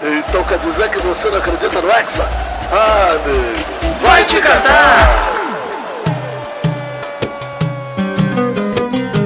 Então 0.00 0.44
quer 0.44 0.58
dizer 0.60 0.88
que 0.90 0.98
você 1.00 1.28
não 1.28 1.38
acredita 1.38 1.80
no 1.80 1.90
Hexa? 1.90 2.28
Ah, 2.70 3.16
amigo. 3.24 3.98
Vai 4.00 4.24
te 4.24 4.40
catar! 4.40 5.28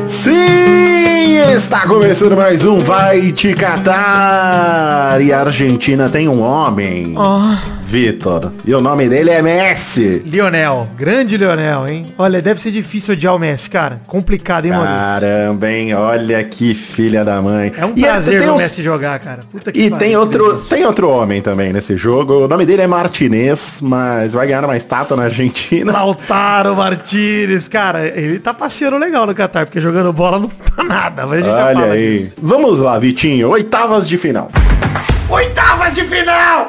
Sim, 0.07 1.39
está 1.53 1.87
começando 1.87 2.37
mais 2.37 2.65
um 2.65 2.79
Vai 2.81 3.33
Te 3.33 3.55
Catar. 3.55 5.21
E 5.21 5.33
a 5.33 5.41
Argentina 5.41 6.09
tem 6.09 6.29
um 6.29 6.41
homem, 6.41 7.15
Vitor. 7.93 8.51
E 8.65 8.75
o 8.75 8.81
nome 8.81 9.07
dele 9.07 9.29
é 9.29 9.43
Messi. 9.43 10.23
Lionel, 10.25 10.89
grande 10.97 11.37
Lionel, 11.37 11.87
hein? 11.87 12.07
Olha, 12.17 12.41
deve 12.41 12.59
ser 12.59 12.71
difícil 12.71 13.13
odiar 13.13 13.35
o 13.35 13.39
Messi, 13.39 13.69
cara. 13.69 14.01
Complicado, 14.07 14.65
hein, 14.65 14.71
Maurício? 14.71 14.97
Caramba, 14.97 15.71
hein? 15.71 15.93
Olha 15.93 16.43
que 16.43 16.75
filha 16.75 17.23
da 17.23 17.43
mãe. 17.43 17.71
É 17.77 17.85
um 17.85 17.93
E 17.95 18.01
prazer 18.01 18.39
tem 18.39 18.47
ver 18.47 18.51
o 18.51 18.55
uns- 18.55 18.63
Messi 18.63 18.83
jogar, 18.83 19.19
cara. 19.19 19.41
Puta 19.53 19.71
que 19.71 19.79
E 19.79 19.91
tem 19.91 20.17
outro, 20.17 20.57
tem 20.71 20.87
outro 20.87 21.11
homem 21.11 21.43
também 21.43 21.71
nesse 21.71 21.95
jogo. 21.99 22.47
O 22.47 22.49
nome 22.49 22.65
dele 22.65 22.81
é 22.81 22.87
Martinez, 22.87 23.81
mas 23.83 24.33
vai 24.33 24.47
ganhar 24.47 24.65
uma 24.65 24.75
estátua 24.79 25.15
na 25.15 25.25
Argentina. 25.25 25.93
Lautaro 25.93 26.75
Martinez, 26.75 27.69
cara, 27.69 28.07
ele 28.07 28.39
tá 28.39 28.55
passeando 28.55 28.97
legal 28.97 29.27
no 29.27 29.35
Qatar, 29.35 29.67
porque 29.67 29.83
jogando 29.83 30.11
bola 30.15 30.39
não 30.39 30.49
tá 30.49 30.83
nada, 30.83 31.27
mas 31.27 31.41
a 31.41 31.43
gente 31.43 31.51
já 31.59 31.67
Olha 31.67 31.75
fala 31.81 31.93
aí. 31.93 32.19
disso. 32.21 32.33
Vamos 32.41 32.81
lá, 32.81 32.99
Vitinho. 32.99 33.51
Oitavas 33.51 34.09
de 34.09 34.17
final. 34.17 34.49
Oitavas 35.29 35.95
de 35.95 36.05
final! 36.05 36.67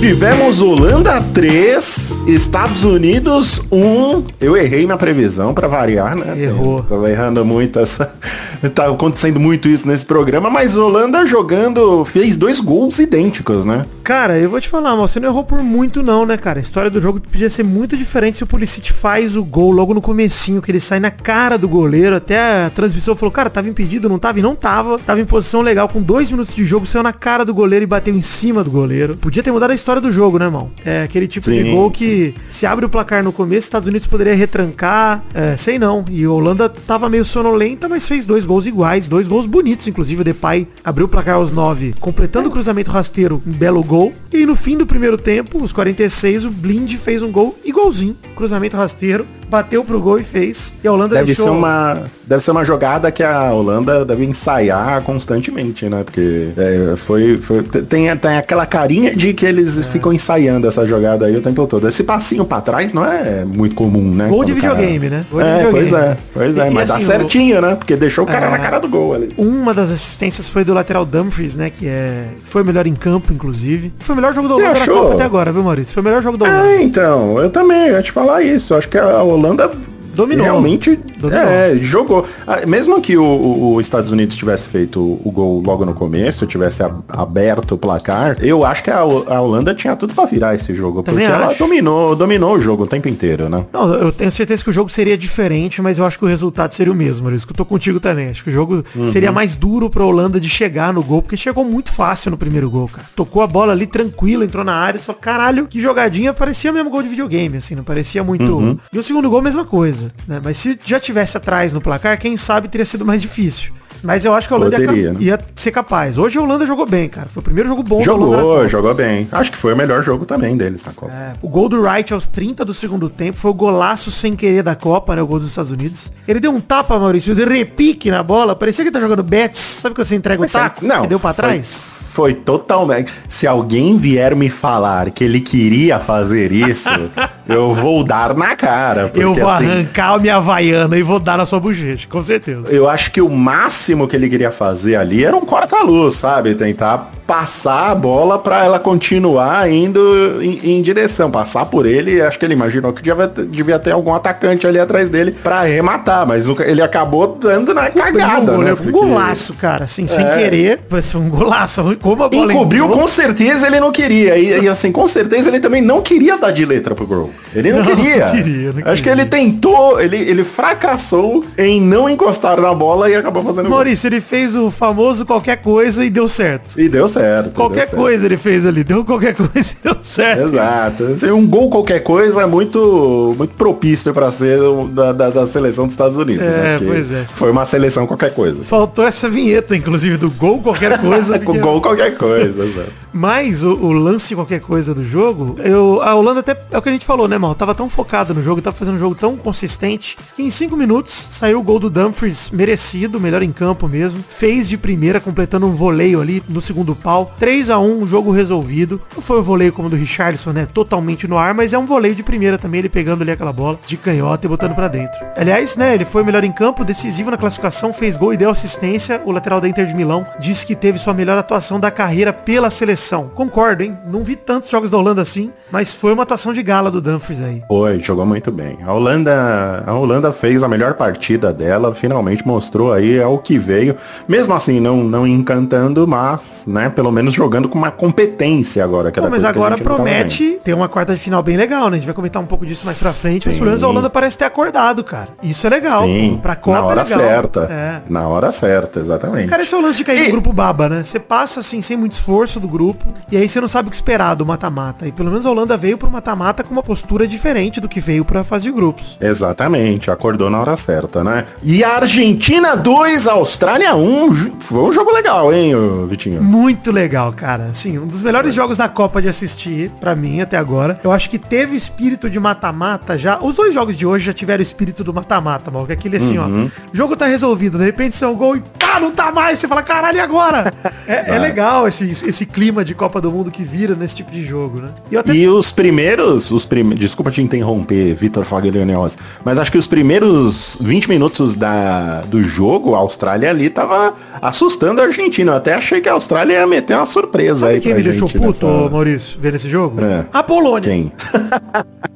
Tivemos 0.00 0.60
Holanda 0.60 1.20
3, 1.32 2.12
Estados 2.26 2.84
Unidos 2.84 3.60
1. 3.72 4.24
Eu 4.38 4.54
errei 4.56 4.84
minha 4.84 4.96
previsão 4.98 5.54
pra 5.54 5.66
variar, 5.66 6.14
né? 6.14 6.40
Errou. 6.40 6.82
Tava 6.82 7.10
errando 7.10 7.44
muito 7.44 7.78
essa. 7.78 8.12
Tá 8.74 8.86
acontecendo 8.86 9.38
muito 9.38 9.68
isso 9.68 9.86
nesse 9.86 10.04
programa, 10.06 10.48
mas 10.48 10.78
Holanda 10.78 11.26
jogando 11.26 12.06
fez 12.06 12.38
dois 12.38 12.58
gols 12.58 12.98
idênticos, 12.98 13.66
né? 13.66 13.84
Cara, 14.02 14.38
eu 14.38 14.48
vou 14.48 14.58
te 14.58 14.66
falar, 14.66 14.96
você 14.96 15.20
não 15.20 15.28
errou 15.28 15.44
por 15.44 15.62
muito 15.62 16.02
não, 16.02 16.24
né, 16.24 16.38
cara? 16.38 16.58
A 16.58 16.62
história 16.62 16.90
do 16.90 16.98
jogo 16.98 17.20
podia 17.20 17.50
ser 17.50 17.62
muito 17.62 17.98
diferente 17.98 18.38
se 18.38 18.44
o 18.44 18.46
Pulisic 18.46 18.94
faz 18.94 19.36
o 19.36 19.44
gol 19.44 19.70
logo 19.70 19.92
no 19.92 20.00
comecinho, 20.00 20.62
que 20.62 20.70
ele 20.70 20.80
sai 20.80 20.98
na 20.98 21.10
cara 21.10 21.58
do 21.58 21.68
goleiro, 21.68 22.16
até 22.16 22.64
a 22.64 22.70
transmissão 22.70 23.14
falou, 23.14 23.30
cara, 23.30 23.50
tava 23.50 23.68
impedido, 23.68 24.08
não 24.08 24.18
tava? 24.18 24.38
E 24.38 24.42
não 24.42 24.56
tava. 24.56 24.98
Tava 25.00 25.20
em 25.20 25.26
posição 25.26 25.60
legal, 25.60 25.86
com 25.86 26.00
dois 26.00 26.30
minutos 26.30 26.54
de 26.54 26.64
jogo, 26.64 26.86
saiu 26.86 27.02
na 27.02 27.12
cara 27.12 27.44
do 27.44 27.52
goleiro 27.52 27.82
e 27.82 27.86
bateu 27.86 28.14
em 28.14 28.22
cima 28.22 28.64
do 28.64 28.70
goleiro. 28.70 29.16
Podia 29.16 29.42
ter 29.42 29.52
mudado 29.52 29.72
a 29.72 29.74
história 29.74 29.85
do 29.94 30.10
jogo, 30.10 30.38
né, 30.38 30.46
irmão? 30.46 30.70
É 30.84 31.02
aquele 31.02 31.26
tipo 31.26 31.50
de 31.50 31.62
Sim, 31.62 31.70
gol 31.72 31.90
que 31.90 32.34
se 32.50 32.66
abre 32.66 32.84
o 32.84 32.88
placar 32.88 33.22
no 33.22 33.32
começo, 33.32 33.66
Estados 33.66 33.88
Unidos 33.88 34.06
poderia 34.06 34.34
retrancar, 34.34 35.22
é, 35.32 35.56
sei 35.56 35.78
não. 35.78 36.04
E 36.10 36.24
a 36.24 36.30
Holanda 36.30 36.68
tava 36.68 37.08
meio 37.08 37.24
sonolenta, 37.24 37.88
mas 37.88 38.06
fez 38.06 38.24
dois 38.24 38.44
gols 38.44 38.66
iguais, 38.66 39.08
dois 39.08 39.26
gols 39.26 39.46
bonitos, 39.46 39.86
inclusive 39.88 40.20
o 40.20 40.24
Depay 40.24 40.68
abriu 40.84 41.06
o 41.06 41.08
placar 41.08 41.36
aos 41.36 41.50
9, 41.50 41.94
completando 42.00 42.48
o 42.48 42.52
cruzamento 42.52 42.90
rasteiro, 42.90 43.42
um 43.46 43.52
belo 43.52 43.82
gol. 43.82 44.12
E 44.32 44.44
no 44.44 44.54
fim 44.54 44.76
do 44.76 44.86
primeiro 44.86 45.16
tempo, 45.16 45.62
os 45.62 45.72
46, 45.72 46.44
o 46.44 46.50
Blind 46.50 46.92
fez 46.96 47.22
um 47.22 47.30
gol 47.30 47.58
igualzinho, 47.64 48.16
cruzamento 48.34 48.76
rasteiro, 48.76 49.26
bateu 49.48 49.84
pro 49.84 50.00
gol 50.00 50.18
e 50.18 50.22
fez. 50.24 50.74
E 50.82 50.88
a 50.88 50.92
Holanda 50.92 51.14
Deve 51.16 51.26
deixou 51.26 51.46
ser, 51.46 51.50
uma, 51.50 52.02
deve 52.26 52.42
ser 52.42 52.50
uma 52.50 52.64
jogada 52.64 53.10
que 53.10 53.22
a 53.22 53.50
Holanda 53.52 54.04
deve 54.04 54.24
ensaiar 54.24 55.02
constantemente, 55.02 55.88
né? 55.88 56.02
Porque 56.04 56.48
é, 56.56 56.94
foi, 56.96 57.38
foi- 57.38 57.62
tem, 57.62 58.14
tem 58.16 58.36
aquela 58.36 58.66
carinha 58.66 59.14
de 59.14 59.32
que 59.32 59.44
eles 59.46 59.78
É. 59.78 59.82
ficam 59.88 60.12
ensaiando 60.12 60.66
essa 60.66 60.86
jogada 60.86 61.26
aí 61.26 61.36
o 61.36 61.40
tempo 61.42 61.66
todo. 61.66 61.86
Esse 61.88 62.02
passinho 62.04 62.44
pra 62.44 62.60
trás 62.60 62.92
não 62.92 63.04
é 63.04 63.44
muito 63.44 63.74
comum, 63.74 64.14
né? 64.14 64.28
Gol 64.28 64.44
de 64.44 64.52
o 64.52 64.56
cara- 64.60 64.74
videogame, 64.74 65.08
né? 65.10 65.24
Gol 65.30 65.40
de 65.40 65.46
é, 65.46 65.56
videogame. 65.58 65.88
pois 65.90 66.02
é, 66.02 66.16
pois 66.34 66.56
é, 66.58 66.66
E- 66.66 66.70
e 66.70 66.74
mas 66.74 66.88
dá 66.88 66.96
assim, 66.96 67.04
o- 67.04 67.06
certinho, 67.06 67.60
né? 67.60 67.74
Porque 67.74 67.96
deixou 67.96 68.24
o 68.24 68.26
cara 68.26 68.46
É. 68.46 68.50
na 68.50 68.58
cara 68.58 68.78
do 68.78 68.88
gol 68.88 69.14
ali. 69.14 69.32
Uma 69.36 69.72
das 69.72 69.90
assistências 69.90 70.48
foi 70.48 70.64
do 70.64 70.74
lateral 70.74 71.04
Dumfries, 71.04 71.54
né? 71.56 71.70
Que 71.70 71.86
é. 71.86 72.24
Foi 72.44 72.62
o 72.62 72.64
melhor 72.64 72.86
em 72.86 72.94
campo, 72.94 73.32
inclusive. 73.32 73.92
Foi 73.98 74.14
o 74.14 74.16
melhor 74.16 74.34
jogo 74.34 74.48
da 74.48 74.54
Holanda 74.56 74.78
na? 74.80 74.86
Copa 74.86 75.14
até 75.14 75.24
agora, 75.24 75.52
viu, 75.52 75.62
Maurício? 75.62 75.94
Foi 75.94 76.00
o 76.00 76.04
melhor 76.04 76.22
jogo 76.22 76.36
da 76.38 76.44
Holanda. 76.46 76.66
É, 76.68 76.82
então, 76.82 77.38
eu 77.38 77.50
também, 77.50 77.88
eu 77.88 77.94
ia 77.94 78.02
te 78.02 78.10
falar 78.12 78.42
isso. 78.42 78.74
Acho 78.74 78.88
que 78.88 78.98
a 78.98 79.22
Holanda 79.22 79.35
Holanda 79.36 79.95
Dominou. 80.16 80.44
realmente 80.44 80.96
Dominou. 81.18 81.42
é, 81.44 81.76
jogou. 81.76 82.24
Ah, 82.46 82.66
Mesmo 82.66 83.00
que 83.00 83.16
o, 83.16 83.78
Estados 83.80 84.10
Unidos 84.10 84.36
tivesse 84.36 84.66
feito 84.66 85.00
o, 85.00 85.30
gol 85.30 85.60
logo 85.60 85.84
no 85.84 85.94
começo, 85.94 86.46
tivesse 86.46 86.82
aberto 87.08 87.72
o 87.74 87.78
placar, 87.78 88.36
eu 88.40 88.64
acho 88.64 88.82
que 88.82 88.90
a, 88.90 88.98
a 88.98 89.40
Holanda 89.40 89.74
tinha 89.74 89.94
tudo 89.96 90.14
pra 90.14 90.24
virar 90.24 90.54
esse 90.54 90.74
jogo. 90.74 91.02
Também 91.02 91.26
porque 91.26 91.36
ela 91.40 91.50
acho. 91.50 91.58
dominou, 91.58 92.16
dominou 92.16 92.54
o 92.56 92.60
jogo 92.60 92.84
o 92.84 92.86
tempo 92.86 93.08
inteiro, 93.08 93.48
né? 93.48 93.64
Não, 93.72 93.92
eu 93.94 94.10
tenho 94.12 94.30
certeza 94.32 94.62
que 94.64 94.70
o 94.70 94.72
jogo 94.72 94.88
seria 94.90 95.16
diferente, 95.16 95.80
mas 95.82 95.98
eu 95.98 96.06
acho 96.06 96.18
que 96.18 96.24
o 96.24 96.28
resultado 96.28 96.72
seria 96.72 96.92
o 96.92 96.96
mesmo, 96.96 97.24
Maurício. 97.24 97.46
que 97.46 97.52
Eu 97.52 97.56
tô 97.56 97.64
contigo 97.64 98.00
também. 98.00 98.28
Acho 98.28 98.42
que 98.44 98.50
o 98.50 98.52
jogo 98.52 98.84
Uhum. 98.94 99.10
seria 99.12 99.30
mais 99.32 99.54
duro 99.56 99.90
pra 99.90 100.04
Holanda 100.04 100.40
de 100.40 100.48
chegar 100.48 100.92
no 100.92 101.02
gol, 101.02 101.20
porque 101.22 101.36
chegou 101.36 101.64
muito 101.64 101.92
fácil 101.92 102.30
no 102.30 102.36
primeiro 102.36 102.70
gol, 102.70 102.88
cara. 102.88 103.06
Tocou 103.14 103.42
a 103.42 103.46
bola 103.46 103.72
ali 103.72 103.86
tranquilo, 103.86 104.44
entrou 104.44 104.64
na 104.64 104.74
área 104.74 104.98
e 104.98 105.00
falou, 105.02 105.20
caralho, 105.20 105.66
que 105.66 105.80
jogadinha, 105.80 106.32
parecia 106.32 106.72
mesmo 106.72 106.88
gol 106.90 107.02
de 107.02 107.08
videogame, 107.08 107.56
assim, 107.58 107.74
não 107.74 107.84
parecia 107.84 108.22
muito. 108.24 108.44
Uhum. 108.56 108.78
E 108.92 108.98
o 108.98 109.02
segundo 109.02 109.28
gol, 109.28 109.42
mesma 109.42 109.64
coisa, 109.64 110.05
né? 110.26 110.40
Mas 110.42 110.56
se 110.56 110.78
já 110.84 110.98
tivesse 111.00 111.36
atrás 111.36 111.72
no 111.72 111.80
placar, 111.80 112.18
quem 112.18 112.36
sabe 112.36 112.68
teria 112.68 112.84
sido 112.84 113.04
mais 113.04 113.20
difícil. 113.22 113.72
Mas 114.02 114.24
eu 114.26 114.34
acho 114.34 114.46
que 114.46 114.52
a 114.54 114.56
Holanda 114.58 114.78
ia, 114.78 114.86
Poderia, 114.86 115.12
né? 115.14 115.18
ia 115.20 115.38
ser 115.56 115.70
capaz. 115.70 116.18
Hoje 116.18 116.38
a 116.38 116.42
Holanda 116.42 116.66
jogou 116.66 116.86
bem, 116.86 117.08
cara. 117.08 117.28
Foi 117.28 117.40
o 117.40 117.42
primeiro 117.42 117.68
jogo 117.68 117.82
bom 117.82 118.02
da 118.04 118.12
Holanda 118.12 118.36
na 118.36 118.42
Jogou, 118.42 118.68
jogou 118.68 118.94
bem. 118.94 119.26
Acho 119.32 119.50
que 119.50 119.56
foi 119.58 119.72
o 119.72 119.76
melhor 119.76 120.04
jogo 120.04 120.26
também 120.26 120.54
deles 120.56 120.84
na 120.84 120.92
Copa. 120.92 121.10
É, 121.12 121.32
o 121.40 121.48
gol 121.48 121.66
do 121.68 121.80
Wright 121.80 122.12
aos 122.12 122.26
30 122.28 122.62
do 122.64 122.74
segundo 122.74 123.08
tempo 123.08 123.38
foi 123.38 123.50
o 123.50 123.54
golaço 123.54 124.10
sem 124.10 124.36
querer 124.36 124.62
da 124.62 124.76
Copa, 124.76 125.16
né? 125.16 125.22
O 125.22 125.26
gol 125.26 125.38
dos 125.40 125.48
Estados 125.48 125.70
Unidos. 125.72 126.12
Ele 126.28 126.38
deu 126.38 126.52
um 126.52 126.60
tapa, 126.60 126.98
Maurício, 126.98 127.34
de 127.34 127.44
repique 127.46 128.10
na 128.10 128.22
bola. 128.22 128.54
Parecia 128.54 128.84
que 128.84 128.88
ele 128.90 128.94
tá 128.94 129.00
jogando 129.00 129.22
Betis. 129.22 129.58
Sabe 129.60 129.94
que 129.94 130.04
você 130.04 130.14
entrega 130.14 130.38
o 130.40 130.42
Mas 130.42 130.52
taco 130.52 130.84
não, 130.84 131.06
e 131.06 131.08
deu 131.08 131.18
pra 131.18 131.32
foi- 131.32 131.42
trás? 131.44 131.84
Foi 132.16 132.32
totalmente. 132.32 133.12
Se 133.28 133.46
alguém 133.46 133.98
vier 133.98 134.34
me 134.34 134.48
falar 134.48 135.10
que 135.10 135.22
ele 135.22 135.38
queria 135.38 136.00
fazer 136.00 136.50
isso, 136.50 136.88
eu 137.46 137.74
vou 137.74 138.02
dar 138.02 138.34
na 138.34 138.56
cara. 138.56 139.02
Eu 139.02 139.28
porque, 139.32 139.40
vou 139.42 139.50
assim, 139.50 139.66
arrancar 139.66 140.14
a 140.14 140.18
minha 140.18 140.36
havaiana 140.36 140.96
e 140.96 141.02
vou 141.02 141.20
dar 141.20 141.36
na 141.36 141.44
sua 141.44 141.60
bochecha, 141.60 142.08
com 142.08 142.22
certeza. 142.22 142.68
Eu 142.72 142.88
acho 142.88 143.12
que 143.12 143.20
o 143.20 143.28
máximo 143.28 144.08
que 144.08 144.16
ele 144.16 144.30
queria 144.30 144.50
fazer 144.50 144.96
ali 144.96 145.26
era 145.26 145.36
um 145.36 145.44
corta-luz, 145.44 146.14
sabe? 146.14 146.54
Tentar 146.54 147.10
passar 147.26 147.90
a 147.90 147.94
bola 147.94 148.38
pra 148.38 148.64
ela 148.64 148.78
continuar 148.78 149.68
indo 149.70 150.40
em, 150.42 150.78
em 150.78 150.82
direção, 150.82 151.30
passar 151.30 151.66
por 151.66 151.84
ele. 151.86 152.20
Acho 152.22 152.38
que 152.38 152.44
ele 152.44 152.54
imaginou 152.54 152.92
que 152.92 153.02
devia, 153.02 153.26
ter- 153.28 153.44
devia 153.44 153.78
ter 153.78 153.90
algum 153.92 154.14
atacante 154.14 154.66
ali 154.66 154.78
atrás 154.78 155.08
dele 155.08 155.32
pra 155.42 155.60
arrematar, 155.60 156.26
mas 156.26 156.46
ele 156.60 156.80
acabou 156.82 157.36
dando 157.40 157.74
na 157.74 157.90
cagada, 157.90 158.52
um, 158.52 158.58
né? 158.62 158.70
goleiro, 158.74 158.74
um 158.74 158.76
Porque- 158.84 158.90
golaço, 158.92 159.54
cara, 159.54 159.84
assim, 159.84 160.06
sem 160.06 160.24
É. 160.24 160.36
querer. 160.38 160.80
Mas 160.88 161.10
foi 161.10 161.20
um 161.20 161.28
golaço. 161.28 161.82
Como 162.00 162.22
a 162.22 162.28
bola 162.28 162.52
Encobriu, 162.52 162.84
entrou. 162.84 163.00
com 163.00 163.08
certeza 163.08 163.66
ele 163.66 163.80
não 163.80 163.90
queria. 163.92 164.36
E, 164.36 164.64
e, 164.64 164.68
assim, 164.68 164.92
com 164.92 165.06
certeza 165.08 165.48
ele 165.48 165.60
também 165.60 165.82
não 165.82 166.00
queria 166.02 166.36
dar 166.38 166.50
de 166.52 166.64
letra 166.64 166.94
pro 166.94 167.06
gol. 167.06 167.30
Ele 167.54 167.72
não, 167.72 167.78
Não, 167.82 167.86
queria. 167.96 168.26
não 168.26 168.32
queria, 168.32 168.72
não 168.72 168.92
Acho 168.92 169.02
que 169.02 169.08
ele 169.08 169.24
tentou, 169.24 170.00
ele, 170.00 170.16
ele 170.16 170.44
fracassou 170.44 171.44
em 171.58 171.80
não 171.80 172.08
encostar 172.08 172.60
na 172.60 172.72
bola 172.74 173.08
e 173.10 173.14
acabou 173.16 173.42
fazendo 173.42 173.64
gol. 173.68 173.76
Maurício, 173.76 174.06
ele 174.08 174.20
fez 174.20 174.54
o 174.54 174.70
famoso 174.70 175.24
qualquer 175.24 175.56
coisa 175.56 176.04
e 176.04 176.10
deu 176.10 176.28
certo. 176.28 176.78
E 176.78 176.88
deu 176.88 177.08
certo. 177.08 177.15
Qualquer 177.54 177.80
deu 177.80 177.88
certo. 177.88 177.96
coisa 177.96 178.26
ele 178.26 178.36
fez 178.36 178.66
ali. 178.66 178.84
Deu 178.84 179.04
qualquer 179.04 179.34
coisa 179.36 179.72
e 179.72 179.76
deu 179.82 179.96
certo. 180.02 180.42
Exato. 180.42 181.04
Um 181.34 181.46
gol 181.46 181.70
qualquer 181.70 182.00
coisa 182.00 182.42
é 182.42 182.46
muito, 182.46 183.34
muito 183.36 183.54
propício 183.54 184.12
para 184.12 184.30
ser 184.30 184.58
da, 184.92 185.12
da, 185.12 185.30
da 185.30 185.46
seleção 185.46 185.86
dos 185.86 185.94
Estados 185.94 186.16
Unidos. 186.16 186.42
É, 186.44 186.78
né? 186.78 186.80
Pois 186.84 187.10
é. 187.10 187.24
Foi 187.24 187.50
uma 187.50 187.64
seleção 187.64 188.06
qualquer 188.06 188.32
coisa. 188.32 188.62
Faltou 188.62 189.06
essa 189.06 189.28
vinheta, 189.28 189.76
inclusive, 189.76 190.16
do 190.16 190.30
gol, 190.30 190.60
qualquer 190.60 191.00
coisa. 191.00 191.38
Com 191.46 191.58
gol 191.58 191.80
qualquer 191.80 192.16
coisa. 192.16 192.64
exato. 192.64 193.06
Mas 193.12 193.62
o, 193.62 193.70
o 193.70 193.92
lance 193.92 194.34
qualquer 194.34 194.60
coisa 194.60 194.92
do 194.92 195.02
jogo, 195.02 195.56
eu, 195.64 196.02
a 196.02 196.14
Holanda 196.14 196.40
até 196.40 196.54
é 196.70 196.76
o 196.76 196.82
que 196.82 196.88
a 196.90 196.92
gente 196.92 197.06
falou, 197.06 197.26
né, 197.26 197.38
mal? 197.38 197.54
Tava 197.54 197.74
tão 197.74 197.88
focado 197.88 198.34
no 198.34 198.42
jogo, 198.42 198.60
tava 198.60 198.76
fazendo 198.76 198.96
um 198.96 198.98
jogo 198.98 199.14
tão 199.14 199.36
consistente, 199.38 200.18
que 200.36 200.42
em 200.42 200.50
cinco 200.50 200.76
minutos 200.76 201.28
saiu 201.30 201.58
o 201.58 201.62
gol 201.62 201.78
do 201.78 201.88
Dumfries 201.88 202.50
merecido, 202.50 203.18
melhor 203.18 203.42
em 203.42 203.52
campo 203.52 203.88
mesmo. 203.88 204.22
Fez 204.28 204.68
de 204.68 204.76
primeira, 204.76 205.18
completando 205.18 205.66
um 205.66 205.72
voleio 205.72 206.20
ali 206.20 206.42
no 206.46 206.60
segundo 206.60 206.94
pau. 207.06 207.30
3 207.38 207.70
a 207.70 207.78
1 207.78 208.08
jogo 208.08 208.32
resolvido. 208.32 209.00
Não 209.14 209.22
foi 209.22 209.38
um 209.38 209.42
voleio 209.42 209.72
como 209.72 209.86
o 209.86 209.90
do 209.90 209.94
Richarlison, 209.94 210.50
né? 210.50 210.66
Totalmente 210.66 211.28
no 211.28 211.38
ar, 211.38 211.54
mas 211.54 211.72
é 211.72 211.78
um 211.78 211.86
voleio 211.86 212.16
de 212.16 212.24
primeira 212.24 212.58
também, 212.58 212.80
ele 212.80 212.88
pegando 212.88 213.22
ali 213.22 213.30
aquela 213.30 213.52
bola 213.52 213.78
de 213.86 213.96
canhota 213.96 214.44
e 214.44 214.48
botando 214.48 214.74
pra 214.74 214.88
dentro. 214.88 215.16
Aliás, 215.36 215.76
né, 215.76 215.94
ele 215.94 216.04
foi 216.04 216.22
o 216.22 216.24
melhor 216.24 216.42
em 216.42 216.50
campo, 216.50 216.84
decisivo 216.84 217.30
na 217.30 217.36
classificação, 217.36 217.92
fez 217.92 218.16
gol 218.16 218.34
e 218.34 218.36
deu 218.36 218.50
assistência. 218.50 219.22
O 219.24 219.30
lateral 219.30 219.60
da 219.60 219.68
Inter 219.68 219.86
de 219.86 219.94
Milão 219.94 220.26
disse 220.40 220.66
que 220.66 220.74
teve 220.74 220.98
sua 220.98 221.14
melhor 221.14 221.38
atuação 221.38 221.78
da 221.78 221.92
carreira 221.92 222.32
pela 222.32 222.70
seleção. 222.70 223.30
Concordo, 223.36 223.84
hein? 223.84 223.96
Não 224.10 224.24
vi 224.24 224.34
tantos 224.34 224.68
jogos 224.68 224.90
da 224.90 224.98
Holanda 224.98 225.22
assim, 225.22 225.52
mas 225.70 225.94
foi 225.94 226.12
uma 226.12 226.24
atuação 226.24 226.52
de 226.52 226.62
gala 226.62 226.90
do 226.90 227.00
Dumfries 227.00 227.40
aí. 227.40 227.62
Foi, 227.68 228.00
jogou 228.00 228.26
muito 228.26 228.50
bem. 228.50 228.78
A 228.84 228.92
Holanda, 228.92 229.84
a 229.86 229.94
Holanda 229.94 230.32
fez 230.32 230.64
a 230.64 230.68
melhor 230.68 230.94
partida 230.94 231.52
dela, 231.52 231.94
finalmente 231.94 232.44
mostrou 232.44 232.92
aí 232.92 233.16
é 233.16 233.26
o 233.26 233.38
que 233.38 233.60
veio. 233.60 233.94
Mesmo 234.26 234.54
assim, 234.54 234.80
não, 234.80 235.04
não 235.04 235.24
encantando, 235.24 236.04
mas, 236.04 236.64
né, 236.66 236.95
pelo 236.96 237.12
menos 237.12 237.34
jogando 237.34 237.68
com 237.68 237.78
uma 237.78 237.90
competência 237.92 238.82
agora. 238.82 239.12
Que 239.12 239.20
Pô, 239.20 239.26
era 239.26 239.30
mas 239.30 239.44
agora 239.44 239.76
vendo. 239.76 239.84
promete 239.84 240.58
ter 240.64 240.72
uma 240.74 240.88
quarta 240.88 241.14
de 241.14 241.20
final 241.20 241.42
bem 241.42 241.56
legal, 241.56 241.90
né? 241.90 241.96
A 241.96 242.00
gente 242.00 242.06
vai 242.06 242.14
comentar 242.14 242.42
um 242.42 242.46
pouco 242.46 242.66
disso 242.66 242.84
mais 242.86 242.98
pra 242.98 243.12
frente, 243.12 243.46
mas 243.46 243.54
Sim. 243.54 243.60
pelo 243.60 243.70
menos 243.70 243.82
a 243.82 243.88
Holanda 243.88 244.10
parece 244.10 244.36
ter 244.38 244.46
acordado, 244.46 245.04
cara. 245.04 245.28
Isso 245.42 245.66
é 245.66 245.70
legal. 245.70 246.02
Sim, 246.04 246.38
Pra 246.42 246.56
Copa 246.56 246.78
na 246.78 246.84
hora 246.86 247.02
é 247.02 247.04
certa. 247.04 247.60
É. 247.70 248.00
Na 248.08 248.26
hora 248.26 248.50
certa, 248.50 248.98
exatamente. 248.98 249.46
Cara, 249.48 249.62
esse 249.62 249.74
é 249.74 249.76
o 249.76 249.80
lance 249.80 249.98
de 249.98 250.04
cair 250.04 250.22
E- 250.22 250.24
no 250.26 250.30
grupo 250.32 250.52
baba, 250.52 250.88
né? 250.88 251.04
Você 251.04 251.20
passa 251.20 251.60
assim, 251.60 251.80
sem 251.82 251.96
muito 251.96 252.12
esforço 252.12 252.58
do 252.58 252.66
grupo, 252.66 253.04
e 253.30 253.36
aí 253.36 253.48
você 253.48 253.60
não 253.60 253.68
sabe 253.68 253.88
o 253.88 253.90
que 253.90 253.96
esperar 253.96 254.34
do 254.34 254.46
mata-mata. 254.46 255.06
E 255.06 255.12
pelo 255.12 255.28
menos 255.30 255.44
a 255.44 255.50
Holanda 255.50 255.76
veio 255.76 255.98
pro 255.98 256.10
mata-mata 256.10 256.64
com 256.64 256.72
uma 256.72 256.82
postura 256.82 257.26
diferente 257.26 257.80
do 257.80 257.88
que 257.88 258.00
veio 258.00 258.24
pra 258.24 258.42
fase 258.42 258.64
de 258.64 258.72
grupos. 258.72 259.18
Exatamente, 259.20 260.10
acordou 260.10 260.48
na 260.48 260.58
hora 260.60 260.76
certa, 260.76 261.22
né? 261.22 261.44
E 261.62 261.84
a 261.84 261.96
Argentina 261.96 262.74
2, 262.74 263.26
Austrália 263.26 263.94
1, 263.94 264.34
ju- 264.34 264.52
foi 264.60 264.78
um 264.80 264.92
jogo 264.92 265.12
legal, 265.12 265.52
hein, 265.52 265.72
Vitinho? 266.08 266.42
Muito 266.42 266.85
legal, 266.90 267.32
cara. 267.32 267.66
Assim, 267.66 267.98
um 267.98 268.06
dos 268.06 268.22
melhores 268.22 268.54
jogos 268.54 268.76
da 268.76 268.88
Copa 268.88 269.22
de 269.22 269.28
assistir, 269.28 269.90
pra 270.00 270.14
mim, 270.14 270.40
até 270.40 270.56
agora. 270.56 271.00
Eu 271.02 271.12
acho 271.12 271.30
que 271.30 271.38
teve 271.38 271.76
espírito 271.76 272.28
de 272.28 272.38
mata-mata 272.38 273.16
já. 273.16 273.38
Os 273.40 273.56
dois 273.56 273.72
jogos 273.72 273.96
de 273.96 274.06
hoje 274.06 274.26
já 274.26 274.32
tiveram 274.32 274.62
espírito 274.62 275.02
do 275.02 275.12
mata-mata, 275.12 275.70
mal. 275.70 275.86
Que 275.86 275.92
é 275.92 275.94
aquele 275.94 276.16
assim, 276.16 276.38
ó. 276.38 276.46
O 276.46 276.70
jogo 276.92 277.16
tá 277.16 277.26
resolvido, 277.26 277.78
de 277.78 277.84
repente 277.84 278.16
um 278.26 278.34
gol 278.34 278.56
e 278.56 278.62
pá, 278.78 278.98
não 279.00 279.10
tá 279.10 279.30
mais. 279.30 279.58
Você 279.58 279.68
fala, 279.68 279.82
caralho, 279.82 280.18
e 280.18 280.20
agora? 280.20 280.72
é, 281.06 281.34
é 281.36 281.38
legal 281.38 281.86
esse, 281.86 282.10
esse 282.10 282.46
clima 282.46 282.84
de 282.84 282.94
Copa 282.94 283.20
do 283.20 283.30
Mundo 283.30 283.50
que 283.50 283.62
vira 283.62 283.94
nesse 283.94 284.16
tipo 284.16 284.30
de 284.30 284.44
jogo, 284.44 284.80
né? 284.80 284.88
E 285.10 285.16
até 285.16 285.32
E 285.32 285.48
os 285.48 285.70
primeiros, 285.70 286.50
os 286.50 286.64
prime... 286.64 286.94
desculpa 286.94 287.30
te 287.30 287.40
interromper, 287.40 288.14
Vitor 288.14 288.44
Faglionios, 288.44 289.18
mas 289.44 289.58
acho 289.58 289.70
que 289.70 289.78
os 289.78 289.86
primeiros 289.86 290.76
20 290.80 291.08
minutos 291.08 291.54
da... 291.54 292.22
do 292.22 292.42
jogo, 292.42 292.94
a 292.94 292.98
Austrália 292.98 293.50
ali 293.50 293.70
tava 293.70 294.14
assustando 294.40 295.00
a 295.00 295.04
Argentina. 295.04 295.52
Eu 295.52 295.56
até 295.56 295.74
achei 295.74 296.00
que 296.00 296.08
a 296.08 296.12
Austrália 296.12 296.54
ia 296.54 296.66
meter 296.76 296.94
uma 296.96 297.06
surpresa 297.06 297.60
Sabe 297.60 297.74
aí 297.74 297.80
quem 297.80 297.94
me 297.94 298.02
deixou 298.02 298.28
gente 298.28 298.38
puto, 298.38 298.66
nessa- 298.66 298.90
Maurício, 298.90 299.38
vendo 299.40 299.54
esse 299.56 299.68
jogo? 299.68 300.00
É. 300.04 300.26
A 300.32 300.42
Polônia. 300.42 300.88
Quem? 300.90 301.12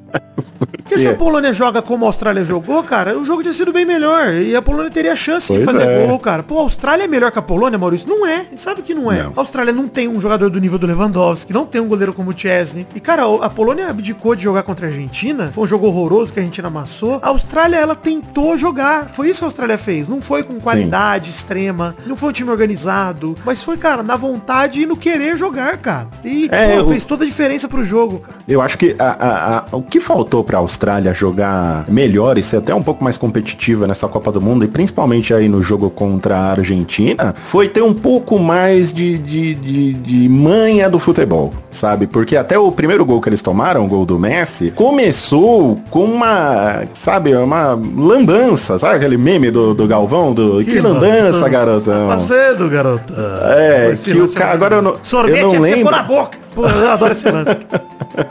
Porque 0.71 0.99
se 0.99 1.07
a 1.07 1.13
quê? 1.13 1.17
Polônia 1.17 1.53
joga 1.53 1.81
como 1.83 2.05
a 2.05 2.09
Austrália 2.09 2.45
jogou, 2.45 2.83
cara, 2.83 3.17
o 3.17 3.25
jogo 3.25 3.43
tinha 3.43 3.53
sido 3.53 3.73
bem 3.73 3.85
melhor. 3.85 4.33
E 4.35 4.57
a 4.57 4.63
Polônia 4.63 4.91
teria 4.91 5.15
chance 5.15 5.53
de 5.53 5.61
Pois 5.65 5.77
fazer 5.77 5.89
é. 5.89 6.07
gol, 6.07 6.19
cara. 6.19 6.43
Pô, 6.43 6.59
a 6.59 6.63
Austrália 6.63 7.05
é 7.05 7.07
melhor 7.07 7.31
que 7.31 7.39
a 7.39 7.43
Polônia, 7.43 7.79
Maurício? 7.79 8.09
Não 8.09 8.27
é. 8.27 8.37
A 8.37 8.43
gente 8.45 8.61
sabe 8.61 8.83
que 8.83 8.93
não 8.95 9.11
é. 9.11 9.23
Não. 9.23 9.33
A 9.37 9.41
Austrália 9.41 9.73
não 9.73 9.87
tem 9.87 10.09
um 10.09 10.21
jogador 10.21 10.51
do 10.51 10.59
nível 10.61 10.79
do 10.79 10.87
Lewandowski, 10.87 11.53
não 11.53 11.65
tem 11.65 11.81
um 11.81 11.87
goleiro 11.87 12.13
como 12.13 12.31
o 12.31 12.39
Chesney. 12.39 12.87
E, 12.95 12.99
cara, 13.01 13.23
a 13.41 13.49
Polônia 13.51 13.89
abdicou 13.89 14.35
de 14.35 14.43
jogar 14.43 14.63
contra 14.65 14.87
a 14.87 14.89
Argentina. 14.89 15.51
Foi 15.53 15.65
um 15.65 15.67
jogo 15.67 15.87
horroroso 15.87 16.33
que 16.33 16.41
a 16.41 16.43
Argentina 16.43 16.69
amassou. 16.69 17.21
A 17.23 17.29
Austrália, 17.29 17.77
ela 17.77 17.95
tentou 17.95 18.57
jogar. 18.57 19.09
Foi 19.11 19.29
isso 19.29 19.41
que 19.41 19.45
a 19.45 19.49
Austrália 19.49 19.79
fez. 19.79 20.09
Não 20.09 20.21
foi 20.21 20.43
com 20.43 20.59
qualidade 20.59 21.31
extrema. 21.31 21.95
Não 22.07 22.17
foi 22.17 22.31
um 22.31 22.33
time 22.33 22.51
organizado. 22.51 23.37
Mas 23.45 23.63
foi, 23.63 23.77
cara, 23.77 24.03
na 24.03 24.17
vontade 24.17 24.81
e 24.81 24.87
no 24.87 24.97
querer 24.97 25.37
jogar, 25.37 25.77
cara. 25.79 26.09
E, 26.25 26.49
É, 26.51 26.67
pô, 26.75 26.81
eu- 26.81 26.89
fez 26.89 27.05
toda 27.05 27.25
a 27.25 27.27
diferença 27.27 27.69
pro 27.69 27.85
jogo, 27.85 28.19
cara. 28.21 28.39
Eu 28.49 28.61
acho 28.61 28.77
que 28.77 28.97
a- 28.99 29.05
a- 29.21 29.59
a- 29.59 29.77
o 29.77 29.83
que 29.83 30.00
faltou 30.01 30.43
pra 30.43 30.59
Austrália 30.59 31.13
jogar 31.15 31.85
melhor 31.89 32.39
e 32.39 32.43
ser 32.43 32.57
até 32.59 32.75
um 32.75 32.83
pouco 32.83 33.03
mais 33.05 33.17
competitiva 33.17 33.87
nessa 33.87 34.09
Copa 34.09 34.33
do 34.33 34.41
Mundo, 34.41 34.65
e 34.65 34.69
principalmente 34.69 35.33
aí 35.35 35.49
no 35.49 35.63
jogo 35.63 35.91
contra 35.91 36.37
a 36.37 36.51
Argentina, 36.53 37.35
foi 37.43 37.69
ter 37.69 37.83
um 37.83 37.93
pouco 37.95 38.39
mais 38.39 38.93
de, 38.93 39.19
de, 39.19 39.55
de, 39.55 39.93
de 39.95 40.29
manha 40.29 40.89
do 40.89 40.99
futebol, 40.99 41.53
sabe? 41.71 42.07
Porque 42.07 42.37
até 42.37 42.59
o 42.59 42.71
primeiro 42.73 43.05
gol 43.05 43.21
que 43.21 43.29
eles 43.29 43.43
tomaram, 43.43 43.85
o 43.85 43.89
gol 43.89 44.05
do 44.07 44.19
Messi, 44.19 44.71
começou 44.75 45.79
com 45.91 46.05
uma, 46.05 46.85
sabe, 46.93 47.35
uma 47.35 47.79
lambança, 47.97 48.79
sabe 48.79 48.97
aquele 48.97 49.17
meme 49.17 49.51
do, 49.51 49.75
do 49.75 49.87
Galvão? 49.87 50.33
Do, 50.33 50.65
que, 50.65 50.81
lambança, 50.81 51.49
garotão. 51.49 52.09
Tá 52.09 52.19
fazendo, 52.19 52.69
garota? 52.69 53.13
É, 53.57 53.95
que 54.03 54.13
o 54.13 54.21
lance 54.23 54.35
ca- 54.35 54.45
é 54.51 54.53
agora 54.53 54.77
eu 54.77 54.83
não- 54.83 54.97
Sorvete 55.03 55.41
eu 55.41 55.53
não 55.53 55.61
lembro. 55.61 55.91
na 55.91 56.03
boca. 56.03 56.39
Pô, 56.61 56.69
eu 56.69 56.91
adoro 56.91 57.13
esse 57.13 57.29
lance. 57.31 57.57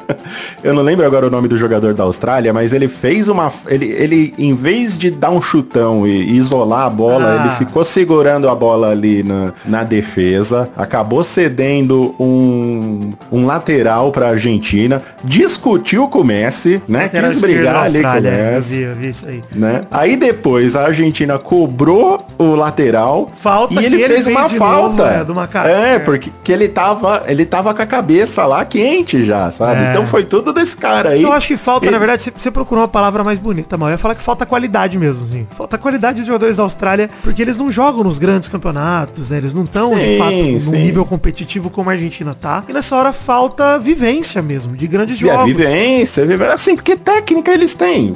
Eu 0.64 0.74
não 0.74 0.82
lembro 0.84 1.06
agora 1.06 1.26
o 1.26 1.30
nome 1.30 1.48
do 1.48 1.58
jogador 1.58 1.94
da 1.94 2.04
Austrália, 2.04 2.52
mas 2.54 2.74
ele 2.74 2.88
fez 2.90 3.30
uma. 3.30 3.52
Ele, 3.68 3.86
ele 3.88 4.34
em 4.38 4.54
vez 4.54 4.98
de 4.98 5.10
dar 5.10 5.32
um 5.32 5.42
chutão 5.42 6.06
e 6.06 6.36
isolar 6.36 6.86
a 6.86 6.90
bola, 6.90 7.26
Ah. 7.42 7.46
ele 7.46 7.56
ficou 7.66 7.84
segurando 7.86 8.50
a 8.50 8.54
bola 8.54 8.92
ali 8.92 9.24
na, 9.24 9.54
na 9.66 9.84
defesa, 9.84 10.70
acabou 10.76 11.24
cedendo 11.24 12.14
um, 12.20 13.14
um 13.32 13.46
lateral 13.46 14.12
pra 14.12 14.30
Argentina, 14.30 15.02
discutiu 15.24 16.08
com 16.10 16.20
o 16.20 16.24
Messi, 16.26 16.82
né? 16.88 17.04
Lateral 17.04 17.30
Quis 17.32 17.42
brigar 17.42 17.76
ali 17.78 18.02
com 18.02 18.08
o 18.08 18.12
Austrália, 18.12 18.30
Eu 18.30 18.56
Messi. 18.56 18.76
vi, 18.76 18.82
eu 18.82 18.96
vi 18.96 19.10
isso 19.10 19.28
aí. 19.28 19.44
Né? 19.56 19.82
Aí 19.90 20.18
depois 20.18 20.76
a 20.76 20.86
Argentina 20.86 21.40
cobrou 21.40 22.26
o 22.38 22.54
lateral 22.56 23.30
Falta 23.34 23.74
e 23.76 23.86
ele, 23.86 23.96
ele 23.96 24.14
fez 24.14 24.26
fez 24.26 24.28
uma 24.28 24.50
falta. 24.50 25.24
novo, 25.26 25.42
é. 25.56 25.96
É, 25.96 26.00
porque 26.00 26.32
que 26.44 26.52
ele 26.52 26.68
tava, 26.68 27.24
ele 27.28 27.46
tava 27.46 27.74
com 27.74 27.82
a 27.82 27.86
cabeça 27.86 28.19
lá 28.46 28.64
quente 28.66 29.24
já, 29.26 29.50
sabe? 29.52 29.82
É. 29.84 29.90
Então 29.92 30.06
foi 30.06 30.24
tudo 30.26 30.52
desse 30.54 30.76
cara 30.76 31.10
aí. 31.12 31.24
Eu 31.24 31.32
acho 31.32 31.48
que 31.48 31.58
falta, 31.58 31.86
Ele- 31.86 31.92
na 31.92 32.00
verdade, 32.00 32.32
você, 32.36 32.50
procurou 32.52 32.82
uma 32.84 32.88
palavra 32.88 33.24
mais 33.24 33.40
bonita, 33.40 33.78
mal. 33.78 33.90
Eu 33.90 33.94
ia 33.94 33.98
falar 33.98 34.16
que 34.16 34.22
falta 34.22 34.46
qualidade 34.46 34.98
mesmo, 34.98 35.26
sim. 35.26 35.48
Falta 35.52 35.78
qualidade 35.78 36.18
dos 36.20 36.28
jogadores 36.28 36.58
da 36.58 36.64
Austrália, 36.64 37.10
porque 37.24 37.42
eles 37.42 37.58
não 37.58 37.72
jogam 37.72 38.04
nos 38.04 38.18
grandes 38.20 38.50
campeonatos, 38.50 39.30
né? 39.30 39.38
Eles 39.38 39.54
não 39.54 39.64
estão, 39.64 39.96
de 39.96 40.18
fato, 40.18 40.32
num 40.34 40.60
sim. 40.60 40.72
nível 40.84 41.06
competitivo 41.06 41.70
como 41.70 41.90
a 41.90 41.94
Argentina 41.94 42.34
tá. 42.40 42.64
E 42.68 42.74
nessa 42.74 42.96
hora 42.96 43.14
falta 43.14 43.78
vivência 43.80 44.42
mesmo, 44.42 44.76
de 44.76 44.88
grandes 44.88 45.18
E 45.18 45.22
jogos. 45.22 45.46
vivência, 45.46 46.26
vivência, 46.26 46.54
assim, 46.54 46.76
porque 46.76 46.96
técnica 46.96 47.52
eles 47.52 47.74
têm, 47.74 48.16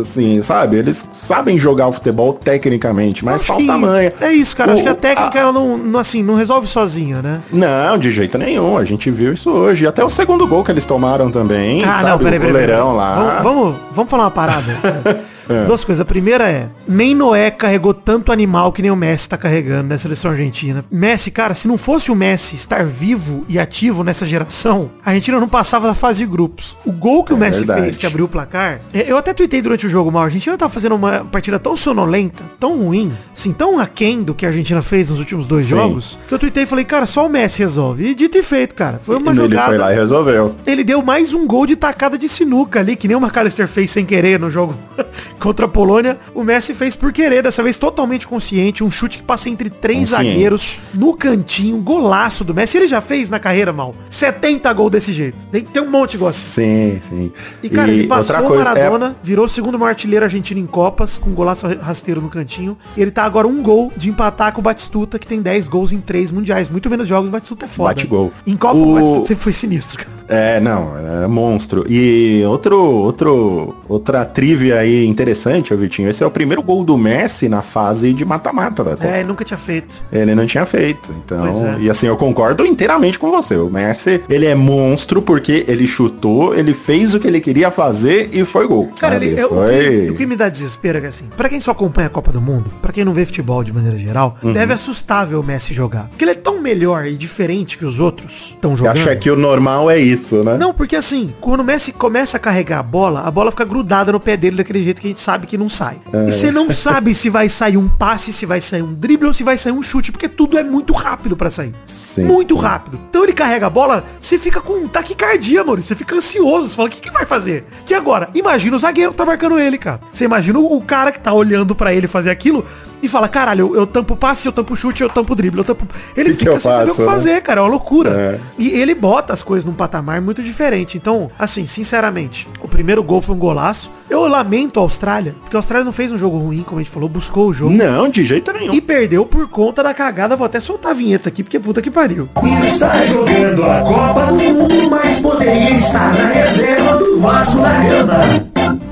assim, 0.00 0.42
sabe? 0.42 0.76
Eles 0.76 1.06
sabem 1.14 1.58
jogar 1.58 1.88
o 1.88 1.92
futebol 1.92 2.32
tecnicamente, 2.34 3.24
mas 3.24 3.36
Acho 3.36 3.44
falta 3.46 3.62
que 3.62 3.70
manha. 3.70 4.12
É 4.20 4.32
isso, 4.32 4.56
cara. 4.56 4.72
Acho 4.72 4.82
O- 4.82 4.84
que 4.84 4.90
a 4.90 4.94
técnica, 4.94 5.38
a- 5.38 5.42
ela 5.42 5.52
não, 5.52 5.98
assim, 5.98 6.22
não 6.22 6.34
resolve 6.34 6.66
sozinha, 6.66 7.22
né? 7.22 7.40
Não, 7.52 7.98
de 7.98 8.10
jeito 8.10 8.36
nenhum. 8.38 8.76
A 8.76 8.84
gente 8.84 9.10
viu 9.10 9.29
isso 9.32 9.50
hoje. 9.50 9.86
Até 9.86 10.04
o 10.04 10.10
segundo 10.10 10.46
gol 10.46 10.64
que 10.64 10.70
eles 10.70 10.84
tomaram 10.84 11.30
também. 11.30 11.82
Ah, 11.84 12.00
sabe? 12.00 12.10
não, 12.10 12.18
peraí, 12.18 12.40
peraí. 12.40 12.76
lá. 12.76 13.14
Vamos, 13.14 13.42
vamos, 13.42 13.76
vamos 13.92 14.10
falar 14.10 14.24
uma 14.24 14.30
parada. 14.30 15.24
Duas 15.66 15.84
coisas. 15.84 16.00
A 16.00 16.04
primeira 16.04 16.48
é, 16.48 16.68
nem 16.86 17.14
Noé 17.14 17.50
carregou 17.50 17.92
tanto 17.94 18.32
animal 18.32 18.72
que 18.72 18.82
nem 18.82 18.90
o 18.90 18.96
Messi 18.96 19.28
tá 19.28 19.36
carregando 19.36 19.88
na 19.88 19.98
seleção 19.98 20.30
argentina. 20.30 20.84
Messi, 20.90 21.30
cara, 21.30 21.54
se 21.54 21.66
não 21.68 21.76
fosse 21.78 22.10
o 22.10 22.14
Messi 22.14 22.54
estar 22.56 22.84
vivo 22.84 23.44
e 23.48 23.58
ativo 23.58 24.02
nessa 24.04 24.24
geração, 24.24 24.90
a 25.04 25.10
Argentina 25.10 25.40
não 25.40 25.48
passava 25.48 25.88
da 25.88 25.94
fase 25.94 26.24
de 26.24 26.30
grupos. 26.30 26.76
O 26.84 26.92
gol 26.92 27.24
que 27.24 27.32
o 27.32 27.36
É 27.36 27.40
Messi 27.40 27.58
verdade. 27.60 27.82
fez, 27.82 27.96
que 27.96 28.06
abriu 28.06 28.24
o 28.24 28.28
placar, 28.28 28.80
é, 28.92 29.10
eu 29.10 29.16
até 29.16 29.32
tuitei 29.32 29.60
durante 29.62 29.86
o 29.86 29.90
jogo, 29.90 30.10
mal. 30.10 30.22
A 30.22 30.24
Argentina 30.26 30.56
tava 30.56 30.72
fazendo 30.72 30.94
uma 30.94 31.24
partida 31.24 31.58
tão 31.58 31.76
sonolenta, 31.76 32.42
tão 32.58 32.78
ruim, 32.78 33.12
assim, 33.32 33.52
tão 33.52 33.78
aquém 33.78 34.22
do 34.22 34.34
que 34.34 34.44
a 34.44 34.48
Argentina 34.48 34.82
fez 34.82 35.10
nos 35.10 35.18
últimos 35.18 35.46
dois 35.46 35.64
Sim. 35.66 35.70
jogos, 35.72 36.18
que 36.28 36.34
eu 36.34 36.38
tuitei 36.38 36.64
e 36.64 36.66
falei, 36.66 36.84
cara, 36.84 37.06
só 37.06 37.26
o 37.26 37.28
Messi 37.28 37.58
resolve. 37.60 38.06
E 38.08 38.14
dito 38.14 38.38
e 38.38 38.42
feito, 38.42 38.74
cara. 38.74 38.98
Foi 39.02 39.16
uma 39.16 39.32
ele 39.32 39.40
jogada... 39.42 39.66
foi 39.68 39.78
lá 39.78 39.92
e 39.92 39.96
resolveu. 39.96 40.54
Ele 40.66 40.84
deu 40.84 41.02
mais 41.02 41.34
um 41.34 41.46
gol 41.46 41.66
de 41.66 41.76
tacada 41.76 42.16
de 42.16 42.28
sinuca 42.28 42.80
ali, 42.80 42.96
que 42.96 43.08
nem 43.08 43.16
o 43.16 43.20
McAllister 43.20 43.66
fez 43.66 43.90
sem 43.90 44.04
querer 44.04 44.38
no 44.38 44.50
jogo 44.50 44.74
contra 45.40 45.66
a 45.66 45.68
Polônia. 45.68 46.18
O 46.34 46.44
Messi 46.44 46.74
fez 46.74 46.94
por 46.94 47.12
querer, 47.12 47.42
dessa 47.42 47.62
vez 47.62 47.76
totalmente 47.76 48.26
consciente, 48.26 48.84
um 48.84 48.90
chute 48.90 49.18
que 49.18 49.24
passa 49.24 49.48
entre 49.48 49.70
três 49.70 50.10
Consciente. 50.10 50.30
zagueiros 50.30 50.76
no 50.94 51.14
cantinho, 51.14 51.78
golaço 51.78 52.44
do 52.44 52.54
Messi. 52.54 52.76
Ele 52.76 52.86
já 52.86 53.00
fez 53.00 53.28
na 53.30 53.38
carreira, 53.38 53.72
mal, 53.72 53.94
70 54.08 54.72
gols 54.72 54.90
desse 54.90 55.12
jeito. 55.12 55.36
Tem, 55.50 55.62
tem 55.62 55.82
um 55.82 55.90
monte 55.90 56.14
igual 56.14 56.30
assim. 56.30 56.50
Sim, 56.50 56.98
sim. 57.08 57.32
E, 57.62 57.68
cara, 57.68 57.90
ele 57.90 58.06
passou 58.06 58.36
o 58.36 58.54
é 58.54 58.58
Maradona, 58.58 59.16
virou 59.22 59.44
o 59.46 59.48
segundo 59.48 59.78
maior 59.78 59.90
artilheiro 59.90 60.24
argentino 60.24 60.60
em 60.60 60.66
Copas, 60.66 61.18
com 61.18 61.30
um 61.30 61.34
golaço 61.34 61.66
rasteiro 61.80 62.20
no 62.20 62.28
cantinho. 62.28 62.76
E 62.96 63.02
ele 63.02 63.10
tá 63.10 63.24
agora 63.24 63.46
um 63.48 63.62
gol 63.62 63.92
de 63.96 64.10
empatar 64.10 64.52
com 64.52 64.60
o 64.60 64.64
Batistuta, 64.64 65.18
que 65.18 65.26
tem 65.26 65.40
10 65.40 65.68
gols 65.68 65.92
em 65.92 66.00
3 66.00 66.30
mundiais. 66.30 66.68
Muito 66.70 66.88
menos 66.90 67.08
jogos, 67.08 67.28
o 67.28 67.32
Batistuta 67.32 67.64
é 67.64 67.68
foda. 67.68 67.88
Bate 67.90 68.06
gol. 68.06 68.32
Em 68.46 68.56
Copa, 68.56 68.74
O- 68.76 68.90
o 68.90 68.94
Batistuta 68.94 69.26
sempre 69.28 69.42
foi 69.42 69.52
sinistro, 69.52 69.98
cara. 69.98 70.20
É, 70.32 70.60
não, 70.60 70.92
é 71.24 71.26
monstro. 71.26 71.84
E 71.88 72.42
outro, 72.46 72.80
outro, 72.80 73.74
outra 73.88 74.24
trivia 74.24 74.78
aí 74.78 75.04
interessante, 75.04 75.29
ô 75.72 75.76
Vitinho, 75.76 76.08
esse 76.08 76.22
é 76.22 76.26
o 76.26 76.30
primeiro 76.30 76.62
gol 76.62 76.84
do 76.84 76.96
Messi 76.96 77.48
na 77.48 77.62
fase 77.62 78.12
de 78.12 78.24
mata-mata 78.24 78.82
da 78.84 78.90
Copa. 78.92 79.04
É, 79.06 79.24
nunca 79.24 79.44
tinha 79.44 79.56
feito. 79.58 80.00
Ele 80.12 80.34
não 80.34 80.46
tinha 80.46 80.64
feito. 80.66 81.14
Então, 81.24 81.74
é. 81.76 81.80
e 81.80 81.90
assim, 81.90 82.06
eu 82.06 82.16
concordo 82.16 82.64
inteiramente 82.66 83.18
com 83.18 83.30
você. 83.30 83.56
O 83.56 83.70
Messi, 83.70 84.22
ele 84.28 84.46
é 84.46 84.54
monstro 84.54 85.22
porque 85.22 85.64
ele 85.68 85.86
chutou, 85.86 86.54
ele 86.54 86.74
fez 86.74 87.14
o 87.14 87.20
que 87.20 87.26
ele 87.26 87.40
queria 87.40 87.70
fazer 87.70 88.28
e 88.32 88.44
foi 88.44 88.66
gol. 88.66 88.88
Cara, 88.98 89.14
sabe? 89.14 89.26
ele, 89.26 89.40
eu- 89.40 89.46
o, 89.46 89.54
foi... 89.56 89.78
que, 90.06 90.10
o 90.10 90.14
que 90.16 90.26
me 90.26 90.36
dá 90.36 90.48
desespero 90.48 90.98
é 90.98 91.00
que 91.02 91.06
assim, 91.06 91.26
pra 91.36 91.48
quem 91.48 91.60
só 91.60 91.70
acompanha 91.72 92.06
a 92.06 92.10
Copa 92.10 92.30
do 92.32 92.40
Mundo, 92.40 92.70
pra 92.82 92.92
quem 92.92 93.04
não 93.04 93.12
vê 93.12 93.24
futebol 93.24 93.62
de 93.64 93.72
maneira 93.72 93.98
geral, 93.98 94.36
Uhum. 94.42 94.52
deve 94.52 94.72
assustar 94.72 95.26
ver 95.26 95.36
o 95.36 95.42
Messi 95.42 95.74
jogar. 95.74 96.08
Porque 96.08 96.24
ele 96.24 96.32
é 96.32 96.34
tão 96.34 96.60
melhor 96.60 97.06
e 97.06 97.16
diferente 97.16 97.76
que 97.78 97.84
os 97.84 97.98
outros 98.00 98.50
estão 98.50 98.76
jogando. 98.76 98.96
acho 98.96 99.16
que 99.18 99.30
o 99.30 99.36
normal 99.36 99.90
é 99.90 99.98
isso. 99.98 100.10
isso, 100.10 100.42
né? 100.44 100.56
Não, 100.58 100.74
porque 100.74 100.96
assim, 100.96 101.32
quando 101.40 101.60
o 101.60 101.64
Messi 101.64 101.92
começa 101.92 102.36
a 102.36 102.40
carregar 102.40 102.78
a 102.80 102.82
bola, 102.82 103.20
a 103.22 103.30
bola 103.30 103.50
fica 103.50 103.64
grudada 103.64 104.10
no 104.12 104.18
pé 104.20 104.36
dele 104.36 104.56
daquele 104.56 104.82
jeito 104.82 105.00
que 105.00 105.06
a 105.06 105.10
gente 105.10 105.19
sabe 105.20 105.46
que 105.46 105.56
não 105.56 105.68
sai. 105.68 106.00
É. 106.12 106.26
E 106.28 106.32
você 106.32 106.50
não 106.50 106.70
sabe 106.72 107.14
se 107.14 107.30
vai 107.30 107.48
sair 107.48 107.76
um 107.76 107.88
passe, 107.88 108.32
se 108.32 108.46
vai 108.46 108.60
sair 108.60 108.82
um 108.82 108.94
drible 108.94 109.28
ou 109.28 109.32
se 109.32 109.44
vai 109.44 109.56
sair 109.56 109.72
um 109.72 109.82
chute, 109.82 110.10
porque 110.10 110.28
tudo 110.28 110.58
é 110.58 110.64
muito 110.64 110.92
rápido 110.92 111.36
pra 111.36 111.50
sair. 111.50 111.74
Sim. 111.86 112.24
Muito 112.24 112.56
rápido. 112.56 112.98
Então 113.08 113.22
ele 113.22 113.32
carrega 113.32 113.66
a 113.66 113.70
bola, 113.70 114.04
você 114.20 114.38
fica 114.38 114.60
com 114.60 114.88
taquicardia, 114.88 115.62
mano. 115.62 115.80
Você 115.80 115.94
fica 115.94 116.16
ansioso. 116.16 116.68
Você 116.68 116.76
fala, 116.76 116.88
o 116.88 116.90
que, 116.90 117.00
que 117.00 117.10
vai 117.12 117.26
fazer? 117.26 117.64
Que 117.84 117.94
agora? 117.94 118.28
Imagina 118.34 118.76
o 118.76 118.80
zagueiro 118.80 119.12
que 119.12 119.18
tá 119.18 119.24
marcando 119.24 119.58
ele, 119.58 119.78
cara. 119.78 120.00
Você 120.12 120.24
imagina 120.24 120.58
o 120.58 120.70
o 120.80 120.82
cara 120.82 121.12
que 121.12 121.20
tá 121.20 121.32
olhando 121.32 121.74
pra 121.74 121.92
ele 121.92 122.08
fazer 122.08 122.30
aquilo 122.30 122.64
e 123.02 123.08
fala, 123.08 123.28
caralho, 123.28 123.68
eu, 123.68 123.80
eu 123.80 123.86
tampo 123.86 124.16
passe, 124.16 124.46
eu 124.46 124.52
tampo 124.52 124.76
chute, 124.76 125.02
eu 125.02 125.08
tampo 125.08 125.34
drible, 125.34 125.60
eu 125.60 125.64
tampo... 125.64 125.86
Ele 126.16 126.30
Que 126.30 126.36
que 126.36 126.38
fica 126.40 126.50
eu 126.52 126.60
sem 126.60 126.70
saber 126.70 126.90
o 126.90 126.94
que 126.94 126.96
faço, 126.96 127.08
né? 127.08 127.12
fazer, 127.12 127.40
cara. 127.42 127.60
É 127.60 127.62
uma 127.62 127.70
loucura. 127.70 128.10
É. 128.10 128.40
E 128.58 128.68
ele 128.70 128.94
bota 128.94 129.32
as 129.32 129.42
coisas 129.42 129.64
num 129.64 129.74
patamar 129.74 130.20
muito 130.20 130.42
diferente. 130.42 130.96
Então, 130.96 131.30
assim, 131.38 131.66
sinceramente, 131.66 132.48
o 132.62 132.68
primeiro 132.68 133.02
gol 133.02 133.20
foi 133.20 133.34
um 133.34 133.38
golaço. 133.38 133.90
Eu 134.08 134.26
lamento 134.26 134.80
a 134.80 134.82
Austrália, 134.82 135.36
porque 135.40 135.54
a 135.56 135.58
Austrália 135.58 135.84
não 135.84 135.92
fez 135.92 136.10
um 136.10 136.18
jogo 136.18 136.36
ruim, 136.38 136.62
como 136.62 136.80
a 136.80 136.82
gente 136.82 136.92
falou, 136.92 137.08
buscou 137.08 137.48
o 137.48 137.52
jogo. 137.52 137.72
Não, 137.72 138.08
de 138.08 138.24
jeito 138.24 138.52
nenhum. 138.52 138.74
E 138.74 138.80
perdeu 138.80 139.24
por 139.24 139.48
conta 139.48 139.82
da 139.82 139.94
cagada. 139.94 140.36
Vou 140.36 140.46
até 140.46 140.58
soltar 140.58 140.90
a 140.90 140.94
vinheta 140.94 141.28
aqui, 141.28 141.42
porque 141.44 141.60
puta 141.60 141.80
que 141.80 141.90
pariu. 141.90 142.28
Está 142.66 143.04
jogando 143.06 143.64
a 143.64 143.82
Copa 143.82 144.26
do 144.26 144.34
Mundo, 144.34 144.90
mas 144.90 145.20
poderia 145.20 145.76
estar 145.76 146.12
na 146.12 146.26
reserva 146.26 146.96
do 146.96 147.20
Vasco 147.20 147.58
da 147.58 147.72
Gama. 147.84 148.49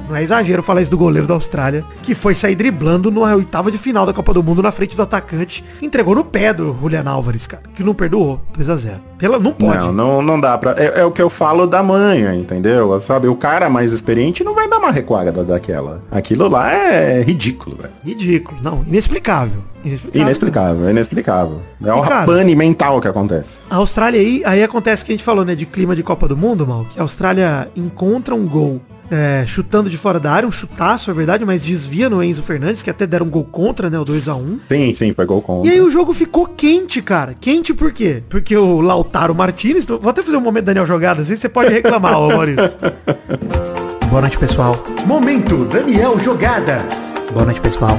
Não 0.09 0.17
é 0.17 0.23
exagero 0.23 0.62
falar 0.62 0.81
isso 0.83 0.91
do 0.91 0.97
goleiro 0.97 1.27
da 1.27 1.35
Austrália, 1.35 1.85
que 2.03 2.15
foi 2.15 2.35
sair 2.35 2.55
driblando 2.55 3.11
na 3.11 3.35
oitava 3.35 3.71
de 3.71 3.77
final 3.79 4.07
da 4.07 4.12
Copa 4.12 4.33
do 4.33 4.43
Mundo 4.43 4.62
na 4.62 4.73
frente 4.73 4.97
do 4.97 5.03
atacante. 5.03 5.65
Entregou 5.83 6.15
no 6.15 6.25
pé 6.25 6.53
do 6.53 6.75
Julian 6.81 7.05
Álvares, 7.07 7.47
cara, 7.47 7.62
que 7.75 7.83
não 7.85 7.95
perdoou. 7.95 8.41
2 8.57 8.71
a 8.71 8.77
0 8.77 9.00
Pela, 9.19 9.38
Não 9.38 9.53
pode. 9.53 9.79
Não, 9.79 9.93
não, 9.93 10.23
não 10.23 10.41
dá 10.41 10.57
pra. 10.57 10.75
É, 10.79 11.00
é 11.00 11.05
o 11.05 11.11
que 11.11 11.21
eu 11.21 11.29
falo 11.29 11.67
da 11.67 11.83
manha, 11.83 12.35
entendeu? 12.35 12.99
Sabe, 13.00 13.27
o 13.29 13.35
cara 13.35 13.69
mais 13.69 13.93
experiente 13.93 14.45
não 14.45 14.55
vai 14.55 14.69
dar 14.69 14.79
uma 14.79 14.93
recuada 14.93 15.45
daquela. 15.45 16.03
Aquilo 16.11 16.49
lá 16.49 16.73
é 16.73 17.23
ridículo, 17.23 17.77
velho. 17.77 17.93
Ridículo. 18.05 18.59
Não, 18.62 18.85
inexplicável. 18.87 19.61
Inexplicável. 19.85 20.23
Inexplicável, 20.23 20.91
inexplicável. 20.91 21.61
É 21.83 22.09
cara- 22.09 22.27
pane 22.27 22.55
mental 22.55 23.00
que 23.00 23.09
acontece. 23.09 23.59
A 23.71 23.77
Austrália 23.77 24.21
aí, 24.21 24.43
aí 24.45 24.62
acontece 24.62 25.03
o 25.03 25.07
que 25.07 25.12
a 25.12 25.15
gente 25.17 25.25
falou, 25.25 25.45
né, 25.45 25.55
de 25.55 25.67
clima 25.67 25.95
de 25.95 26.03
Copa 26.03 26.27
do 26.29 26.37
Mundo, 26.37 26.67
mal, 26.67 26.85
que 26.85 26.99
a 26.99 27.03
Austrália 27.03 27.69
encontra 27.77 28.35
um 28.35 28.47
gol 28.47 28.81
é, 29.11 29.45
chutando 29.47 29.88
de 29.88 29.97
fora 29.97 30.21
da 30.21 30.31
área, 30.33 30.49
um 30.49 30.53
chutaço, 30.53 31.11
é 31.11 31.15
verdade, 31.15 31.45
mas 31.45 31.65
desvia 31.65 32.09
no 32.09 32.23
Enzo 32.23 32.43
Fernandes, 32.43 32.83
que 32.83 32.91
até 32.91 33.07
deram 33.07 33.27
um 33.27 33.31
gol 33.31 33.45
contra, 33.45 33.88
né, 33.88 33.99
o 33.99 34.05
2 34.05 34.29
a 34.29 34.35
1 34.37 34.61
Sim, 34.69 34.95
sim, 34.95 35.15
foi 35.15 35.27
gol 35.27 35.43
contra. 35.43 35.69
E 35.69 35.75
aí 35.75 35.81
o 35.81 35.91
jogo 35.91 36.12
ficou 36.12 36.47
quente, 36.47 37.00
cara. 37.00 37.35
Quente 37.38 37.73
por 37.73 37.93
quê? 37.93 38.23
Porque 38.29 38.57
o 38.57 38.81
Lautaro 38.81 39.35
Martinez, 39.35 39.85
vou 39.87 40.09
até 40.09 40.23
fazer 40.23 40.37
um 40.37 40.41
momento 40.41 40.67
Daniel 40.67 40.87
Jogadas, 40.87 41.31
aí 41.31 41.37
você 41.37 41.49
pode 41.49 41.73
reclamar, 41.73 42.19
ô 42.19 42.29
Maurício. 42.29 42.79
Boa 44.09 44.23
noite, 44.23 44.38
pessoal. 44.38 44.77
Momento 45.07 45.67
Daniel 45.67 46.19
Jogadas. 46.19 46.83
Boa 47.31 47.45
noite, 47.45 47.61
pessoal. 47.61 47.99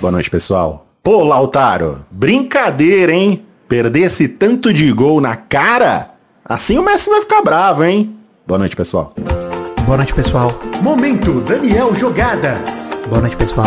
Boa 0.00 0.12
noite, 0.12 0.30
pessoal. 0.30 0.86
Pô, 1.02 1.24
Lautaro, 1.24 2.04
brincadeira, 2.10 3.12
hein? 3.12 3.44
Perder 3.68 4.02
esse 4.02 4.28
tanto 4.28 4.72
de 4.72 4.90
gol 4.92 5.20
na 5.20 5.34
cara? 5.36 6.10
Assim 6.44 6.78
o 6.78 6.84
Messi 6.84 7.10
vai 7.10 7.20
ficar 7.22 7.42
bravo, 7.42 7.82
hein? 7.84 8.14
Boa 8.46 8.58
noite, 8.58 8.76
pessoal. 8.76 9.14
Boa 9.84 9.98
noite, 9.98 10.14
pessoal. 10.14 10.50
Momento 10.80 11.42
Daniel 11.42 11.94
Jogadas. 11.94 12.88
Boa 13.06 13.20
noite, 13.20 13.36
pessoal. 13.36 13.66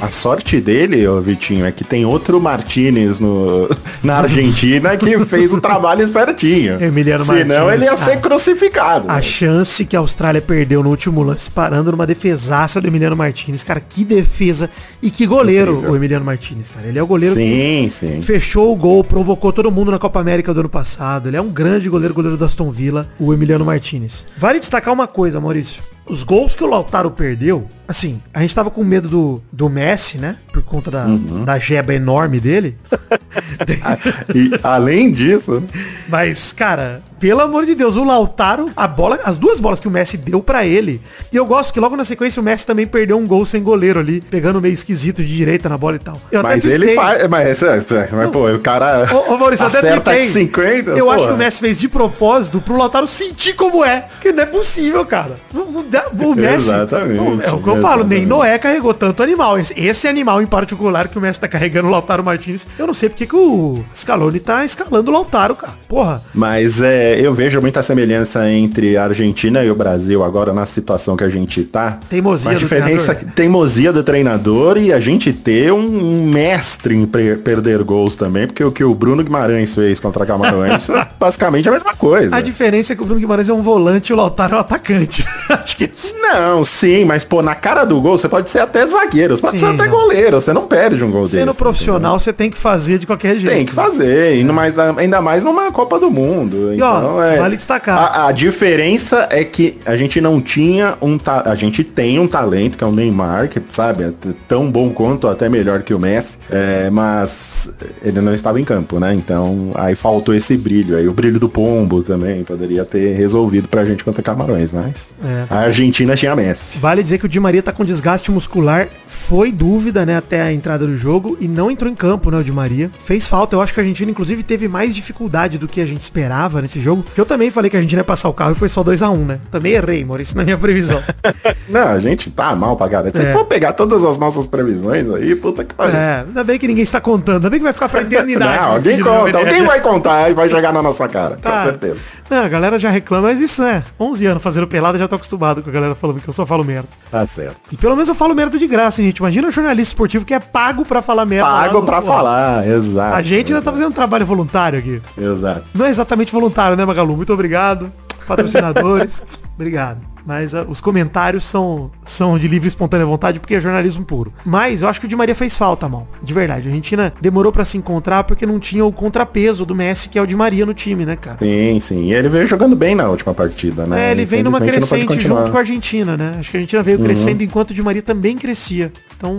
A 0.00 0.12
sorte 0.12 0.60
dele, 0.60 1.08
ô 1.08 1.20
Vitinho, 1.20 1.66
é 1.66 1.72
que 1.72 1.82
tem 1.82 2.06
outro 2.06 2.40
Martinez 2.40 3.18
no, 3.18 3.68
na 4.02 4.18
Argentina 4.18 4.96
que 4.96 5.18
fez 5.24 5.52
o 5.52 5.60
trabalho 5.60 6.06
certinho. 6.06 6.80
Emiliano 6.80 7.24
Senão 7.24 7.66
Martinez, 7.66 7.72
ele 7.74 7.84
ia 7.84 7.96
ser 7.96 8.10
cara. 8.10 8.20
crucificado. 8.20 9.10
A 9.10 9.20
chance 9.20 9.84
que 9.84 9.96
a 9.96 9.98
Austrália 9.98 10.40
perdeu 10.40 10.84
no 10.84 10.90
último 10.90 11.20
lance 11.24 11.50
parando 11.50 11.90
numa 11.90 12.06
defesaça 12.06 12.80
do 12.80 12.86
Emiliano 12.86 13.16
Martinez. 13.16 13.64
Cara, 13.64 13.80
que 13.80 14.04
defesa 14.04 14.70
e 15.02 15.10
que 15.10 15.26
goleiro 15.26 15.72
Incrível. 15.72 15.92
o 15.92 15.96
Emiliano 15.96 16.24
Martinez, 16.24 16.70
cara. 16.70 16.86
Ele 16.86 16.98
é 16.98 17.02
o 17.02 17.06
goleiro 17.06 17.34
que 17.34 17.40
Sim, 17.40 17.88
sim. 17.90 18.22
fechou 18.22 18.72
o 18.72 18.76
gol, 18.76 19.02
provocou 19.02 19.52
todo 19.52 19.68
mundo 19.70 19.90
na 19.90 19.98
Copa 19.98 20.20
América 20.20 20.54
do 20.54 20.60
ano 20.60 20.68
passado. 20.68 21.26
Ele 21.28 21.36
é 21.36 21.40
um 21.40 21.50
grande 21.50 21.88
goleiro, 21.88 22.14
goleiro 22.14 22.36
do 22.36 22.44
Aston 22.44 22.70
Villa, 22.70 23.08
o 23.18 23.34
Emiliano 23.34 23.64
Martinez. 23.64 24.24
Vale 24.36 24.60
destacar 24.60 24.94
uma 24.94 25.08
coisa, 25.08 25.40
Maurício. 25.40 25.82
Os 26.08 26.24
gols 26.24 26.54
que 26.54 26.64
o 26.64 26.66
Lautaro 26.66 27.10
perdeu, 27.10 27.68
assim, 27.86 28.20
a 28.32 28.40
gente 28.40 28.54
tava 28.54 28.70
com 28.70 28.82
medo 28.82 29.08
do, 29.08 29.42
do 29.52 29.68
Messi, 29.68 30.18
né? 30.18 30.36
Por 30.52 30.62
conta 30.62 30.90
da, 30.90 31.04
Uhum. 31.06 31.44
da 31.44 31.58
jeba 31.58 31.94
enorme 31.94 32.40
dele. 32.40 32.76
E 34.34 34.50
além 34.62 35.12
disso, 35.12 35.62
Mas, 36.08 36.52
cara, 36.52 37.02
pelo 37.18 37.40
amor 37.40 37.66
de 37.66 37.74
Deus, 37.74 37.96
o 37.96 38.04
Lautaro, 38.04 38.70
a 38.76 38.86
bola, 38.86 39.18
as 39.24 39.36
duas 39.36 39.60
bolas 39.60 39.80
que 39.80 39.88
o 39.88 39.90
Messi 39.90 40.16
deu 40.16 40.40
pra 40.42 40.64
ele. 40.66 41.00
E 41.32 41.36
eu 41.36 41.44
gosto 41.44 41.72
que 41.72 41.80
logo 41.80 41.96
na 41.96 42.04
sequência 42.04 42.40
o 42.40 42.44
Messi 42.44 42.66
também 42.66 42.86
perdeu 42.86 43.18
um 43.18 43.26
gol 43.26 43.44
sem 43.44 43.62
goleiro 43.62 44.00
ali, 44.00 44.20
pegando 44.20 44.60
meio 44.60 44.72
esquisito 44.72 45.22
de 45.22 45.36
direita 45.36 45.68
na 45.68 45.76
bola 45.76 45.96
e 45.96 45.98
tal. 45.98 46.20
Eu 46.30 46.40
até 46.40 46.48
mas 46.48 46.64
ele 46.64 46.94
faz. 46.94 47.26
Mas, 47.28 47.62
é, 47.62 47.76
é, 47.76 48.08
mas 48.12 48.30
pô, 48.30 48.48
o 48.48 48.58
cara 48.60 49.08
Ô, 49.12 49.34
ô 49.34 49.38
Maurício, 49.38 49.66
até 49.66 49.78
acerta 49.78 50.14
de 50.14 50.26
50. 50.26 50.90
Eu 50.92 51.10
acho 51.10 51.26
que 51.26 51.32
o 51.32 51.36
Messi 51.36 51.60
fez 51.60 51.78
de 51.78 51.88
propósito 51.88 52.60
pro 52.60 52.76
Lautaro 52.76 53.06
sentir 53.06 53.54
como 53.54 53.84
é. 53.84 54.06
Que 54.20 54.32
não 54.32 54.42
é 54.42 54.46
possível, 54.46 55.04
cara. 55.04 55.36
O, 55.54 56.34
Messi. 56.34 56.68
Exatamente, 56.68 57.18
Pô, 57.18 57.42
é 57.42 57.52
o 57.52 57.62
que 57.62 57.68
eu 57.68 57.80
falo, 57.80 58.04
nem. 58.04 58.26
Noé 58.26 58.58
carregou 58.58 58.92
tanto 58.94 59.22
animal. 59.22 59.58
Esse, 59.58 59.74
esse 59.78 60.06
animal 60.08 60.42
em 60.42 60.46
particular 60.46 61.08
que 61.08 61.18
o 61.18 61.20
Messi 61.20 61.40
tá 61.40 61.48
carregando 61.48 61.88
o 61.88 61.90
Lautaro 61.90 62.22
Martins. 62.22 62.66
Eu 62.78 62.86
não 62.86 62.94
sei 62.94 63.08
porque 63.08 63.26
que 63.26 63.36
o 63.36 63.84
Scaloni 63.94 64.40
tá 64.40 64.64
escalando 64.64 65.10
o 65.10 65.14
Lautaro, 65.14 65.56
cara. 65.56 65.74
Porra. 65.88 66.22
Mas 66.34 66.82
é, 66.82 67.07
eu 67.20 67.32
vejo 67.34 67.60
muita 67.60 67.82
semelhança 67.82 68.48
entre 68.50 68.96
a 68.96 69.04
Argentina 69.04 69.62
e 69.64 69.70
o 69.70 69.74
Brasil 69.74 70.22
agora 70.24 70.52
na 70.52 70.66
situação 70.66 71.16
que 71.16 71.24
a 71.24 71.28
gente 71.28 71.62
tá. 71.64 71.98
Teimosia 72.08 72.50
a 72.50 72.54
do 72.54 72.58
diferença 72.60 73.14
treinador. 73.14 73.34
teimosia 73.34 73.92
do 73.92 74.02
treinador 74.02 74.76
e 74.78 74.92
a 74.92 75.00
gente 75.00 75.32
ter 75.32 75.72
um, 75.72 76.24
mestre 76.30 76.94
em 76.94 77.06
perder 77.06 77.82
gols 77.82 78.16
também, 78.16 78.46
porque 78.46 78.62
o 78.64 78.70
que 78.72 78.82
o 78.84 78.94
Bruno 78.94 79.22
Guimarães 79.22 79.74
fez 79.74 79.98
contra 80.00 80.24
Camarões 80.26 80.88
é 80.90 81.06
basicamente 81.18 81.68
a 81.68 81.72
mesma 81.72 81.94
coisa. 81.94 82.34
A 82.36 82.40
diferença 82.40 82.92
é 82.92 82.96
que 82.96 83.02
o 83.02 83.04
Bruno 83.04 83.20
Guimarães 83.20 83.48
é 83.48 83.52
um 83.52 83.62
volante 83.62 84.10
e 84.10 84.12
o 84.12 84.16
Lautaro 84.16 84.54
é 84.54 84.56
um 84.56 84.60
atacante. 84.60 85.24
Acho 85.48 85.76
que 85.76 85.90
Não, 86.20 86.64
sim, 86.64 87.04
mas 87.04 87.24
pô, 87.24 87.42
na 87.42 87.54
cara 87.54 87.84
do 87.84 88.00
gol 88.00 88.18
você 88.18 88.28
pode 88.28 88.50
ser 88.50 88.60
até 88.60 88.86
zagueiro, 88.86 89.36
você 89.36 89.42
pode 89.42 89.58
Sim, 89.58 89.66
ser 89.66 89.72
até 89.74 89.86
goleiro, 89.88 90.40
você 90.40 90.52
não 90.52 90.66
perde 90.66 91.02
um 91.04 91.10
gol 91.10 91.22
desse. 91.22 91.34
sendo 91.38 91.54
profissional, 91.54 92.18
você 92.18 92.32
tem 92.32 92.50
que 92.50 92.58
fazer 92.58 92.98
de 92.98 93.06
qualquer 93.06 93.36
jeito. 93.38 93.52
Tem 93.52 93.64
que 93.66 93.72
fazer, 93.72 94.36
e 94.36 94.44
no 94.44 94.52
mais- 94.52 94.74
ainda 94.78 95.20
mais 95.20 95.42
numa 95.44 95.70
Copa 95.72 95.98
do 95.98 96.10
Mundo. 96.10 96.74
E, 96.74 96.80
ó, 96.82 96.97
Então, 96.98 97.22
é, 97.22 97.38
vale 97.38 97.56
destacar. 97.56 97.98
A, 97.98 98.28
a 98.28 98.32
diferença 98.32 99.28
é 99.30 99.44
que 99.44 99.78
a 99.84 99.96
gente 99.96 100.20
não 100.20 100.40
tinha 100.40 100.96
um 101.00 101.18
a 101.44 101.54
gente 101.54 101.84
tem 101.84 102.18
um 102.18 102.26
talento 102.28 102.78
que 102.78 102.84
é 102.84 102.86
o 102.86 102.92
Neymar, 102.92 103.48
que 103.48 103.60
sabe, 103.70 104.04
é 104.04 104.12
tão 104.46 104.70
bom 104.70 104.90
quanto, 104.90 105.26
até 105.26 105.48
melhor 105.48 105.82
que 105.82 105.92
o 105.92 105.98
Messi, 105.98 106.38
é, 106.50 106.88
mas 106.90 107.70
ele 108.02 108.20
não 108.20 108.32
estava 108.32 108.60
em 108.60 108.64
campo, 108.64 108.98
né? 108.98 109.14
Então 109.14 109.72
aí 109.74 109.94
faltou 109.94 110.34
esse 110.34 110.56
brilho 110.56 110.96
aí, 110.96 111.08
o 111.08 111.12
brilho 111.12 111.38
do 111.38 111.48
pombo 111.48 112.02
também 112.02 112.44
poderia 112.44 112.84
ter 112.84 113.14
resolvido 113.16 113.68
pra 113.68 113.84
gente 113.84 114.04
contra 114.04 114.22
Camarões, 114.22 114.72
mas 114.72 115.08
É. 115.24 115.44
a 115.50 115.58
Argentina 115.60 116.14
tinha 116.16 116.34
Messi. 116.34 116.78
Vale 116.78 117.02
dizer 117.02 117.18
que 117.18 117.26
o 117.26 117.28
Di 117.28 117.40
Maria 117.40 117.62
tá 117.62 117.72
com 117.72 117.84
desgaste 117.84 118.30
muscular, 118.30 118.88
foi 119.06 119.52
dúvida, 119.52 120.06
né, 120.06 120.16
até 120.16 120.40
a 120.40 120.52
entrada 120.52 120.86
do 120.86 120.96
jogo 120.96 121.36
e 121.40 121.48
não 121.48 121.70
entrou 121.70 121.90
em 121.90 121.94
campo, 121.94 122.30
né, 122.30 122.38
o 122.38 122.44
Di 122.44 122.52
Maria. 122.52 122.90
Fez 122.98 123.26
falta, 123.28 123.56
eu 123.56 123.60
acho 123.60 123.74
que 123.74 123.80
a 123.80 123.82
Argentina 123.82 124.10
inclusive 124.10 124.42
teve 124.42 124.68
mais 124.68 124.94
dificuldade 124.94 125.58
do 125.58 125.68
que 125.68 125.80
a 125.80 125.86
gente 125.86 126.00
esperava 126.00 126.62
nesse 126.62 126.80
jogo, 126.80 126.87
que 126.96 127.20
eu 127.20 127.26
também 127.26 127.50
falei 127.50 127.70
que 127.70 127.76
a 127.76 127.78
Argentina 127.78 128.00
ia 128.00 128.04
passar 128.04 128.28
o 128.28 128.32
carro 128.32 128.52
e 128.52 128.54
foi 128.54 128.68
só 128.68 128.82
2 128.82 129.02
a 129.02 129.10
1 129.10 129.24
né? 129.24 129.38
Também 129.50 129.72
errei, 129.72 130.04
Maurício, 130.04 130.36
na 130.36 130.44
minha 130.44 130.56
previsão. 130.58 131.00
Não, 131.68 131.88
a 131.88 132.00
gente 132.00 132.30
tá 132.30 132.54
mal 132.54 132.76
pra 132.76 132.88
caralho. 132.88 133.14
Se 133.14 133.22
É. 133.24 133.32
for 133.32 133.44
pegar 133.44 133.72
todas 133.72 134.04
as 134.04 134.18
nossas 134.18 134.46
previsões 134.46 135.08
aí, 135.12 135.34
puta 135.36 135.64
que 135.64 135.74
pariu. 135.74 135.94
é, 135.96 136.24
ainda 136.26 136.42
bem 136.44 136.58
que 136.58 136.66
ninguém 136.66 136.82
está 136.84 137.00
contando, 137.00 137.36
ainda 137.36 137.50
bem 137.50 137.58
que 137.60 137.64
vai 137.64 137.72
ficar 137.72 137.88
pra 137.88 138.00
eternidade. 138.02 138.56
Não, 138.62 138.72
alguém 138.74 139.00
conta, 139.00 139.38
alguém 139.38 139.62
vai 139.64 139.80
contar 139.80 140.30
e 140.30 140.34
vai 140.34 140.48
jogar 140.48 140.72
na 140.72 140.82
nossa 140.82 141.06
cara, 141.08 141.36
Tá. 141.36 141.58
com 141.62 141.68
certeza. 141.70 141.96
Não, 142.30 142.42
a 142.42 142.48
galera 142.48 142.78
já 142.78 142.90
reclama, 142.90 143.28
mas 143.28 143.40
isso 143.40 143.62
é 143.62 143.82
11 143.98 144.26
anos 144.26 144.42
fazendo 144.42 144.66
pelada, 144.66 144.98
já 144.98 145.08
tô 145.08 145.16
acostumado 145.16 145.62
com 145.62 145.70
a 145.70 145.72
galera 145.72 145.94
falando 145.94 146.20
que 146.20 146.28
eu 146.28 146.32
só 146.32 146.44
falo 146.44 146.62
merda. 146.62 146.88
Tá 147.10 147.24
certo. 147.26 147.60
E 147.72 147.76
pelo 147.76 147.94
menos 147.94 148.08
eu 148.08 148.14
falo 148.14 148.34
merda 148.34 148.58
de 148.58 148.66
graça, 148.66 149.02
gente. 149.02 149.18
Imagina 149.18 149.48
um 149.48 149.50
jornalista 149.50 149.92
esportivo 149.94 150.24
que 150.24 150.34
é 150.34 150.40
pago 150.40 150.84
pra 150.84 151.00
falar 151.00 151.24
merda. 151.24 151.48
Pago 151.48 151.82
pra 151.82 152.02
falar, 152.02 152.66
exato. 152.68 153.16
A 153.16 153.22
gente 153.22 153.52
ainda 153.52 153.64
tá 153.64 153.72
fazendo 153.72 153.88
um 153.88 153.92
trabalho 153.92 154.26
voluntário 154.26 154.78
aqui. 154.78 155.00
Exato. 155.16 155.70
Não 155.74 155.86
é 155.86 155.90
exatamente 155.90 156.32
voluntário, 156.32 156.76
né, 156.76 156.84
Magalu? 156.84 157.16
Muito 157.16 157.32
obrigado. 157.32 157.92
Patrocinadores. 158.26 159.22
obrigado. 159.58 160.00
Mas 160.24 160.54
ah, 160.54 160.66
os 160.68 160.80
comentários 160.80 161.46
são, 161.46 161.90
são 162.04 162.38
de 162.38 162.46
livre 162.46 162.66
e 162.66 162.68
espontânea 162.68 163.06
vontade 163.06 163.40
porque 163.40 163.54
é 163.54 163.60
jornalismo 163.60 164.04
puro. 164.04 164.32
Mas 164.44 164.82
eu 164.82 164.88
acho 164.88 165.00
que 165.00 165.06
o 165.06 165.08
Di 165.08 165.16
Maria 165.16 165.34
fez 165.34 165.56
falta, 165.56 165.88
mal. 165.88 166.06
De 166.22 166.34
verdade. 166.34 166.68
A 166.68 166.70
Argentina 166.70 167.12
demorou 167.20 167.50
pra 167.50 167.64
se 167.64 167.78
encontrar 167.78 168.24
porque 168.24 168.44
não 168.44 168.58
tinha 168.58 168.84
o 168.84 168.92
contrapeso 168.92 169.64
do 169.64 169.74
Messi, 169.74 170.08
que 170.08 170.18
é 170.18 170.22
o 170.22 170.26
Di 170.26 170.36
Maria 170.36 170.66
no 170.66 170.74
time, 170.74 171.06
né, 171.06 171.16
cara? 171.16 171.38
Sim, 171.40 171.80
sim. 171.80 172.04
E 172.04 172.14
ele 172.14 172.28
veio 172.28 172.46
jogando 172.46 172.76
bem 172.76 172.94
na 172.94 173.08
última 173.08 173.32
partida, 173.32 173.86
né? 173.86 174.08
É, 174.08 174.10
ele 174.12 174.24
vem 174.24 174.42
numa 174.42 174.60
crescente 174.60 175.18
junto 175.20 175.50
com 175.50 175.56
a 175.56 175.60
Argentina, 175.60 176.16
né? 176.16 176.36
Acho 176.38 176.50
que 176.50 176.56
a 176.56 176.60
Argentina 176.60 176.82
veio 176.82 176.98
crescendo 176.98 177.42
enquanto 177.42 177.70
o 177.70 177.74
Di 177.74 177.82
Maria 177.82 178.02
também 178.02 178.36
crescia. 178.36 178.92
Então, 179.16 179.38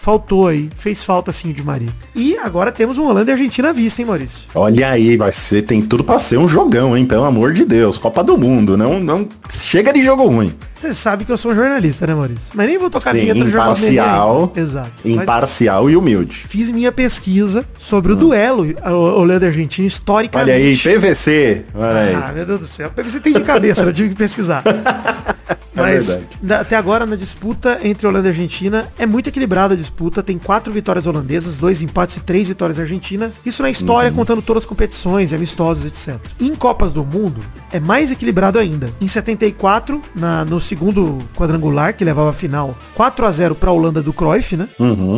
faltou 0.00 0.48
aí. 0.48 0.70
Fez 0.74 1.04
falta 1.04 1.30
sim 1.30 1.50
o 1.50 1.52
Di 1.52 1.62
Maria. 1.62 1.90
E 2.14 2.36
agora 2.38 2.72
temos 2.72 2.96
um 2.96 3.04
Holanda 3.06 3.30
e 3.30 3.32
Argentina 3.32 3.68
à 3.68 3.72
vista, 3.72 4.00
hein, 4.00 4.08
Maurício? 4.08 4.48
Olha 4.54 4.88
aí, 4.88 5.16
vai 5.16 5.30
ser, 5.30 5.62
tem 5.62 5.82
tudo 5.82 6.02
pra 6.02 6.18
ser 6.18 6.38
um 6.38 6.48
jogão, 6.48 6.96
hein? 6.96 7.04
Pelo 7.04 7.24
amor 7.24 7.52
de 7.52 7.64
Deus. 7.64 7.98
Copa 7.98 8.24
do 8.24 8.38
Mundo. 8.38 8.76
Não, 8.76 8.98
não 8.98 9.28
chega 9.50 9.92
de 9.92 10.02
jogo 10.02 10.26
ruim. 10.26 10.54
Você 10.74 10.94
sabe 10.94 11.26
que 11.26 11.32
eu 11.32 11.36
sou 11.36 11.52
um 11.52 11.54
jornalista, 11.54 12.06
né, 12.06 12.14
Maurício? 12.14 12.52
Mas 12.54 12.66
nem 12.66 12.78
vou 12.78 12.88
tocar 12.88 13.12
Sim, 13.12 13.20
vinheta 13.20 13.40
imparcial. 13.40 14.52
Exato. 14.56 14.92
Mas 15.04 15.12
Imparcial 15.14 15.90
e 15.90 15.96
humilde. 15.96 16.44
fiz 16.48 16.70
minha 16.70 16.90
pesquisa 16.90 17.66
sobre 17.76 18.12
o 18.12 18.16
duelo 18.16 18.66
Holanda 18.82 19.44
e 19.44 19.48
Argentina 19.48 19.86
historicamente. 19.86 20.50
Olha 20.50 20.58
aí, 20.58 20.76
PVC. 20.76 21.64
Olha 21.74 22.00
aí. 22.00 22.14
Ah, 22.14 22.32
meu 22.34 22.46
Deus 22.46 22.60
do 22.60 22.66
céu. 22.66 22.90
Você 22.96 23.20
tem 23.20 23.34
de 23.34 23.40
cabeça, 23.40 23.82
eu 23.82 23.92
tive 23.92 24.08
que 24.10 24.16
pesquisar. 24.16 24.64
Mas 25.82 26.06
verdade. 26.06 26.28
da- 26.42 26.60
até 26.60 26.76
agora 26.76 27.04
na 27.06 27.16
disputa 27.16 27.78
entre 27.82 28.06
Holanda 28.06 28.28
e 28.28 28.30
Argentina 28.30 28.88
é 28.98 29.06
muito 29.06 29.28
equilibrada 29.28 29.74
a 29.74 29.76
disputa. 29.76 30.22
Tem 30.22 30.38
quatro 30.38 30.72
vitórias 30.72 31.06
holandesas, 31.06 31.58
dois 31.58 31.82
empates 31.82 32.16
e 32.16 32.20
três 32.20 32.48
vitórias 32.48 32.78
argentinas. 32.78 33.34
Isso 33.44 33.62
na 33.62 33.70
história, 33.70 34.10
contando 34.10 34.42
todas 34.42 34.62
as 34.62 34.66
competições, 34.68 35.32
amistosos, 35.32 35.84
etc. 35.84 36.18
Em 36.40 36.54
Copas 36.54 36.92
do 36.92 37.04
Mundo 37.04 37.40
é 37.72 37.80
mais 37.80 38.10
equilibrado 38.10 38.58
ainda. 38.58 38.90
Em 39.00 39.08
74, 39.08 40.00
na, 40.14 40.44
no 40.44 40.60
segundo 40.60 41.18
quadrangular, 41.36 41.94
que 41.94 42.04
levava 42.04 42.30
a 42.30 42.32
final 42.32 42.76
4 42.94 43.26
a 43.26 43.30
0 43.30 43.54
para 43.54 43.70
a 43.70 43.72
Holanda 43.72 44.02
do 44.02 44.12
Cruyff, 44.12 44.56
né? 44.56 44.68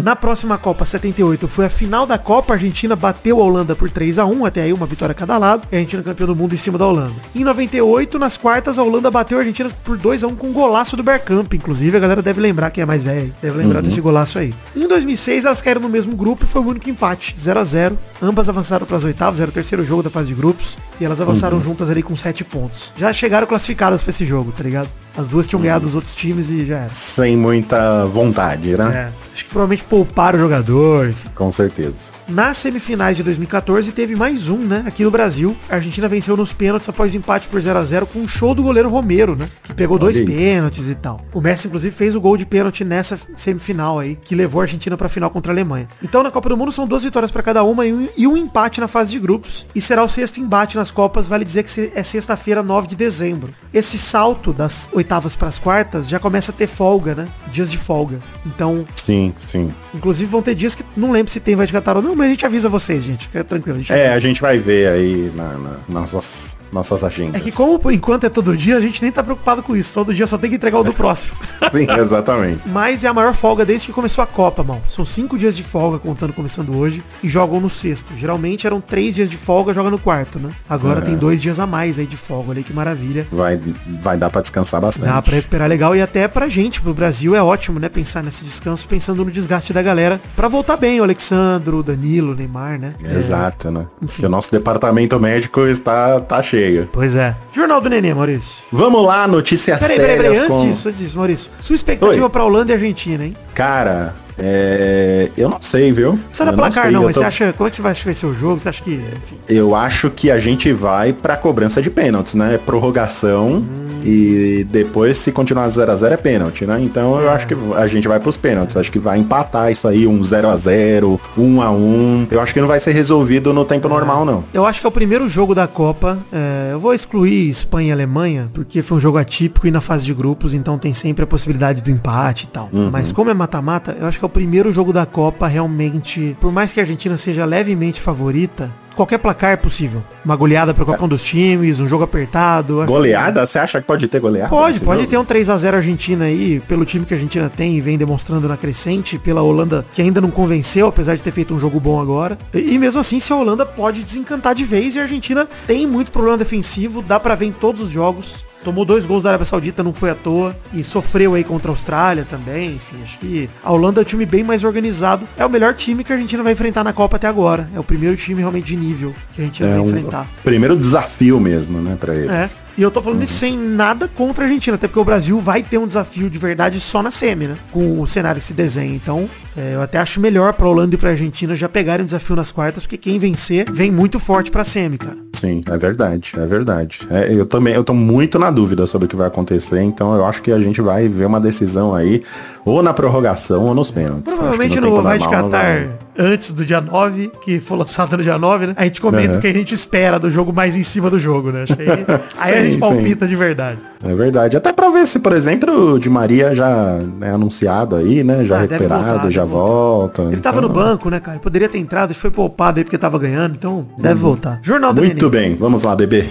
Na 0.03 0.15
próxima 0.15 0.59
Copa 0.59 0.85
78 0.85 1.49
foi 1.49 1.67
a 1.67 1.71
final 1.71 2.07
da 2.07 2.19
Copa, 2.19 2.53
a 2.53 2.57
Argentina 2.57 2.95
bateu 2.95 3.41
a 3.41 3.45
Holanda 3.45 3.75
por 3.75 3.91
3 3.91 4.19
a 4.19 4.27
1 4.27 4.45
até 4.47 4.63
aí 4.63 4.73
uma 4.73 4.87
vitória 4.87 5.15
cada 5.15 5.39
lado. 5.39 5.67
E 5.73 5.75
a 5.77 5.79
Argentina 5.79 6.03
campeão 6.03 6.27
do 6.27 6.37
mundo 6.37 6.55
em 6.55 6.59
cima 6.59 6.77
da 6.79 6.87
Holanda. 6.87 7.15
Em 7.35 7.43
98, 7.45 8.19
nas 8.19 8.37
quartas, 8.37 8.79
a 8.79 8.83
Holanda 8.83 9.11
bateu 9.11 9.39
a 9.39 9.41
Argentina 9.41 9.71
por 9.83 9.97
2 9.97 10.25
a 10.25 10.27
1 10.29 10.37
com 10.37 10.52
um 10.53 10.55
golaço 10.55 10.97
do 10.97 11.03
Bergkamp. 11.03 11.53
Inclusive, 11.55 11.97
a 11.97 12.01
galera 12.01 12.21
deve 12.23 12.41
lembrar 12.41 12.71
quem 12.71 12.83
é 12.83 12.87
mais 12.87 13.03
velho. 13.03 13.35
Deve 13.41 13.57
lembrar 13.57 13.81
desse 13.81 14.01
golaço 14.01 14.39
aí. 14.39 14.55
Em 14.77 14.87
2006, 14.87 15.47
elas 15.47 15.63
caíram 15.63 15.81
no 15.81 15.89
mesmo 15.89 16.15
grupo 16.15 16.45
e 16.45 16.47
foi 16.47 16.61
o 16.61 16.67
único 16.67 16.91
empate, 16.91 17.35
0 17.39 17.59
a 17.59 17.65
0 17.65 17.99
Ambas 18.21 18.49
avançaram 18.49 18.87
para 18.87 18.99
as 18.99 19.05
oitavas, 19.05 19.41
era 19.41 19.51
o 19.51 19.53
terceiro 19.53 19.85
jogo 19.85 20.03
da 20.03 20.11
fase 20.11 20.29
de 20.29 20.35
grupos. 20.35 20.77
E 21.01 21.05
elas 21.05 21.21
avançaram 21.21 21.61
juntas 21.61 21.89
ali 21.89 22.03
com 22.03 22.15
7 22.15 22.45
pontos. 22.45 22.93
Já 22.97 23.13
chegaram 23.13 23.47
classificadas 23.47 24.03
pra 24.03 24.11
esse 24.11 24.27
jogo, 24.27 24.53
tá 24.53 24.63
ligado? 24.63 24.89
As 25.17 25.27
duas 25.27 25.49
tinham 25.49 25.61
ganhado 25.63 25.87
os 25.87 25.95
outros 25.95 26.15
times 26.15 26.51
e 26.51 26.67
já 26.67 26.81
era. 26.81 26.91
Sem 26.91 27.37
muita 27.37 28.05
vontade, 28.07 28.77
né? 28.77 29.11
É. 29.11 29.33
Acho 29.33 29.45
que 29.45 29.51
provavelmente 29.51 29.85
pouparam 29.85 30.39
o 30.39 30.43
jogador, 30.43 31.09
enfim. 31.09 31.29
Com 31.35 31.51
certeza. 31.51 32.13
Nas 32.33 32.57
semifinais 32.57 33.19
de 33.19 33.23
2014 33.23 33.93
teve 33.93 34.17
mais 34.17 34.49
um, 34.49 34.57
né? 34.57 34.83
Aqui 34.87 35.05
no 35.05 35.11
Brasil. 35.11 35.55
A 35.69 35.75
Argentina 35.75 36.09
venceu 36.09 36.35
nos 36.35 36.51
pênaltis 36.51 36.89
após 36.89 37.13
o 37.13 37.17
empate 37.19 37.47
por 37.47 37.61
0 37.61 37.79
a 37.79 37.85
0 37.85 38.07
com 38.07 38.21
um 38.21 38.27
show 38.27 38.55
do 38.55 38.63
goleiro 38.63 38.89
Romero, 38.89 39.37
né? 39.37 39.51
Que 39.63 39.75
pegou 39.75 39.99
dois 39.99 40.19
pênaltis 40.19 40.89
e 40.89 40.95
tal. 40.95 41.21
O 41.35 41.43
Messi, 41.43 41.67
inclusive, 41.67 41.95
fez 41.95 42.17
o 42.17 42.21
gol 42.23 42.39
de 42.39 42.47
pênalti 42.47 42.85
nessa 42.85 43.19
semifinal 43.37 43.99
aí, 43.99 44.17
que 44.17 44.35
levou 44.35 44.63
a 44.63 44.65
Argentina 44.65 44.97
pra 44.97 45.11
final 45.11 45.29
contra 45.29 45.53
a 45.53 45.55
Alemanha. 45.55 45.87
Então, 46.03 46.23
na 46.23 46.31
Copa 46.31 46.49
do 46.49 46.57
Mundo 46.57 46.73
são 46.73 46.87
duas 46.87 47.05
vitórias 47.05 47.31
pra 47.31 47.43
cada 47.43 47.63
uma 47.65 47.85
e 47.85 47.93
um, 47.93 48.09
e 48.17 48.27
um 48.27 48.35
empate 48.35 48.81
na 48.81 48.89
fase 48.89 49.11
de 49.11 49.19
grupos. 49.19 49.67
E 49.75 49.81
será 49.83 50.03
o 50.03 50.09
sexto 50.09 50.41
embate 50.41 50.75
nas 50.75 50.91
Copas, 50.91 51.29
vale 51.29 51.45
dizer 51.45 51.65
que 51.65 51.93
é 51.95 52.03
sexta-feira, 52.03 52.63
9 52.63 52.89
de 52.89 52.97
dezembro. 52.97 53.53
Esse 53.75 53.99
salto 53.99 54.55
das 54.55 54.89
oitavas 54.95 55.37
pras 55.37 55.59
quartas 55.59 56.09
já 56.09 56.19
começa 56.19 56.51
a 56.51 56.55
ter 56.55 56.67
folga, 56.67 57.15
né? 57.15 57.29
Dias 57.51 57.71
de 57.71 57.77
folga. 57.77 58.21
Então, 58.47 58.87
Sim, 58.95 59.35
sim. 59.37 59.69
Inclusive 59.95 60.31
vão 60.31 60.41
ter 60.41 60.55
dias 60.55 60.75
que 60.75 60.83
não 60.97 61.13
lembro 61.13 61.31
se 61.31 61.39
tem 61.39 61.55
vai 61.55 61.67
de 61.67 61.73
Catar 61.75 61.97
ou 61.99 62.03
não, 62.03 62.22
a 62.23 62.29
gente 62.29 62.45
avisa 62.47 62.69
vocês, 62.69 63.03
gente. 63.05 63.27
Fica 63.27 63.43
tranquilo. 63.45 63.81
A 63.89 63.97
É, 63.97 64.13
a 64.13 64.19
gente 64.21 64.41
vai 64.41 64.59
ver 64.59 64.89
aí 64.89 65.33
na, 65.35 65.55
na- 65.59 65.77
nas 65.89 66.13
nossas, 66.13 66.57
nossas 66.73 67.05
agendas. 67.05 67.41
É 67.41 67.45
que 67.45 67.53
como 67.53 67.79
por 67.79 67.93
enquanto 67.93 68.25
é 68.25 68.29
todo 68.29 68.57
dia, 68.57 68.77
a 68.77 68.81
gente 68.81 69.03
nem 69.03 69.13
tá 69.13 69.23
preocupado 69.23 69.63
com 69.63 69.77
isso. 69.77 69.93
Todo 69.95 70.15
dia 70.15 70.27
só 70.27 70.39
tem 70.39 70.51
que 70.51 70.57
entregar 70.57 70.79
o 70.79 70.85
do 70.85 70.93
próximo. 70.95 71.35
Sim, 71.71 71.87
exatamente. 72.01 72.61
Mas 72.67 73.05
é 73.05 73.09
a 73.09 73.15
maior 73.15 73.35
folga 73.35 73.65
desde 73.65 73.87
que 73.87 73.93
começou 73.93 74.23
a 74.23 74.27
Copa, 74.27 74.63
mal. 74.65 74.81
São 74.89 75.05
cinco 75.05 75.37
dias 75.39 75.57
de 75.57 75.63
folga, 75.63 75.99
contando 75.99 76.33
começando 76.33 76.77
hoje, 76.77 77.03
e 77.23 77.29
jogam 77.29 77.61
no 77.61 77.69
sexto. 77.69 78.15
Geralmente 78.17 78.67
eram 78.67 78.81
três 78.81 79.15
dias 79.17 79.31
de 79.31 79.37
folga, 79.37 79.75
joga 79.75 79.91
no 79.91 79.99
quarto, 79.99 80.39
né? 80.39 80.51
Agora 80.69 81.01
É. 81.01 81.03
tem 81.03 81.17
dois 81.17 81.41
dias 81.43 81.61
a 81.61 81.67
mais 81.67 81.99
aí 81.99 82.07
de 82.07 82.17
folga, 82.17 82.51
olha 82.51 82.63
que 82.63 82.73
maravilha. 82.73 83.27
Vai, 83.31 83.61
vai 84.01 84.17
dar 84.17 84.31
pra 84.31 84.41
descansar 84.41 84.81
bastante. 84.81 85.07
Dá 85.07 85.21
pra 85.21 85.35
recuperar 85.35 85.69
legal 85.69 85.95
e 85.95 86.01
até 86.01 86.27
pra 86.29 86.49
gente, 86.49 86.81
pro 86.81 86.95
Brasil, 86.95 87.35
é 87.35 87.43
ótimo, 87.43 87.79
né? 87.79 87.89
Pensar 87.89 88.23
nesse 88.23 88.43
descanso, 88.43 88.87
pensando 88.89 89.25
no 89.25 89.31
desgaste 89.31 89.73
da 89.73 89.83
galera, 89.83 90.21
pra 90.35 90.49
voltar 90.49 90.77
bem, 90.77 91.01
o 91.01 91.03
Alexandro, 91.05 91.79
o 91.79 91.83
Danilo, 91.83 92.33
o 92.33 92.35
Neymar, 92.35 92.79
né? 92.79 92.95
É, 93.05 93.15
Exato, 93.15 93.71
né? 93.71 93.87
Porque 94.01 94.25
o 94.25 94.29
nosso 94.29 94.51
departamento 94.51 95.19
médico 95.21 95.67
está 95.67 96.21
tá 96.21 96.43
cheio. 96.43 96.62
Pois 96.93 97.15
é. 97.15 97.37
Jornal 97.53 97.81
do 97.81 97.89
Nenê, 97.89 98.15
Maurício. 98.15 98.65
Vamos 98.71 99.05
lá, 99.05 99.27
notícias 99.27 99.79
Peraí, 99.79 99.99
peraí, 99.99 100.17
peraí. 100.17 100.37
Antes 100.37 100.49
com... 100.49 100.67
disso, 100.67 100.89
antes 100.89 101.01
disso, 101.01 101.17
Maurício. 101.17 101.51
Sua 101.61 101.77
expectativa 101.77 102.25
Oi. 102.25 102.31
pra 102.31 102.45
Holanda 102.45 102.73
e 102.73 102.75
Argentina, 102.75 103.25
hein? 103.25 103.37
Cara, 103.55 104.15
é... 104.39 105.31
eu 105.37 105.49
não 105.49 105.61
sei, 105.61 105.93
viu? 105.93 106.19
Precisa 106.29 106.45
da 106.47 106.53
Eu 106.53 106.57
placar, 106.57 106.91
não, 106.91 107.01
eu 107.01 107.07
mas 107.07 107.15
tô- 107.15 107.21
você 107.21 107.27
acha. 107.27 107.53
Como 107.53 107.67
é 107.67 107.71
que 107.71 107.77
você 107.77 107.83
vai 107.83 107.95
ver 107.95 108.15
seu 108.15 108.35
jogo? 108.35 108.61
Você 108.61 108.69
acha 108.69 108.83
que. 108.83 108.93
Enfim. 108.95 109.37
Eu 109.49 109.75
acho 109.75 110.11
que 110.11 110.31
a 110.31 110.39
gente 110.39 110.73
vai 110.73 111.13
pra 111.13 111.37
cobrança 111.37 111.81
de 111.83 111.91
pênaltis, 111.91 112.35
né? 112.35 112.59
Prorrogação 112.65 113.57
Hum. 113.57 114.01
e 114.05 114.67
depois 114.71 115.17
se 115.17 115.31
continuar 115.33 115.69
0x0 115.69 116.13
é 116.13 116.17
pênalti, 116.17 116.67
né? 116.67 116.81
Então 116.83 117.21
eu 117.21 117.31
acho 117.31 117.47
que 117.47 117.55
a 117.77 117.87
gente 117.87 118.09
vai 118.09 118.19
pros 118.21 118.37
pênaltis. 118.37 118.77
Acho 118.77 118.91
que 118.91 118.99
vai 118.99 119.19
empatar 119.19 119.71
isso 119.71 119.87
aí, 119.89 120.07
um 120.07 120.21
0x0, 120.21 121.19
1x1. 121.39 122.27
Eu 122.31 122.41
acho 122.41 122.53
que 122.55 122.61
não 122.61 122.69
vai 122.69 122.81
ser 122.81 122.93
resolvido 122.93 123.53
no 123.53 123.65
tempo 123.65 123.89
normal, 123.89 124.25
não. 124.25 124.45
Eu 124.53 124.67
acho 124.67 124.81
que 124.81 124.87
é 124.87 124.89
o 124.89 124.93
primeiro 124.93 125.29
jogo 125.29 125.55
da 125.55 125.67
Copa. 125.69 126.19
é, 126.33 126.71
eu 126.73 126.81
vou 126.81 126.95
excluir 126.95 127.49
Espanha 127.49 127.89
e 127.91 127.93
Alemanha, 127.93 128.49
porque 128.53 128.83
foi 128.83 128.97
um 128.97 129.01
jogo 129.01 129.19
atípico 129.19 129.67
e 129.67 129.71
na 129.71 129.81
fase 129.81 130.05
de 130.05 130.15
grupos, 130.15 130.55
então 130.55 130.79
tem 130.79 130.93
sempre 130.95 131.25
a 131.25 131.27
possibilidade 131.27 131.83
do 131.83 131.91
empate 131.91 132.45
e 132.45 132.49
tal. 132.49 132.69
Mas 132.91 133.13
como 133.13 133.31
é 133.31 133.35
mata-mata, 133.35 133.97
eu 134.01 134.07
acho 134.07 134.19
que 134.19 134.25
é 134.25 134.27
o 134.27 134.31
primeiro 134.33 134.73
jogo 134.73 134.93
da 134.93 135.07
Copa 135.07 135.47
realmente. 135.47 136.37
Por 136.41 136.51
mais 136.51 136.73
que 136.73 136.81
a 136.81 136.83
Argentina 136.83 137.17
seja 137.17 137.45
levemente 137.45 138.01
favorita, 138.01 138.71
qualquer 138.95 139.19
placar 139.19 139.53
é 139.53 139.57
possível. 139.57 140.03
Uma 140.25 140.37
goleada 140.37 140.73
pra 140.73 140.85
qualquer 140.85 141.05
um 141.05 141.09
dos 141.09 141.23
times, 141.23 141.81
um 141.81 141.89
jogo 141.89 142.05
apertado. 142.05 142.85
Goleada? 142.87 143.47
Você 143.47 143.59
acha 143.59 143.81
que 143.81 143.87
pode 143.87 144.09
ter 144.09 144.21
goleada? 144.21 144.49
Pode, 144.49 144.81
pode 144.81 145.01
jogo? 145.01 145.11
ter 145.11 145.19
um 145.19 145.25
3x0 145.25 145.75
Argentina 145.75 146.25
aí, 146.25 146.61
pelo 146.67 146.85
time 146.85 147.05
que 147.05 147.15
a 147.15 147.17
Argentina 147.17 147.49
tem 147.49 147.77
e 147.77 147.81
vem 147.81 147.99
demonstrando 147.99 148.49
na 148.49 148.57
crescente, 148.57 149.19
pela 149.19 149.43
Holanda 149.43 149.85
que 149.93 150.03
ainda 150.03 150.21
não 150.21 150.31
convenceu, 150.31 150.87
apesar 150.87 151.17
de 151.17 151.23
ter 151.23 151.31
feito 151.31 151.55
um 151.55 151.61
jogo 151.61 151.79
bom 151.79 152.01
agora. 152.01 152.39
E, 152.55 152.75
e 152.75 152.79
mesmo 152.79 153.01
assim, 153.01 153.21
se 153.21 153.33
a 153.33 153.37
Holanda 153.37 153.67
pode 153.67 154.03
desencantar 154.03 154.55
de 154.55 154.65
vez 154.65 154.95
e 154.95 154.99
a 154.99 155.03
Argentina 155.03 155.49
tem 155.67 155.87
muito 155.87 156.13
problema 156.13 156.39
defensivo, 156.39 157.03
dá 157.03 157.21
pra 157.21 157.35
ver 157.35 157.47
em 157.47 157.53
todos 157.53 157.81
os 157.81 157.91
jogos. 157.91 158.45
Tomou 158.65 158.85
dois 158.85 159.05
gols 159.07 159.25
da 159.25 159.31
Arábia 159.31 159.45
Saudita, 159.45 159.83
não 159.83 159.93
foi 159.93 160.11
à 160.11 160.15
toa. 160.15 160.55
E 160.73 160.85
sofreu 160.85 161.35
aí 161.35 161.45
contra 161.45 161.71
a 161.71 161.73
Austrália 161.73 162.27
também. 162.29 162.75
Enfim, 162.77 162.97
acho 163.03 163.19
que 163.19 163.49
a 163.63 163.73
Holanda 163.73 164.01
é 164.01 164.03
um 164.03 164.05
time 164.05 164.25
bem 164.25 164.43
mais 164.45 164.65
organizado. 164.65 165.27
É 165.37 165.45
o 165.45 165.51
melhor 165.51 165.75
time 165.75 166.05
que 166.05 166.13
a 166.13 166.15
Argentina 166.17 166.43
vai 166.43 166.53
enfrentar 166.53 166.85
na 166.85 166.93
Copa 166.93 167.17
até 167.17 167.27
agora. 167.27 167.69
É 167.75 167.81
o 167.81 167.85
primeiro 167.85 168.17
time 168.17 168.41
realmente 168.41 168.67
de 168.67 168.77
nível 168.77 169.13
que 169.35 169.41
a 169.41 169.45
Argentina 169.45 169.69
É 169.69 169.73
vai 169.73 169.81
um 169.81 169.87
enfrentar. 169.89 170.27
primeiro 170.45 170.77
desafio 170.77 171.41
mesmo, 171.41 171.81
né, 171.81 171.97
pra 171.99 172.15
eles. 172.15 172.31
É. 172.31 172.49
E 172.79 172.83
eu 172.83 172.91
tô 172.91 173.03
falando 173.03 173.23
isso 173.23 173.35
sem 173.35 173.57
nada 173.59 174.09
contra 174.09 174.45
a 174.45 174.47
Argentina, 174.47 174.77
até 174.77 174.87
porque 174.87 175.01
o 175.01 175.05
Brasil 175.05 175.39
vai 175.41 175.63
ter 175.63 175.79
um 175.79 175.87
desafio 175.87 176.31
de 176.31 176.39
verdade 176.39 176.79
só 176.81 177.03
na 177.03 177.11
semi, 177.11 177.49
né? 177.49 177.57
Com 177.73 178.01
o 178.01 178.07
cenário 178.07 178.41
que 178.41 178.47
se 178.47 178.55
desenha. 178.55 178.95
Então, 178.95 179.29
é, 179.57 179.75
eu 179.75 179.83
até 179.83 179.99
acho 179.99 180.21
melhor 180.21 180.53
pra 180.53 180.69
Holanda 180.69 180.95
e 180.95 180.99
pra 180.99 181.11
Argentina 181.11 181.55
já 181.57 181.69
pegarem 181.69 182.03
um 182.03 182.07
desafio 182.07 182.37
nas 182.37 182.51
quartas, 182.53 182.83
porque 182.85 182.97
quem 182.97 183.19
vencer 183.19 183.71
vem 183.71 183.91
muito 183.91 184.19
forte 184.19 184.51
pra 184.51 184.65
semi, 184.65 184.99
cara. 184.99 185.17
Sim, 185.35 185.63
é 185.67 185.77
verdade, 185.77 186.33
é 186.37 186.47
verdade. 186.47 187.01
É, 187.11 187.33
eu 187.35 187.45
também, 187.45 187.75
eu 187.75 187.83
tô 187.83 187.93
muito 187.93 188.39
na 188.39 188.51
dúvida 188.53 188.87
sobre 188.87 189.07
o 189.07 189.09
que 189.09 189.17
vai 189.17 189.27
acontecer, 189.27 189.81
então 189.83 190.15
eu 190.15 190.25
acho 190.25 190.43
que 190.43 190.53
a 190.53 190.59
gente 190.61 190.81
vai 190.81 191.09
ver 191.09 191.25
uma 191.27 191.41
decisão 191.41 191.95
aí, 191.95 192.23
ou 192.65 192.83
na 192.83 192.93
prorrogação 192.93 193.63
ou 193.65 193.75
nos 193.75 193.91
pênaltis. 193.91 194.33
Provavelmente 194.35 194.79
no 194.81 195.03
Vai 195.03 195.19
não 195.19 195.27
Qatar 195.31 195.51
vai. 195.51 195.91
antes 196.17 196.53
do 196.53 196.65
dia 196.65 196.81
9, 196.81 197.33
que 197.43 197.59
foi 197.59 197.79
lançado 197.79 198.17
no 198.17 198.23
dia 198.23 198.39
9, 198.39 198.69
né? 198.69 198.75
A 198.77 198.85
gente 198.85 199.01
comenta 199.01 199.33
Uhum. 199.33 199.39
o 199.39 199.41
que 199.41 199.47
a 199.49 199.53
gente 199.53 199.75
espera 199.75 200.19
do 200.19 200.31
jogo 200.31 200.53
mais 200.53 200.77
em 200.77 200.83
cima 200.83 201.11
do 201.11 201.19
jogo, 201.19 201.51
né? 201.51 201.63
Acho 201.65 201.75
que 201.77 201.83
aí, 201.83 201.89
aí 202.39 202.53
a 202.53 202.57
Sim, 202.59 202.63
gente 202.65 202.75
sim. 202.75 202.81
palpita 202.81 203.27
de 203.27 203.35
verdade. 203.35 203.79
É 204.05 204.15
verdade. 204.15 204.57
Até 204.57 204.73
pra 204.73 204.91
ver 204.91 205.07
se, 205.07 205.19
por 205.19 205.33
exemplo, 205.33 205.95
o 205.95 205.99
Di 205.99 206.11
Maria 206.11 206.55
já 206.55 206.99
é 207.21 207.31
anunciado 207.31 207.97
aí, 207.97 208.23
né? 208.23 208.45
Já 208.45 208.57
Ah, 208.57 208.61
recuperado, 208.63 209.05
voltar, 209.05 209.31
já 209.31 209.45
volta. 209.45 210.23
Ele 210.23 210.37
tava 210.39 210.59
Então, 210.59 210.69
no 210.69 210.75
banco, 210.75 211.09
né, 211.11 211.19
cara? 211.21 211.37
Ele 211.37 211.43
poderia 211.43 211.69
ter 211.69 211.79
entrado, 211.79 212.11
ele 212.11 212.19
foi 212.19 212.31
poupado 212.31 212.79
aí 212.79 212.85
porque 212.85 212.99
tava 212.99 213.19
ganhando, 213.19 213.55
então 213.57 213.87
deve 213.99 214.21
voltar. 214.21 214.59
Jornal 214.63 214.93
do 214.93 215.01
Uhum. 215.01 215.07
Muito 215.07 215.31
Nenê. 215.31 215.49
bem, 215.49 215.57
vamos 215.57 215.83
lá, 215.85 215.95
bebê. 215.97 216.27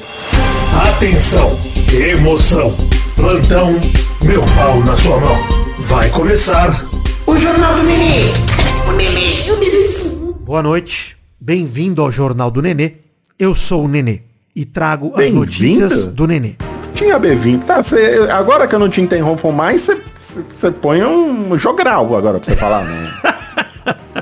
Atenção, 0.90 1.58
emoção, 1.94 2.74
plantão, 3.18 3.74
meu 4.24 4.42
pau 4.56 4.80
na 4.84 4.96
sua 4.96 5.20
mão. 5.20 5.36
Vai 5.80 6.10
começar 6.10 6.86
o 7.26 7.36
Jornal 7.36 7.76
do 7.76 7.84
Nenê. 7.84 8.32
O 8.88 8.94
Nenê, 8.94 9.52
o 9.52 9.58
Nenê. 9.58 9.82
Boa 10.40 10.64
noite, 10.64 11.18
bem-vindo 11.40 12.02
ao 12.02 12.10
Jornal 12.10 12.50
do 12.50 12.62
Nenê. 12.62 12.94
Eu 13.38 13.54
sou 13.54 13.84
o 13.84 13.88
Nenê 13.90 14.22
e 14.56 14.64
trago 14.64 15.12
as 15.16 15.32
notícias 15.32 16.08
do 16.08 16.26
Nenê. 16.26 16.56
tinha 16.94 17.20
B20. 17.20 17.64
Tá, 17.66 17.84
cê, 17.84 18.28
agora 18.32 18.68
que 18.68 18.76
eu 18.76 18.80
não 18.80 18.90
te 18.90 19.02
interrompo 19.02 19.52
mais, 19.52 19.90
você 20.56 20.72
põe 20.72 21.04
um 21.04 21.58
jogral 21.58 22.16
agora 22.16 22.40
pra 22.40 22.46
você 22.46 22.56
falar, 22.56 22.86
né? 22.86 23.12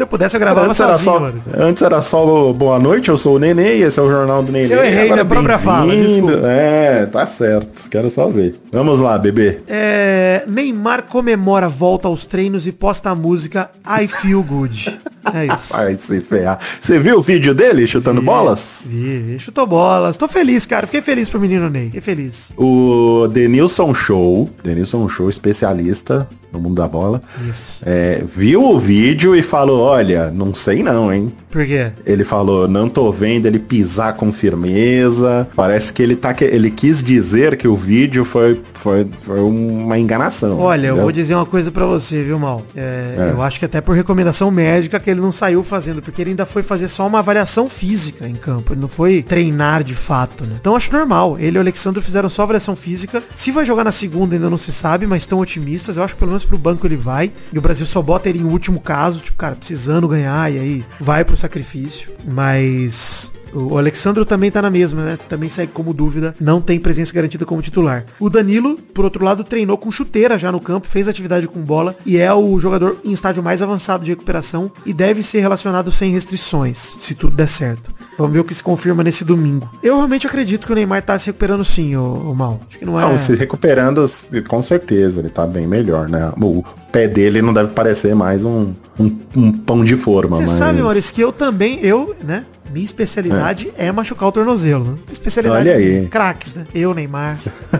Se 0.00 0.04
eu 0.04 0.08
pudesse, 0.08 0.34
eu 0.34 0.40
gravava 0.40 0.66
antes 0.66 0.80
era, 0.80 0.96
sozinho, 0.96 1.12
só, 1.12 1.20
mano. 1.20 1.42
antes 1.58 1.82
era 1.82 2.00
só 2.00 2.52
Boa 2.54 2.78
Noite, 2.78 3.10
eu 3.10 3.18
sou 3.18 3.36
o 3.36 3.38
Nenê, 3.38 3.80
esse 3.80 4.00
é 4.00 4.02
o 4.02 4.10
Jornal 4.10 4.42
do 4.42 4.50
Nenê. 4.50 4.72
Eu 4.72 4.82
errei 4.82 5.04
Agora 5.04 5.16
na 5.16 5.28
própria 5.28 5.58
fala, 5.58 5.94
desculpa. 5.94 6.40
É, 6.46 7.04
tá 7.04 7.26
certo. 7.26 7.90
Quero 7.90 8.08
só 8.08 8.26
ver. 8.30 8.58
Vamos 8.72 8.98
lá, 8.98 9.18
bebê. 9.18 9.58
É, 9.68 10.42
Neymar 10.46 11.02
comemora 11.02 11.68
volta 11.68 12.08
aos 12.08 12.24
treinos 12.24 12.66
e 12.66 12.72
posta 12.72 13.10
a 13.10 13.14
música 13.14 13.70
I 13.84 14.08
Feel 14.08 14.42
Good. 14.42 14.98
É 15.34 15.54
isso. 15.54 15.74
Vai 15.76 15.94
se 15.96 16.18
ferrar. 16.22 16.58
Você 16.80 16.98
viu 16.98 17.18
o 17.18 17.20
vídeo 17.20 17.54
dele 17.54 17.86
chutando 17.86 18.22
bolas? 18.22 18.86
Vi, 18.86 19.38
chutou 19.38 19.66
bolas. 19.66 20.16
Tô 20.16 20.26
feliz, 20.26 20.64
cara. 20.64 20.86
Fiquei 20.86 21.02
feliz 21.02 21.28
pro 21.28 21.38
menino 21.38 21.68
Ney. 21.68 21.86
Fiquei 21.86 22.00
feliz. 22.00 22.54
O 22.56 23.28
Denilson 23.30 23.92
Show, 23.92 24.48
Denilson 24.64 25.06
Show, 25.10 25.28
especialista 25.28 26.26
no 26.52 26.60
mundo 26.60 26.74
da 26.76 26.88
bola, 26.88 27.20
Isso. 27.48 27.82
é, 27.86 28.22
viu 28.26 28.64
o 28.64 28.78
vídeo 28.78 29.34
e 29.36 29.42
falou, 29.42 29.80
olha, 29.80 30.30
não 30.30 30.54
sei 30.54 30.82
não, 30.82 31.12
hein? 31.12 31.32
Por 31.50 31.66
quê? 31.66 31.90
Ele 32.06 32.24
falou, 32.24 32.68
não 32.68 32.88
tô 32.88 33.10
vendo 33.10 33.46
ele 33.46 33.58
pisar 33.58 34.12
com 34.14 34.32
firmeza. 34.32 35.48
Parece 35.54 35.92
que 35.92 36.02
ele 36.02 36.14
tá 36.16 36.32
que- 36.34 36.44
ele 36.44 36.70
quis 36.70 37.02
dizer 37.02 37.56
que 37.56 37.66
o 37.68 37.76
vídeo 37.76 38.24
foi 38.24 38.60
foi, 38.74 39.06
foi 39.26 39.40
uma 39.40 39.98
enganação. 39.98 40.58
Olha, 40.58 40.80
eu 40.80 40.84
entendeu? 40.86 41.02
vou 41.02 41.12
dizer 41.12 41.34
uma 41.34 41.44
coisa 41.44 41.70
pra 41.70 41.84
você, 41.84 42.22
viu, 42.22 42.38
Mal? 42.38 42.62
É, 42.74 43.14
É. 43.18 43.30
Eu 43.32 43.42
acho 43.42 43.58
que 43.58 43.64
até 43.66 43.78
por 43.80 43.94
recomendação 43.94 44.50
médica 44.50 44.98
que 44.98 45.10
ele 45.10 45.20
não 45.20 45.30
saiu 45.30 45.62
fazendo, 45.62 46.00
porque 46.00 46.22
ele 46.22 46.30
ainda 46.30 46.46
foi 46.46 46.62
fazer 46.62 46.88
só 46.88 47.06
uma 47.06 47.18
avaliação 47.18 47.68
física 47.68 48.26
em 48.26 48.34
campo. 48.34 48.72
Ele 48.72 48.80
não 48.80 48.88
foi 48.88 49.22
treinar 49.22 49.84
de 49.84 49.94
fato, 49.94 50.44
né? 50.46 50.56
Então 50.58 50.74
acho 50.74 50.90
normal. 50.92 51.36
Ele 51.38 51.56
e 51.56 51.58
o 51.58 51.60
Alexandre 51.60 52.00
fizeram 52.02 52.28
só 52.30 52.42
avaliação 52.44 52.74
física. 52.74 53.22
Se 53.34 53.50
vai 53.50 53.66
jogar 53.66 53.84
na 53.84 53.92
segunda 53.92 54.34
ainda 54.34 54.48
não 54.48 54.56
se 54.56 54.72
sabe, 54.72 55.06
mas 55.06 55.24
estão 55.24 55.38
otimistas. 55.40 55.98
Eu 55.98 56.02
acho 56.04 56.14
que 56.14 56.18
pelo 56.20 56.30
menos 56.30 56.39
pro 56.46 56.58
banco 56.58 56.86
ele 56.86 56.96
vai. 56.96 57.32
E 57.52 57.58
o 57.58 57.62
Brasil 57.62 57.86
só 57.86 58.00
bota 58.02 58.28
ele 58.28 58.38
em 58.38 58.44
último 58.44 58.80
caso, 58.80 59.20
tipo, 59.20 59.36
cara, 59.36 59.56
precisando 59.56 60.08
ganhar, 60.08 60.52
e 60.52 60.58
aí 60.58 60.84
vai 61.00 61.24
pro 61.24 61.36
sacrifício. 61.36 62.10
Mas. 62.24 63.30
O 63.52 63.76
Alexandro 63.76 64.24
também 64.24 64.48
tá 64.48 64.62
na 64.62 64.70
mesma, 64.70 65.02
né? 65.02 65.18
Também 65.28 65.48
segue 65.48 65.72
como 65.72 65.92
dúvida, 65.92 66.36
não 66.40 66.60
tem 66.60 66.78
presença 66.78 67.12
garantida 67.12 67.44
como 67.44 67.60
titular. 67.60 68.04
O 68.20 68.30
Danilo, 68.30 68.76
por 68.94 69.04
outro 69.04 69.24
lado, 69.24 69.42
treinou 69.42 69.76
com 69.76 69.90
chuteira 69.90 70.38
já 70.38 70.52
no 70.52 70.60
campo, 70.60 70.86
fez 70.86 71.08
atividade 71.08 71.48
com 71.48 71.60
bola 71.60 71.96
e 72.06 72.16
é 72.16 72.32
o 72.32 72.60
jogador 72.60 72.98
em 73.04 73.10
estágio 73.10 73.42
mais 73.42 73.60
avançado 73.60 74.04
de 74.04 74.12
recuperação 74.12 74.70
e 74.86 74.92
deve 74.92 75.22
ser 75.24 75.40
relacionado 75.40 75.90
sem 75.90 76.12
restrições, 76.12 76.96
se 77.00 77.14
tudo 77.14 77.34
der 77.34 77.48
certo. 77.48 77.92
Vamos 78.20 78.34
ver 78.34 78.40
o 78.40 78.44
que 78.44 78.54
se 78.54 78.62
confirma 78.62 79.02
nesse 79.02 79.24
domingo. 79.24 79.66
Eu 79.82 79.96
realmente 79.96 80.26
acredito 80.26 80.66
que 80.66 80.72
o 80.72 80.74
Neymar 80.74 81.00
tá 81.00 81.18
se 81.18 81.26
recuperando 81.26 81.64
sim, 81.64 81.96
o, 81.96 82.34
Mal. 82.34 82.60
Acho 82.68 82.78
que 82.78 82.84
não 82.84 83.00
é. 83.00 83.02
Não, 83.02 83.16
se 83.16 83.34
recuperando, 83.34 84.04
com 84.46 84.62
certeza, 84.62 85.20
ele 85.20 85.30
tá 85.30 85.46
bem 85.46 85.66
melhor, 85.66 86.06
né? 86.06 86.30
O 86.38 86.62
pé 86.92 87.08
dele 87.08 87.40
não 87.40 87.54
deve 87.54 87.70
parecer 87.70 88.14
mais 88.14 88.44
um, 88.44 88.72
um, 88.98 89.16
um 89.34 89.52
pão 89.52 89.82
de 89.82 89.96
forma, 89.96 90.36
Você 90.36 90.42
mas... 90.42 90.50
sabe, 90.50 90.82
Maurício, 90.82 91.14
que 91.14 91.22
eu 91.22 91.32
também, 91.32 91.78
eu, 91.82 92.14
né? 92.22 92.44
Minha 92.70 92.84
especialidade 92.84 93.72
é, 93.76 93.90
machucar 93.90 94.28
o 94.28 94.32
tornozelo. 94.32 94.84
Né? 94.84 94.94
Especialidade 95.10 95.68
Olha 95.68 95.76
aí. 95.78 96.02
de 96.02 96.08
craques, 96.08 96.54
né? 96.54 96.64
Eu, 96.74 96.92
Neymar, 96.92 97.38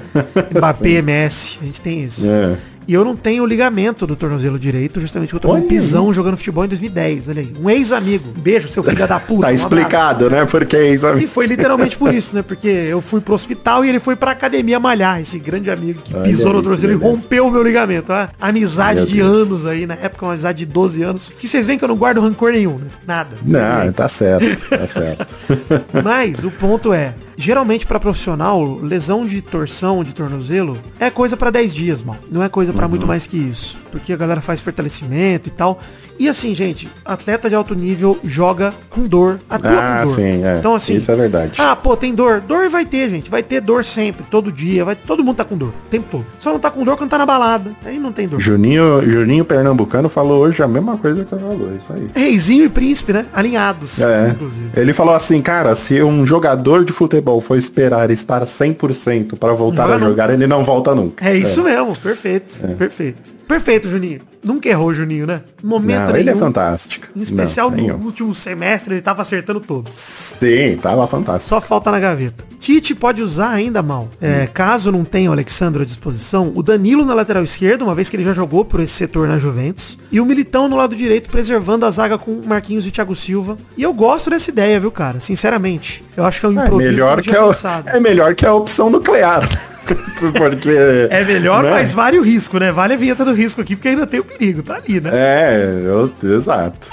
Mbappé, 0.56 1.02
Messi, 1.02 1.58
a 1.60 1.64
gente 1.66 1.80
tem 1.82 2.02
isso. 2.02 2.28
É. 2.28 2.56
E 2.90 2.94
eu 2.94 3.04
não 3.04 3.14
tenho 3.14 3.44
o 3.44 3.46
ligamento 3.46 4.04
do 4.04 4.16
tornozelo 4.16 4.58
direito, 4.58 5.00
justamente 5.00 5.30
porque 5.30 5.46
eu 5.46 5.48
tomei 5.48 5.64
um 5.64 5.68
pisão 5.68 6.12
jogando 6.12 6.36
futebol 6.36 6.64
em 6.64 6.68
2010. 6.70 7.28
Olha 7.28 7.40
aí. 7.40 7.52
Um 7.62 7.70
ex-amigo. 7.70 8.32
Beijo, 8.36 8.66
seu 8.66 8.82
filho 8.82 9.06
da 9.06 9.20
puta. 9.20 9.42
Tá 9.46 9.52
um 9.52 9.54
explicado, 9.54 10.28
né? 10.28 10.44
Porque 10.44 10.76
é 10.76 10.94
abraço. 10.96 11.18
E 11.18 11.26
foi 11.28 11.46
literalmente 11.46 11.96
por 11.96 12.12
isso, 12.12 12.34
né? 12.34 12.42
Porque 12.42 12.66
eu 12.66 13.00
fui 13.00 13.20
pro 13.20 13.32
hospital 13.32 13.84
e 13.84 13.88
ele 13.88 14.00
foi 14.00 14.16
pra 14.16 14.32
academia 14.32 14.80
malhar. 14.80 15.20
Esse 15.20 15.38
grande 15.38 15.70
amigo 15.70 16.02
que 16.02 16.12
Olha 16.12 16.24
pisou 16.24 16.48
aí, 16.48 16.52
no 16.54 16.62
tornozelo 16.62 16.92
e 16.92 16.96
rompeu 16.96 17.46
o 17.46 17.50
meu 17.50 17.62
ligamento. 17.62 18.12
Ó. 18.12 18.26
Amizade 18.40 19.06
de 19.06 19.20
anos 19.20 19.66
aí, 19.66 19.86
na 19.86 19.94
época 19.94 20.26
uma 20.26 20.32
amizade 20.32 20.58
de 20.58 20.66
12 20.66 21.02
anos. 21.04 21.32
Que 21.38 21.46
vocês 21.46 21.68
veem 21.68 21.78
que 21.78 21.84
eu 21.84 21.88
não 21.88 21.96
guardo 21.96 22.20
rancor 22.20 22.50
nenhum, 22.50 22.76
né? 22.76 22.86
Nada. 23.06 23.36
Não, 23.44 23.92
tá 23.92 24.08
certo, 24.08 24.68
tá 24.68 24.86
certo. 24.88 25.32
Mas 26.02 26.42
o 26.42 26.50
ponto 26.50 26.92
é, 26.92 27.14
geralmente 27.40 27.86
pra 27.86 27.98
profissional, 27.98 28.74
lesão 28.82 29.24
de 29.26 29.40
torção 29.40 30.04
de 30.04 30.12
tornozelo 30.12 30.78
é 30.98 31.10
coisa 31.10 31.36
pra 31.36 31.50
10 31.50 31.74
dias, 31.74 32.02
mal. 32.02 32.16
Não 32.30 32.42
é 32.42 32.48
coisa 32.48 32.72
pra 32.72 32.84
Uhum. 32.84 32.90
muito 32.90 33.06
mais 33.06 33.26
que 33.26 33.36
isso, 33.38 33.78
porque 33.90 34.12
a 34.12 34.16
galera 34.16 34.40
faz 34.40 34.60
fortalecimento 34.60 35.48
e 35.48 35.50
tal. 35.50 35.80
E 36.18 36.28
assim, 36.28 36.54
gente, 36.54 36.88
atleta 37.04 37.48
de 37.48 37.54
alto 37.54 37.74
nível 37.74 38.18
joga 38.22 38.74
com 38.90 39.02
dor, 39.06 39.40
atua 39.48 39.70
Ah, 39.70 39.98
com 40.00 40.06
dor. 40.06 40.14
sim, 40.16 40.44
é. 40.44 40.58
Então 40.58 40.74
assim, 40.74 40.96
Isso 40.96 41.10
é 41.10 41.16
verdade. 41.16 41.52
Ah, 41.58 41.74
pô, 41.74 41.96
tem 41.96 42.14
dor. 42.14 42.40
Dor 42.42 42.68
vai 42.68 42.84
ter, 42.84 43.08
gente. 43.08 43.30
Vai 43.30 43.42
ter 43.42 43.60
dor 43.60 43.84
sempre, 43.84 44.24
todo 44.30 44.52
dia. 44.52 44.84
Vai, 44.84 44.94
todo 44.94 45.24
mundo 45.24 45.36
tá 45.36 45.44
com 45.44 45.56
dor, 45.56 45.68
o 45.70 45.88
tempo 45.88 46.06
todo. 46.10 46.26
Só 46.38 46.52
não 46.52 46.58
tá 46.58 46.70
com 46.70 46.84
dor 46.84 46.96
quando 46.98 47.08
tá 47.10 47.16
na 47.18 47.24
balada. 47.24 47.70
Aí 47.84 47.98
não 47.98 48.12
tem 48.12 48.28
dor. 48.28 48.38
Juninho, 48.38 49.02
Juninho 49.02 49.44
Pernambucano 49.46 50.08
falou 50.10 50.40
hoje 50.42 50.62
a 50.62 50.68
mesma 50.68 50.98
coisa 50.98 51.24
que 51.24 51.30
você 51.30 51.38
falou, 51.38 51.70
isso 51.78 51.90
aí. 51.92 52.06
Reizinho 52.14 52.66
e 52.66 52.68
príncipe, 52.68 53.12
né? 53.14 53.24
Alinhados, 53.32 54.00
É. 54.00 54.28
inclusive. 54.34 54.70
Ele 54.76 54.92
falou 54.92 55.14
assim, 55.14 55.40
cara, 55.40 55.74
se 55.74 56.02
um 56.02 56.26
jogador 56.26 56.84
de 56.84 56.92
futebol 56.92 57.40
for 57.40 57.56
esperar 57.56 58.10
estar 58.10 58.42
100% 58.46 59.36
para 59.38 59.54
voltar 59.54 59.86
Não, 59.88 59.94
a 59.94 59.98
não. 59.98 60.08
jogar, 60.08 60.28
ele 60.30 60.46
não 60.46 60.62
volta 60.64 60.94
nunca. 60.94 61.26
É 61.26 61.34
isso 61.36 61.62
mesmo, 61.62 61.96
perfeito, 61.96 62.60
perfeito. 62.76 63.39
Perfeito, 63.50 63.88
Juninho. 63.88 64.20
Nunca 64.44 64.68
errou, 64.68 64.94
Juninho, 64.94 65.26
né? 65.26 65.42
Momento 65.62 66.08
Não, 66.10 66.16
ele 66.16 66.30
é 66.30 66.34
fantástico. 66.36 67.08
Em 67.16 67.20
especial 67.20 67.68
Não, 67.70 67.76
no 67.76 67.82
nenhum. 67.82 67.98
último 68.04 68.32
semestre, 68.34 68.94
ele 68.94 69.02
tava 69.02 69.22
acertando 69.22 69.58
todos. 69.58 69.90
Sim, 69.92 70.78
tava 70.80 71.06
fantástico. 71.08 71.48
Só 71.48 71.60
falta 71.60 71.90
na 71.90 71.98
gaveta. 71.98 72.44
Tite 72.60 72.94
pode 72.94 73.20
usar 73.22 73.50
ainda 73.50 73.82
mal. 73.82 74.08
É, 74.20 74.46
caso 74.46 74.92
não 74.92 75.04
tenha 75.04 75.28
o 75.30 75.32
Alexandre 75.32 75.82
à 75.82 75.84
disposição, 75.84 76.52
o 76.54 76.62
Danilo 76.62 77.04
na 77.04 77.12
lateral 77.12 77.42
esquerda, 77.42 77.84
uma 77.84 77.94
vez 77.94 78.08
que 78.08 78.16
ele 78.16 78.22
já 78.22 78.32
jogou 78.32 78.64
por 78.64 78.78
esse 78.80 78.92
setor 78.94 79.26
na 79.26 79.36
Juventus, 79.36 79.98
e 80.12 80.20
o 80.20 80.24
Militão 80.24 80.68
no 80.68 80.76
lado 80.76 80.94
direito, 80.94 81.28
preservando 81.28 81.84
a 81.84 81.90
zaga 81.90 82.16
com 82.16 82.40
Marquinhos 82.46 82.86
e 82.86 82.90
Thiago 82.92 83.16
Silva. 83.16 83.56
E 83.76 83.82
eu 83.82 83.92
gosto 83.92 84.30
dessa 84.30 84.48
ideia, 84.50 84.78
viu, 84.78 84.92
cara? 84.92 85.18
Sinceramente. 85.20 86.04
Eu 86.16 86.24
acho 86.24 86.38
que 86.38 86.46
é 86.46 86.48
um 86.48 86.60
É 86.60 86.64
improviso 86.66 86.90
melhor, 86.92 87.16
não 87.16 87.22
que 87.24 87.30
tinha 87.30 87.40
é, 87.40 87.44
o- 87.44 87.52
é 87.96 88.00
melhor 88.00 88.34
que 88.34 88.46
a 88.46 88.54
opção 88.54 88.88
nuclear. 88.88 89.48
Porque. 90.36 91.08
É 91.10 91.24
melhor, 91.24 91.62
né? 91.64 91.70
mas 91.70 91.92
vale 91.92 92.18
o 92.18 92.22
risco, 92.22 92.58
né? 92.58 92.70
Vale 92.72 92.94
a 92.94 92.96
vinheta 92.96 93.24
do 93.24 93.32
risco 93.32 93.60
aqui, 93.60 93.74
porque 93.76 93.88
ainda 93.88 94.06
tem 94.06 94.20
o 94.20 94.24
perigo, 94.24 94.62
tá 94.62 94.76
ali, 94.76 95.00
né? 95.00 95.10
É, 95.12 95.82
eu- 95.84 96.12
exato. 96.22 96.88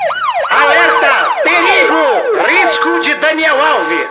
Alerta! 0.49 1.41
Perigo! 1.43 2.47
Risco 2.47 3.01
de 3.03 3.15
Daniel 3.15 3.55
Alves! 3.59 4.07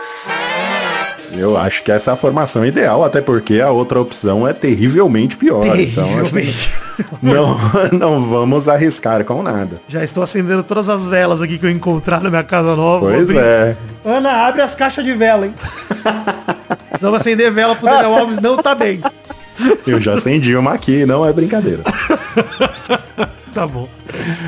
Eu 1.38 1.56
acho 1.56 1.82
que 1.82 1.92
essa 1.92 2.12
é 2.12 2.14
a 2.14 2.16
formação 2.16 2.64
ideal, 2.64 3.04
até 3.04 3.20
porque 3.20 3.60
a 3.60 3.70
outra 3.70 4.00
opção 4.00 4.48
é 4.48 4.54
terrivelmente 4.54 5.36
pior. 5.36 5.66
Então, 5.76 6.06
Terrivelmente. 6.08 6.72
não, 7.22 7.58
não 7.92 8.22
vamos 8.22 8.68
arriscar 8.68 9.22
com 9.22 9.42
nada. 9.42 9.78
Já 9.86 10.02
estou 10.02 10.22
acendendo 10.22 10.62
todas 10.62 10.88
as 10.88 11.04
velas 11.04 11.42
aqui 11.42 11.58
que 11.58 11.66
eu 11.66 11.70
encontrar 11.70 12.22
na 12.22 12.30
minha 12.30 12.44
casa 12.44 12.74
nova. 12.74 13.06
Pois 13.06 13.28
é. 13.28 13.76
Ana, 14.02 14.46
abre 14.46 14.62
as 14.62 14.74
caixas 14.74 15.04
de 15.04 15.12
vela, 15.12 15.44
hein? 15.46 15.54
Vamos 17.06 17.20
acender 17.20 17.52
vela 17.52 17.76
pro 17.76 17.86
Daniel 17.88 18.14
Alves, 18.18 18.40
não 18.40 18.56
tá 18.56 18.74
bem. 18.74 19.00
Eu 19.86 20.00
já 20.00 20.14
acendi 20.14 20.56
uma 20.56 20.72
aqui, 20.72 21.06
não 21.06 21.24
é 21.24 21.32
brincadeira. 21.32 21.84
Tá 23.56 23.66
bom. 23.66 23.88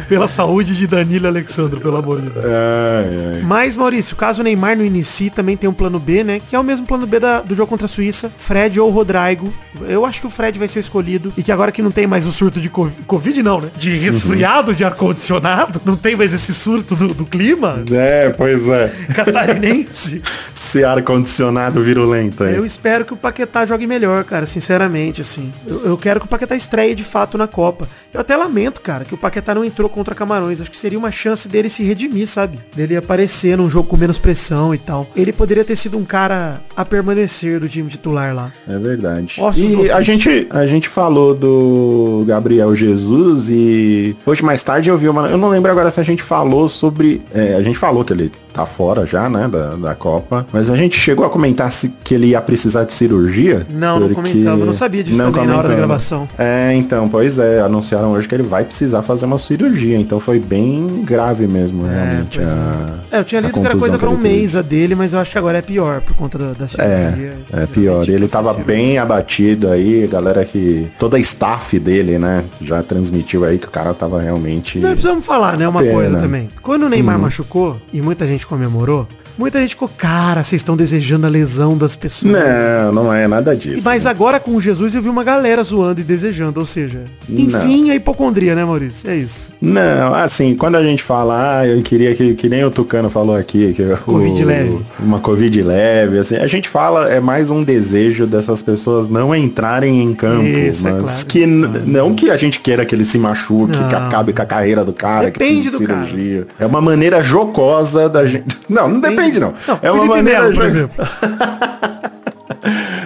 Pela 0.06 0.28
saúde 0.28 0.76
de 0.76 0.86
Danilo 0.86 1.26
Alexandre, 1.28 1.80
pelo 1.80 1.96
amor 1.96 2.20
de 2.20 2.28
Deus. 2.28 2.44
Ai, 2.44 3.34
ai. 3.36 3.40
Mas, 3.42 3.74
Maurício, 3.74 4.14
caso 4.14 4.42
o 4.42 4.44
Neymar 4.44 4.76
não 4.76 4.84
inicie, 4.84 5.30
também 5.30 5.56
tem 5.56 5.68
um 5.68 5.72
plano 5.72 5.98
B, 5.98 6.22
né? 6.22 6.42
Que 6.46 6.54
é 6.54 6.60
o 6.60 6.62
mesmo 6.62 6.86
plano 6.86 7.06
B 7.06 7.18
da- 7.18 7.40
do 7.40 7.56
jogo 7.56 7.68
contra 7.70 7.86
a 7.86 7.88
Suíça. 7.88 8.30
Fred 8.38 8.78
ou 8.78 8.90
Rodrigo. 8.90 9.50
Eu 9.88 10.04
acho 10.04 10.20
que 10.20 10.26
o 10.26 10.30
Fred 10.30 10.58
vai 10.58 10.68
ser 10.68 10.80
escolhido. 10.80 11.32
E 11.38 11.42
que 11.42 11.50
agora 11.50 11.72
que 11.72 11.80
não 11.80 11.90
tem 11.90 12.06
mais 12.06 12.26
o 12.26 12.30
surto 12.30 12.60
de 12.60 12.68
Covid, 12.68 13.02
Covid 13.06 13.42
não, 13.42 13.62
né? 13.62 13.70
De 13.78 13.96
resfriado, 13.96 14.74
de 14.74 14.84
ar-condicionado. 14.84 15.80
Não 15.86 15.96
tem 15.96 16.14
mais 16.14 16.34
esse 16.34 16.52
surto 16.52 16.94
do, 16.94 17.14
do 17.14 17.24
clima 17.24 17.82
É, 17.90 18.28
pois 18.28 18.68
é. 18.68 18.92
catarinense. 19.14 20.22
Esse 20.68 20.84
ar-condicionado 20.84 21.82
virulento 21.82 22.44
aí. 22.44 22.54
Eu 22.54 22.66
espero 22.66 23.02
que 23.02 23.14
o 23.14 23.16
Paquetá 23.16 23.64
jogue 23.64 23.86
melhor, 23.86 24.22
cara, 24.24 24.44
sinceramente, 24.44 25.22
assim. 25.22 25.50
Eu, 25.66 25.82
eu 25.86 25.96
quero 25.96 26.20
que 26.20 26.26
o 26.26 26.28
Paquetá 26.28 26.54
estreie 26.54 26.94
de 26.94 27.02
fato 27.04 27.38
na 27.38 27.46
Copa. 27.46 27.88
Eu 28.12 28.20
até 28.20 28.36
lamento, 28.36 28.82
cara, 28.82 28.97
que 29.04 29.14
o 29.14 29.18
Paquetá 29.18 29.54
não 29.54 29.64
entrou 29.64 29.88
contra 29.88 30.14
Camarões. 30.14 30.60
Acho 30.60 30.70
que 30.70 30.78
seria 30.78 30.98
uma 30.98 31.10
chance 31.10 31.48
dele 31.48 31.68
se 31.68 31.82
redimir, 31.82 32.26
sabe? 32.26 32.58
Dele 32.74 32.96
aparecer 32.96 33.56
num 33.56 33.68
jogo 33.68 33.88
com 33.88 33.96
menos 33.96 34.18
pressão 34.18 34.74
e 34.74 34.78
tal. 34.78 35.06
Ele 35.14 35.32
poderia 35.32 35.64
ter 35.64 35.76
sido 35.76 35.96
um 35.96 36.04
cara 36.04 36.60
a 36.76 36.84
permanecer 36.84 37.60
do 37.60 37.68
time 37.68 37.88
titular 37.88 38.34
lá. 38.34 38.52
É 38.68 38.78
verdade. 38.78 39.36
Ossos 39.38 39.62
e 39.62 39.90
a 39.90 40.02
gente, 40.02 40.46
a 40.50 40.66
gente 40.66 40.88
falou 40.88 41.34
do 41.34 42.24
Gabriel 42.26 42.74
Jesus 42.74 43.48
e 43.48 44.16
hoje 44.24 44.42
mais 44.44 44.62
tarde 44.62 44.88
eu 44.88 44.98
vi 44.98 45.08
uma. 45.08 45.28
Eu 45.28 45.38
não 45.38 45.48
lembro 45.48 45.70
agora 45.70 45.90
se 45.90 46.00
a 46.00 46.02
gente 46.04 46.22
falou 46.22 46.68
sobre. 46.68 47.22
é, 47.32 47.54
a 47.54 47.62
gente 47.62 47.78
falou 47.78 48.04
que 48.04 48.12
ele 48.12 48.32
tá 48.58 48.66
fora 48.66 49.06
já, 49.06 49.28
né, 49.30 49.46
da, 49.46 49.74
da 49.76 49.94
Copa. 49.94 50.44
Mas 50.52 50.68
a 50.68 50.76
gente 50.76 50.98
chegou 50.98 51.24
a 51.24 51.30
comentar 51.30 51.70
se, 51.70 51.90
que 52.02 52.14
ele 52.14 52.28
ia 52.28 52.40
precisar 52.40 52.84
de 52.84 52.92
cirurgia. 52.92 53.64
Não, 53.70 54.00
não 54.00 54.08
comentamos. 54.12 54.60
Eu 54.60 54.66
não 54.66 54.72
sabia 54.72 55.04
disso 55.04 55.16
também 55.16 55.46
na 55.46 55.56
hora 55.56 55.68
da 55.68 55.74
gravação. 55.76 56.28
É, 56.36 56.72
então, 56.74 57.08
pois 57.08 57.38
é. 57.38 57.60
Anunciaram 57.60 58.12
hoje 58.12 58.26
que 58.26 58.34
ele 58.34 58.42
vai 58.42 58.64
precisar 58.64 59.02
fazer 59.02 59.26
uma 59.26 59.38
cirurgia. 59.38 59.96
Então 59.96 60.18
foi 60.18 60.38
bem 60.40 60.86
grave 61.04 61.46
mesmo, 61.46 61.86
É, 61.86 61.90
realmente. 62.04 62.40
a- 62.40 62.98
É, 63.10 63.20
eu 63.20 63.24
tinha 63.24 63.40
lido 63.40 63.52
que 63.52 63.58
era 63.60 63.76
coisa 63.76 63.98
pra 63.98 64.08
um 64.10 64.16
mês 64.16 64.56
a 64.56 64.62
dele, 64.62 64.94
mas 64.94 65.12
eu 65.12 65.18
acho 65.20 65.30
que 65.30 65.38
agora 65.38 65.58
é 65.58 65.62
pior 65.62 66.00
por 66.00 66.14
conta 66.16 66.36
da, 66.38 66.52
da 66.52 66.66
cirurgia. 66.68 67.38
É, 67.52 67.62
é 67.62 67.66
pior. 67.66 68.08
Ele 68.08 68.26
tava 68.28 68.50
essa 68.50 68.60
bem 68.60 68.98
abatido 68.98 69.68
aí, 69.70 70.06
galera 70.08 70.44
que. 70.44 70.88
Toda 70.98 71.16
a 71.16 71.20
staff 71.20 71.78
dele, 71.78 72.18
né? 72.18 72.44
Já 72.60 72.82
transmitiu 72.82 73.44
aí 73.44 73.58
que 73.58 73.66
o 73.66 73.70
cara 73.70 73.94
tava 73.94 74.20
realmente. 74.20 74.78
Não, 74.78 74.90
precisamos 74.90 75.24
falar, 75.24 75.56
né, 75.56 75.68
uma 75.68 75.80
Pena. 75.80 75.92
coisa 75.94 76.18
também. 76.18 76.48
Quando 76.62 76.84
o 76.84 76.88
Neymar 76.88 77.16
Uhum. 77.16 77.22
machucou, 77.22 77.80
e 77.92 78.00
muita 78.02 78.26
gente 78.26 78.46
comemorou, 78.48 79.06
muita 79.38 79.60
gente 79.60 79.70
ficou, 79.70 79.88
cara, 79.96 80.42
vocês 80.42 80.60
estão 80.60 80.76
desejando 80.76 81.26
a 81.26 81.30
lesão 81.30 81.76
das 81.76 81.94
pessoas. 81.96 82.32
Não, 82.32 82.92
não 82.92 83.12
é 83.12 83.26
nada 83.28 83.54
disso. 83.56 83.82
Mas 83.84 84.04
né? 84.04 84.10
agora 84.10 84.38
com 84.40 84.60
Jesus 84.60 84.94
eu 84.94 85.00
vi 85.02 85.08
uma 85.08 85.24
galera 85.24 85.62
zoando 85.62 86.00
e 86.00 86.04
desejando, 86.04 86.60
ou 86.60 86.66
seja, 86.66 87.02
enfim, 87.28 87.90
a 87.90 87.94
hipocondria, 87.94 88.54
né, 88.54 88.64
Maurício? 88.64 89.08
É 89.10 89.16
isso. 89.16 89.54
Não, 89.60 90.14
assim, 90.14 90.54
quando 90.54 90.76
a 90.76 90.82
gente 90.82 91.02
fala, 91.02 91.58
ah, 91.60 91.66
eu 91.66 91.80
queria 91.82 92.14
que, 92.14 92.34
que 92.34 92.48
nem 92.48 92.64
o 92.64 92.70
Tucano 92.70 93.08
falou 93.10 93.34
aqui, 93.36 93.72
que 93.74 93.84
Covid 94.04 94.42
o- 94.42 94.46
leve. 94.46 94.78
Uma 95.00 95.20
Covid 95.20 95.62
leve, 95.62 96.18
assim, 96.18 96.36
a 96.36 96.46
gente 96.46 96.68
fala, 96.68 97.08
é 97.10 97.20
mais 97.20 97.50
um 97.50 97.62
desejo 97.62 98.26
dessas 98.26 98.62
pessoas 98.62 99.08
não 99.08 99.34
entrarem 99.34 100.02
em 100.02 100.14
campo, 100.14 100.42
Isso, 100.44 100.86
é 100.88 100.92
mas 100.92 101.02
claro. 101.02 101.26
que 101.26 101.42
n- 101.46 101.68
não 101.86 102.14
que 102.14 102.30
a 102.30 102.36
gente 102.36 102.60
queira 102.60 102.84
que 102.84 102.94
ele 102.94 103.04
se 103.04 103.18
machuque, 103.18 103.72
que 103.72 103.78
Não. 103.94 104.06
acabe 104.06 104.32
com 104.32 104.42
a 104.42 104.46
carreira 104.46 104.84
do 104.84 104.92
cara, 104.92 105.26
Depende 105.26 105.62
que 105.62 105.70
precise 105.70 105.78
de 105.78 105.86
cara. 105.86 106.06
cirurgia. 106.06 106.46
É 106.58 106.66
uma 106.66 106.80
maneira 106.80 107.22
jocosa 107.22 108.08
da 108.08 108.26
gente. 108.26 108.44
Não, 108.68 108.88
não 108.88 109.00
depende 109.00 109.27
não. 109.38 109.54
Não, 109.66 109.78
é 109.82 109.90
uma 109.90 110.00
Felipe 110.02 110.16
maneira 110.16 110.42
Melo, 110.42 110.54
por 110.54 110.64
exemplo. 110.64 111.06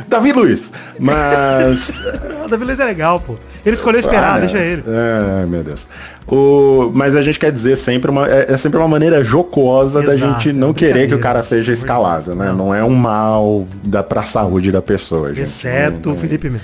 Davi 0.08 0.32
Luiz. 0.32 0.72
Mas 0.98 2.02
O 2.44 2.48
Davi 2.48 2.64
Luiz 2.64 2.78
é 2.80 2.84
legal, 2.84 3.20
pô. 3.20 3.36
Ele 3.64 3.74
escolheu 3.76 4.00
esperar, 4.00 4.36
Ah, 4.36 4.40
deixa 4.40 4.58
ele. 4.58 4.82
Ai, 4.86 5.46
meu 5.46 5.62
Deus. 5.62 5.86
O, 6.26 6.90
mas 6.94 7.14
a 7.16 7.22
gente 7.22 7.38
quer 7.38 7.50
dizer 7.52 7.76
sempre 7.76 8.10
uma, 8.10 8.28
é, 8.28 8.52
é 8.52 8.56
sempre 8.56 8.78
uma 8.78 8.88
maneira 8.88 9.22
jocosa 9.24 10.02
da 10.02 10.14
Exato, 10.14 10.32
gente 10.34 10.52
não 10.52 10.70
é 10.70 10.74
querer 10.74 11.08
que 11.08 11.14
o 11.14 11.18
cara 11.18 11.42
seja 11.42 11.64
de 11.64 11.72
escalado, 11.72 12.34
né? 12.34 12.46
Não. 12.48 12.56
Não. 12.56 12.74
é 12.74 12.82
um 12.84 12.94
mal 12.94 13.66
da, 13.84 14.02
pra 14.02 14.24
saúde 14.24 14.70
da 14.72 14.82
pessoa, 14.82 15.28
gente. 15.30 15.42
Exceto 15.44 16.08
Não- 16.08 16.16
o 16.16 16.18
Felipe 16.18 16.48
Melo. 16.50 16.62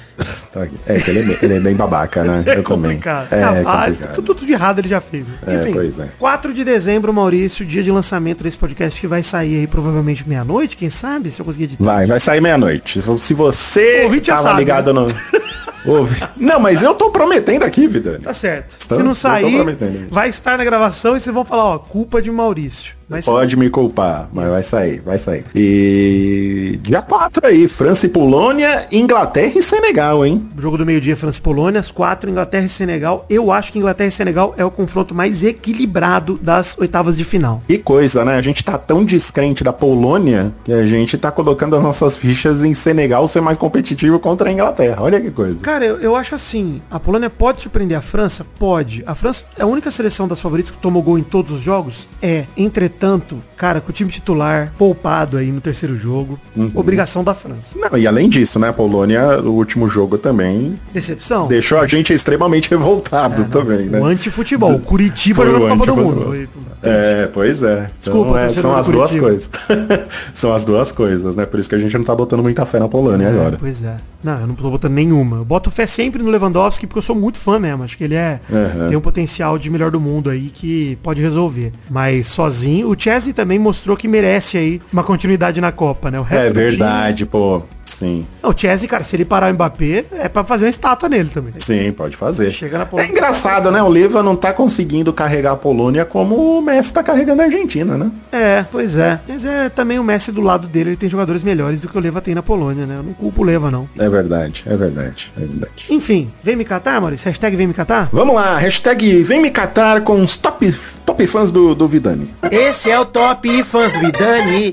Tá. 0.53 0.67
É 0.87 1.01
que 1.01 1.11
ele 1.11 1.19
é, 1.19 1.23
bem, 1.23 1.37
ele 1.43 1.55
é 1.55 1.61
bem 1.61 1.75
babaca, 1.75 2.23
né? 2.25 2.43
É 2.47 2.51
Eu 2.59 2.63
também. 2.63 2.65
complicado. 2.93 3.29
É, 3.33 3.43
Ah, 3.45 3.55
é 3.57 3.63
vai, 3.63 3.87
complicado. 3.91 4.15
tudo, 4.15 4.35
tudo 4.35 4.47
de 4.47 4.53
errado 4.53 4.79
ele 4.81 4.89
já 4.89 5.01
fez. 5.01 5.27
né? 5.27 5.35
É, 5.47 5.55
Enfim, 5.57 5.73
pois 5.73 5.99
é. 5.99 6.09
4 6.19 6.53
de 6.55 6.65
dezembro, 6.65 7.13
Maurício, 7.13 7.65
dia 7.65 7.83
de 7.83 7.91
lançamento 7.91 8.43
desse 8.45 8.59
podcast 8.59 9.01
que 9.01 9.07
vai 9.07 9.23
sair 9.23 9.61
aí 9.61 9.67
provavelmente 9.67 10.29
meia-noite, 10.29 10.77
quem 10.77 10.91
sabe, 10.91 11.31
se 11.31 11.41
eu 11.41 11.45
conseguir 11.45 11.65
editar. 11.65 11.85
Vai, 11.85 12.07
vai 12.07 12.21
sair 12.21 12.41
meia-noite. 12.41 13.01
Se- 13.01 13.35
você 13.35 14.21
tava 14.21 14.43
sabe, 14.43 14.59
ligado 14.59 14.93
no... 14.95 15.07
Ouve. 15.85 16.23
Não, 16.37 16.61
mas 16.61 16.83
eu 16.83 16.95
tô 16.95 17.11
prometendo 17.11 17.65
aqui, 17.65 17.87
Vidani. 17.87 18.25
Tá 18.25 18.33
certo. 18.33 18.77
Então, 18.85 18.99
se 18.99 19.05
não 19.05 19.15
sair, 19.15 19.65
vai 20.11 20.29
estar 20.29 20.59
na 20.59 20.65
gravação 20.65 21.17
e 21.17 21.21
vocês 21.21 21.35
vão 21.35 21.45
falar, 21.45 21.65
ó, 21.65 21.79
culpa 21.79 22.21
de 22.21 22.31
Maurício. 22.31 22.99
Vai 23.09 23.23
Pode 23.23 23.57
me 23.57 23.71
culpar, 23.71 24.29
mas 24.31 24.51
vai 24.51 24.63
sair, 24.63 25.01
vai 25.01 25.17
sair. 25.17 25.43
E 25.55 26.79
dia 26.83 27.01
4 27.01 27.47
aí, 27.47 27.67
França 27.67 28.05
e 28.05 28.09
Polônia, 28.09 28.87
Inglaterra 28.93 29.53
e 29.57 29.63
Senegal, 29.63 30.27
hein? 30.27 30.47
Jogo 30.59 30.77
do 30.77 30.85
meio-dia, 30.85 31.17
França 31.17 31.39
e 31.39 31.43
Polônia, 31.43 31.81
as 31.81 31.91
quatro, 31.91 32.29
Inglaterra 32.29 32.67
e 32.67 32.69
Senegal. 32.69 33.25
Eu 33.31 33.51
acho 33.51 33.73
que 33.73 33.79
Inglaterra 33.79 34.09
e 34.09 34.13
Senegal 34.13 34.55
é 34.59 34.65
o 34.65 34.71
confronto 34.71 35.15
mais 35.15 35.43
equilibrado 35.43 36.39
das 36.43 36.77
oitavas 36.77 37.17
de 37.17 37.25
final. 37.25 37.63
Que 37.67 37.79
coisa, 37.79 38.27
né? 38.27 38.37
A 38.37 38.43
gente 38.43 38.63
tá 38.63 38.77
tão 38.77 39.03
descrente 39.03 39.65
da 39.65 39.73
Polônia 39.73 40.53
que 40.63 40.73
a 40.73 40.85
gente 40.85 41.17
tá 41.17 41.31
colocando 41.31 41.77
as 41.77 41.83
nossas 41.83 42.15
fichas 42.15 42.63
em 42.63 42.75
Senegal 42.75 43.27
ser 43.27 43.41
mais 43.41 43.57
competitivo 43.57 44.19
contra 44.19 44.51
a 44.51 44.53
Inglaterra. 44.53 44.99
Olha 45.01 45.19
que 45.19 45.31
coisa. 45.31 45.65
Cara, 45.69 45.85
eu, 45.85 45.99
eu 46.01 46.17
acho 46.17 46.35
assim, 46.35 46.81
a 46.91 46.99
Polônia 46.99 47.29
pode 47.29 47.61
surpreender 47.61 47.99
a 47.99 48.01
França? 48.01 48.43
Pode. 48.59 49.03
A 49.07 49.15
França 49.15 49.45
é 49.59 49.63
a 49.63 49.67
única 49.67 49.91
seleção 49.91 50.27
das 50.27 50.41
favoritas 50.41 50.71
que 50.71 50.79
tomou 50.79 51.03
gol 51.03 51.19
em 51.19 51.23
todos 51.23 51.53
os 51.53 51.61
jogos? 51.61 52.09
É. 52.23 52.47
Entretanto, 52.57 53.37
cara, 53.55 53.79
com 53.79 53.91
o 53.91 53.93
time 53.93 54.11
titular 54.11 54.73
poupado 54.79 55.37
aí 55.37 55.53
no 55.53 55.61
terceiro 55.61 55.95
jogo, 55.95 56.41
Uhum. 56.57 56.71
obrigação 56.75 57.23
da 57.23 57.35
França. 57.35 57.77
Não, 57.79 57.99
e 57.99 58.07
além 58.07 58.31
disso, 58.31 58.59
né? 58.59 58.69
A 58.71 58.73
Polônia, 58.73 59.41
o 59.43 59.51
último 59.51 59.91
jogo 59.91 60.17
também 60.17 60.75
Decepção? 60.91 61.47
deixou 61.49 61.79
a 61.79 61.87
gente 61.87 62.15
extremamente 62.15 62.71
revoltado 62.71 63.45
também, 63.45 63.89
né? 63.91 64.01
O 64.01 64.07
antifutebol. 64.07 64.73
O 64.73 64.81
Curitiba 64.81 65.43
o 65.45 65.69
Copa 65.69 65.85
do. 65.87 65.97
Mundo. 65.97 66.25
Foi- 66.25 66.49
É, 66.83 67.27
pois 67.31 67.63
é. 67.63 67.91
Desculpa, 68.01 68.29
Então, 68.31 68.39
é, 68.39 68.49
são 68.51 68.75
as 68.75 68.89
duas 68.89 69.11
Curitiba. 69.11 69.27
coisas. 69.29 69.51
são 70.33 70.55
as 70.55 70.65
duas 70.65 70.93
coisas, 70.93 71.37
né? 71.37 71.45
Por 71.45 71.61
isso 71.61 71.69
que 71.69 71.75
a 71.75 71.79
gente 71.79 71.95
não 71.99 72.05
tá 72.05 72.15
botando 72.15 72.43
muita 72.43 72.65
fé 72.65 72.79
na 72.79 72.89
Polônia 72.89 73.27
É, 73.27 73.31
agora. 73.31 73.57
Pois 73.61 73.83
é. 73.85 73.97
Não, 74.23 74.41
eu 74.41 74.47
não 74.47 74.55
tô 74.55 74.71
botando 74.71 74.93
nenhuma. 74.93 75.39
Eu 75.39 75.45
boto 75.59 75.71
fé 75.71 75.87
sempre 75.87 76.23
no 76.23 76.31
Lewandowski 76.31 76.87
porque 76.87 76.99
eu 76.99 77.03
sou 77.03 77.17
muito 77.17 77.39
fã 77.39 77.59
mesmo. 77.59 77.83
Acho 77.83 77.97
que 77.97 78.05
ele 78.05 78.15
é 78.15 78.41
Uhum. 78.49 78.89
tem 78.89 78.97
um 78.97 79.01
potencial 79.01 79.59
de 79.59 79.69
melhor 79.71 79.91
do 79.91 80.01
mundo 80.01 80.31
aí 80.31 80.51
que 80.55 80.97
pode 81.03 81.21
resolver. 81.21 81.73
Mas 81.91 82.29
sozinho, 82.29 82.89
o 82.89 82.95
Chesney 82.99 83.33
também 83.33 83.59
mostrou 83.59 83.97
que 83.97 84.07
merece 84.07 84.57
aí 84.57 84.81
uma 84.93 85.03
continuidade 85.03 85.61
na 85.61 85.73
Copa, 85.73 86.11
né? 86.11 86.19
O 86.21 86.23
resto 86.23 86.47
É 86.47 86.49
do 86.51 86.55
time- 86.55 86.71
verdade, 86.71 87.27
pô. 87.27 87.63
Sim. 87.89 88.27
Não, 88.43 88.51
o 88.51 88.55
Chesney, 88.57 88.87
cara, 88.89 89.03
se 89.03 89.17
ele 89.17 89.25
parar 89.25 89.51
o 89.51 89.55
Mbappé, 89.55 90.05
é 90.13 90.29
pra 90.29 90.45
fazer 90.45 90.65
uma 90.67 90.71
estátua 90.71 91.09
nele 91.09 91.31
também. 91.31 91.53
Sim, 91.59 91.93
pode 91.93 92.17
fazer. 92.17 92.51
Chega 92.51 92.77
na 92.79 92.85
É 92.85 92.87
Polônia. 92.87 93.11
engraçado, 93.11 93.71
né? 93.71 93.83
O 93.83 93.89
Leva 93.89 94.23
não 94.23 94.37
tá 94.37 94.53
conseguindo 94.53 95.13
carregar 95.13 95.53
a 95.53 95.57
Polônia 95.57 96.05
como 96.05 96.59
o 96.59 96.63
Messi 96.63 96.93
tá 96.93 97.03
carregando 97.03 97.43
a 97.43 97.47
Argentina, 97.47 97.97
né? 97.99 98.11
É, 98.31 98.65
pois 98.71 98.97
é. 98.97 99.19
Mas 99.29 99.45
é 99.45 99.69
também 99.69 99.99
o 99.99 100.05
Messi 100.05 100.31
do 100.31 100.41
lado 100.41 100.67
dele, 100.69 100.91
ele 100.91 100.97
tem 100.97 101.09
jogadores 101.09 101.43
melhores 101.43 101.81
do 101.81 101.89
que 101.89 101.97
o 101.97 102.01
Leva 102.01 102.21
tem 102.21 102.35
na 102.35 102.43
Polônia, 102.43 102.87
né? 102.87 102.97
Eu 102.99 103.03
não 103.03 103.13
culpo 103.15 103.43
o 103.43 103.45
Leva, 103.45 103.71
não. 103.71 103.89
É 103.99 104.09
verdade, 104.09 104.63
é 104.67 104.77
verdade, 104.77 105.33
é 105.37 105.41
verdade. 105.41 105.85
Enfim, 105.91 106.31
vem 106.43 106.57
me 106.57 106.65
catar, 106.65 107.01
Maurício? 107.01 107.27
Hashtag 107.29 107.57
vem 107.57 107.67
me 107.67 107.75
catar? 107.75 108.09
Vamos 108.13 108.35
lá, 108.35 108.57
hashtag 108.59 109.23
vem 109.23 109.41
me 109.41 109.51
catar 109.51 110.03
com 110.03 110.23
os 110.23 110.37
top, 110.37 110.73
top 111.05 111.27
fãs 111.27 111.51
do, 111.51 111.75
do 111.75 111.89
Vidani. 111.89 112.31
Esse 112.51 112.91
é 112.91 112.99
o 112.99 113.05
Top 113.05 113.63
Fãs 113.65 113.91
do 113.93 114.01
Vidani. 114.01 114.73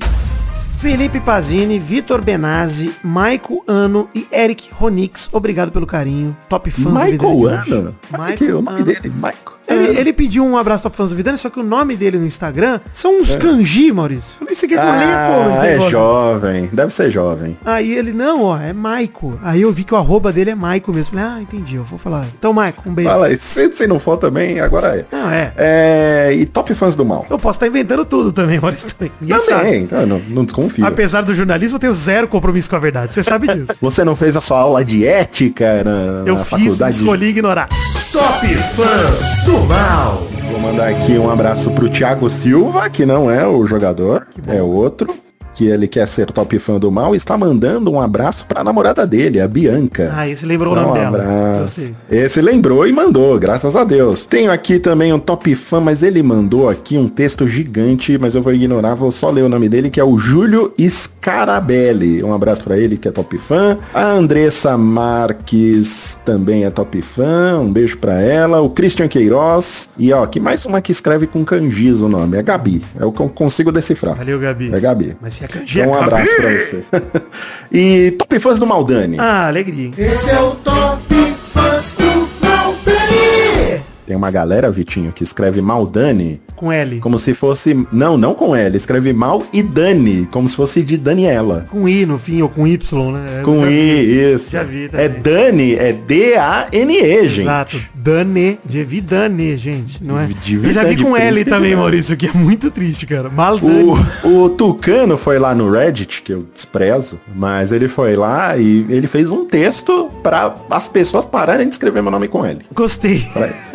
Felipe 0.85 1.19
Pazini, 1.19 1.79
Vitor 1.79 2.21
Benazzi, 2.21 2.93
Maico 3.01 3.63
Ano 3.65 4.07
e 4.13 4.27
Eric 4.31 4.69
Ronix. 4.71 5.27
Obrigado 5.31 5.71
pelo 5.71 5.87
carinho. 5.87 6.37
Top 6.47 6.69
fãs 6.69 6.83
do 6.83 6.91
Michael 6.93 7.39
hoje. 7.39 7.73
Ano. 7.73 7.95
Olha 8.13 8.23
Michael 8.29 8.59
o 8.59 8.61
nome 8.61 8.77
Ano. 8.77 8.85
dele, 8.85 9.09
Michael. 9.09 9.54
Ele, 9.67 9.99
ele 9.99 10.13
pediu 10.13 10.45
um 10.45 10.57
abraço 10.57 10.83
top 10.83 10.95
fãs 10.95 11.09
do 11.09 11.15
Vidani, 11.15 11.37
só 11.37 11.49
que 11.49 11.59
o 11.59 11.63
nome 11.63 11.95
dele 11.95 12.17
no 12.17 12.25
Instagram 12.25 12.79
são 12.93 13.19
uns 13.19 13.35
kanji, 13.35 13.91
Maurício. 13.91 14.37
Falei, 14.37 14.53
você 14.55 14.67
quer 14.67 14.79
que 14.79 14.85
eu 14.85 14.91
leia 14.91 15.27
como 15.27 15.49
esse 15.51 15.59
Ah, 15.59 15.67
é 15.67 15.89
jovem, 15.89 16.69
deve 16.71 16.93
ser 16.93 17.09
jovem. 17.11 17.57
Aí 17.65 17.91
ele, 17.93 18.11
não, 18.13 18.43
ó, 18.43 18.57
é 18.59 18.71
Maico. 18.73 19.39
Aí 19.43 19.61
eu 19.61 19.71
vi 19.71 19.83
que 19.83 19.93
o 19.93 19.97
arroba 19.97 20.31
dele 20.31 20.51
é 20.51 20.55
Maico 20.55 20.93
mesmo. 20.93 21.17
Falei, 21.17 21.25
ah, 21.37 21.41
entendi, 21.41 21.75
eu 21.75 21.83
vou 21.83 21.97
falar. 21.97 22.25
Então, 22.37 22.53
Maico, 22.53 22.83
um 22.89 22.93
beijo. 22.93 23.09
Fala 23.09 23.27
aí, 23.27 23.37
se, 23.37 23.71
se 23.73 23.87
não 23.87 23.99
for 23.99 24.17
também, 24.17 24.59
agora 24.59 24.97
é. 24.99 25.05
Não, 25.11 25.29
é. 25.29 25.53
É, 25.57 26.33
e 26.33 26.45
top 26.45 26.73
fãs 26.75 26.95
do 26.95 27.03
mal. 27.05 27.25
Eu 27.29 27.39
posso 27.39 27.57
estar 27.57 27.67
inventando 27.67 28.05
tudo 28.05 28.31
também, 28.31 28.59
Maurício, 28.61 28.87
também. 28.93 29.11
Sabe. 29.41 29.45
Também, 29.57 29.87
eu 29.91 30.07
não, 30.07 30.19
não 30.29 30.45
desconfio. 30.45 30.85
Apesar 30.85 31.21
do 31.21 31.33
jornalismo, 31.33 31.75
eu 31.75 31.79
tenho 31.79 31.93
zero 31.93 32.27
compromisso 32.27 32.69
com 32.69 32.75
a 32.75 32.79
verdade. 32.79 33.13
Você 33.13 33.23
sabe 33.23 33.47
disso. 33.47 33.73
Você 33.81 34.03
não 34.03 34.15
fez 34.15 34.35
a 34.37 34.41
sua 34.41 34.59
aula 34.59 34.83
de 34.85 35.05
ética 35.05 35.83
na, 35.83 36.23
Eu 36.25 36.35
na 36.35 36.45
fiz, 36.45 36.49
faculdade? 36.63 36.95
escolhi 36.95 37.25
ignorar. 37.27 37.67
Top 38.15 38.47
Fãs 38.47 39.43
do 39.43 39.59
Mal. 39.65 40.23
Vou 40.49 40.57
mandar 40.57 40.87
aqui 40.87 41.17
um 41.17 41.29
abraço 41.29 41.69
pro 41.71 41.89
Thiago 41.89 42.29
Silva, 42.29 42.89
que 42.89 43.05
não 43.05 43.29
é 43.29 43.45
o 43.45 43.67
jogador, 43.67 44.25
é 44.47 44.61
outro. 44.61 45.24
Que 45.55 45.67
ele 45.67 45.87
quer 45.87 46.05
ser 46.05 46.27
top 46.31 46.59
fã 46.59 46.77
do 46.77 46.91
mal, 46.91 47.15
está 47.15 47.37
mandando 47.37 47.89
um 47.89 47.99
abraço 48.01 48.45
pra 48.45 48.61
namorada 48.63 49.07
dele, 49.07 49.39
a 49.39 49.47
Bianca. 49.47 50.11
Ah, 50.13 50.27
esse 50.27 50.45
lembrou 50.45 50.73
o 50.73 50.77
Então, 50.77 50.87
nome 50.89 50.99
um 50.99 51.07
abraço. 51.07 51.95
Esse 52.11 52.41
lembrou 52.41 52.85
e 52.85 52.91
mandou, 52.91 53.39
graças 53.39 53.73
a 53.73 53.85
Deus. 53.85 54.25
Tenho 54.25 54.51
aqui 54.51 54.79
também 54.79 55.13
um 55.13 55.19
top 55.19 55.55
fã, 55.55 55.79
mas 55.79 56.03
ele 56.03 56.21
mandou 56.21 56.69
aqui 56.69 56.97
um 56.97 57.07
texto 57.07 57.47
gigante, 57.47 58.17
mas 58.17 58.35
eu 58.35 58.41
vou 58.41 58.53
ignorar, 58.53 58.95
vou 58.95 59.11
só 59.11 59.29
ler 59.29 59.43
o 59.43 59.49
nome 59.49 59.69
dele, 59.69 59.89
que 59.89 59.99
é 59.99 60.03
o 60.03 60.17
Júlio 60.17 60.73
Scarabelli. 60.77 62.21
Um 62.21 62.33
abraço 62.33 62.61
pra 62.61 62.77
ele, 62.77 62.97
que 62.97 63.07
é 63.07 63.11
top 63.11 63.37
fã. 63.37 63.77
A 63.93 64.11
Andressa 64.11 64.77
Marques 64.77 66.17
também 66.25 66.65
é 66.65 66.69
top 66.69 67.01
fã, 67.01 67.59
um 67.59 67.71
beijo 67.71 67.97
pra 67.97 68.21
ela. 68.21 68.59
O 68.59 68.69
Christian 68.69 69.07
Queiroz. 69.07 69.89
E 69.97 70.11
ó, 70.11 70.23
aqui 70.23 70.41
mais 70.41 70.65
uma 70.65 70.81
que 70.81 70.91
escreve 70.91 71.27
com 71.27 71.45
kanjis 71.45 72.01
o 72.01 72.09
nome, 72.09 72.37
é 72.37 72.43
Gabi. 72.43 72.83
É 72.99 73.05
o 73.05 73.11
que 73.13 73.21
eu 73.21 73.29
consigo 73.29 73.71
decifrar. 73.71 74.15
Valeu, 74.15 74.37
Gabi. 74.37 74.73
É 74.73 74.79
Gabi. 74.81 75.15
Mas 75.21 75.35
se 75.35 75.44
é 75.45 75.59
é 75.59 75.83
Então 75.83 75.91
um 75.91 75.95
abraço 75.95 76.35
pra 76.35 76.51
você. 76.51 76.83
e 77.71 78.11
top 78.11 78.39
fãs 78.39 78.59
do 78.59 78.65
Maldani. 78.65 79.17
Ah, 79.19 79.47
alegria. 79.47 79.91
Esse 79.97 80.31
é 80.31 80.39
o 80.41 80.51
Top. 80.51 81.24
Tem 84.05 84.15
uma 84.15 84.29
galera, 84.31 84.69
Vitinho, 84.71 85.11
que 85.11 85.23
escreve 85.23 85.61
Maldani 85.61 86.39
Com 86.55 86.71
L. 86.71 86.99
como 86.99 87.17
se 87.17 87.33
fosse. 87.33 87.85
Não, 87.91 88.17
não 88.17 88.33
com 88.35 88.55
L. 88.55 88.75
Escreve 88.77 89.11
mal 89.13 89.43
e 89.51 89.63
Dani, 89.63 90.27
como 90.31 90.47
se 90.47 90.55
fosse 90.55 90.83
de 90.83 90.97
Daniela. 90.97 91.65
Com 91.69 91.87
I 91.89 92.05
no 92.05 92.17
fim, 92.17 92.41
ou 92.41 92.49
com 92.49 92.67
Y, 92.67 93.11
né? 93.11 93.39
Eu 93.41 93.45
Com 93.45 93.61
já 93.61 93.65
vi. 93.67 93.73
I, 93.75 94.33
isso. 94.35 94.51
Já 94.51 94.63
vi 94.63 94.89
é. 94.93 95.09
Dani, 95.09 95.75
é 95.75 95.91
D-A-N-E, 95.93 97.27
gente. 97.27 97.41
Exato. 97.41 97.79
Dane, 97.95 98.59
de 98.63 98.83
Vidane, 98.83 99.57
gente. 99.57 100.03
Não 100.03 100.19
é? 100.19 100.27
De 100.27 100.55
Eu 100.55 100.71
já 100.71 100.83
vi 100.83 101.01
com 101.01 101.17
L 101.17 101.43
também, 101.45 101.71
de- 101.71 101.75
Maurício, 101.75 102.15
que 102.15 102.27
é 102.27 102.31
muito 102.33 102.69
triste, 102.69 103.05
cara. 103.07 103.29
Maldani. 103.29 103.83
O, 104.23 104.43
o 104.45 104.49
Tucano 104.49 105.17
foi 105.17 105.39
lá 105.39 105.55
no 105.55 105.71
Reddit, 105.71 106.21
que 106.21 106.31
eu 106.33 106.45
desprezo, 106.53 107.19
mas 107.35 107.71
ele 107.71 107.87
foi 107.87 108.15
lá 108.15 108.55
e 108.57 108.85
ele 108.89 109.07
fez 109.07 109.31
um 109.31 109.45
texto 109.45 110.09
para 110.21 110.53
as 110.69 110.87
pessoas 110.87 111.25
pararem 111.25 111.67
de 111.67 111.73
escrever 111.73 112.03
meu 112.03 112.11
nome 112.11 112.27
com 112.27 112.45
L. 112.45 112.59
Gostei. 112.73 113.25
E 113.35 113.74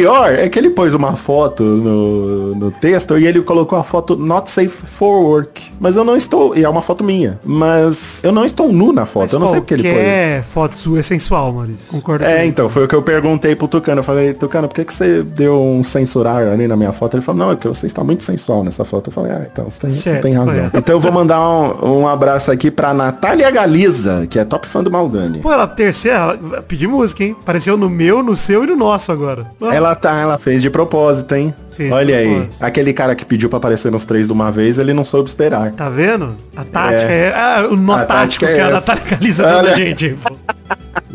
pior 0.00 0.32
é 0.32 0.48
que 0.48 0.58
ele 0.58 0.70
pôs 0.70 0.94
uma 0.94 1.14
foto 1.16 1.62
no, 1.62 2.54
no 2.54 2.70
texto 2.70 3.18
e 3.18 3.26
ele 3.26 3.42
colocou 3.42 3.78
a 3.78 3.84
foto 3.84 4.16
not 4.16 4.50
safe 4.50 4.68
for 4.86 5.22
work. 5.22 5.62
Mas 5.78 5.96
eu 5.96 6.04
não 6.04 6.16
estou, 6.16 6.56
e 6.56 6.64
é 6.64 6.68
uma 6.68 6.82
foto 6.82 7.04
minha, 7.04 7.38
mas 7.44 8.22
eu 8.24 8.32
não 8.32 8.44
estou 8.44 8.72
nu 8.72 8.92
na 8.92 9.06
foto, 9.06 9.24
Mas 9.24 9.32
eu 9.32 9.38
não 9.40 9.46
sei 9.48 9.60
porque 9.60 9.74
ele 9.74 9.82
pôs. 9.82 9.94
qualquer 9.94 10.42
foto 10.42 10.78
sua 10.78 11.00
é 11.00 11.02
sensual, 11.02 11.52
Maurício. 11.52 11.92
Concorda 11.92 12.30
É, 12.30 12.46
então, 12.46 12.68
foi 12.68 12.84
o 12.84 12.88
que 12.88 12.94
eu 12.94 13.02
perguntei 13.02 13.54
pro 13.54 13.68
Tucano. 13.68 14.00
Eu 14.00 14.04
falei, 14.04 14.32
Tucano, 14.34 14.68
por 14.68 14.74
que, 14.74 14.84
que 14.84 14.92
você 14.92 15.22
deu 15.22 15.60
um 15.60 15.82
censurar 15.84 16.48
ali 16.48 16.66
na 16.66 16.76
minha 16.76 16.92
foto? 16.92 17.16
Ele 17.16 17.22
falou, 17.22 17.46
não, 17.46 17.52
é 17.52 17.56
que 17.56 17.68
você 17.68 17.86
está 17.86 18.02
muito 18.02 18.24
sensual 18.24 18.64
nessa 18.64 18.84
foto. 18.84 19.08
Eu 19.10 19.12
falei, 19.12 19.32
ah, 19.32 19.46
então 19.50 19.64
você 19.66 19.80
tem, 19.80 19.90
você 19.90 20.00
Certo, 20.10 20.22
tem 20.22 20.34
razão. 20.34 20.54
correto. 20.54 20.76
Então 20.76 20.94
eu 20.94 21.00
vou 21.00 21.12
mandar 21.12 21.40
um, 21.40 22.00
um 22.00 22.08
abraço 22.08 22.50
aqui 22.50 22.70
pra 22.70 22.94
Natália 22.94 23.50
Galiza, 23.50 24.26
que 24.28 24.38
é 24.38 24.44
top 24.44 24.66
fã 24.66 24.82
do 24.82 24.90
Maldani. 24.90 25.40
Pô, 25.40 25.52
ela 25.52 25.66
terceira, 25.66 26.18
ela 26.18 26.62
pediu 26.62 26.90
música, 26.90 27.24
hein? 27.24 27.36
Apareceu 27.40 27.76
no 27.76 27.88
meu, 27.90 28.22
no 28.22 28.36
seu 28.36 28.64
e 28.64 28.66
no 28.66 28.76
nosso 28.76 29.10
agora. 29.12 29.50
Ah, 29.90 29.92
Ela 29.92 29.96
tá, 29.96 30.16
ela 30.20 30.38
fez 30.38 30.62
de 30.62 30.70
propósito, 30.70 31.34
hein? 31.34 31.54
Fez 31.72 31.90
Olha 31.92 32.16
aí, 32.16 32.34
propósito. 32.36 32.62
aquele 32.62 32.92
cara 32.92 33.14
que 33.14 33.24
pediu 33.24 33.48
pra 33.48 33.56
aparecer 33.58 33.90
nos 33.90 34.04
três 34.04 34.26
de 34.28 34.32
uma 34.32 34.50
vez, 34.52 34.78
ele 34.78 34.92
não 34.94 35.04
soube 35.04 35.28
esperar. 35.28 35.72
Tá 35.72 35.88
vendo? 35.88 36.36
A 36.56 36.64
tática 36.64 37.10
É. 37.12 37.26
é. 37.28 37.34
Ah, 37.34 37.66
o 37.70 37.76
nó 37.76 37.94
A 37.96 38.04
tático 38.04 38.44
é 38.44 38.54
que 38.54 38.60
a 38.60 38.64
essa. 38.64 38.72
Natália 38.72 39.02
Caliza 39.04 39.42
da 39.42 39.74
gente. 39.74 40.16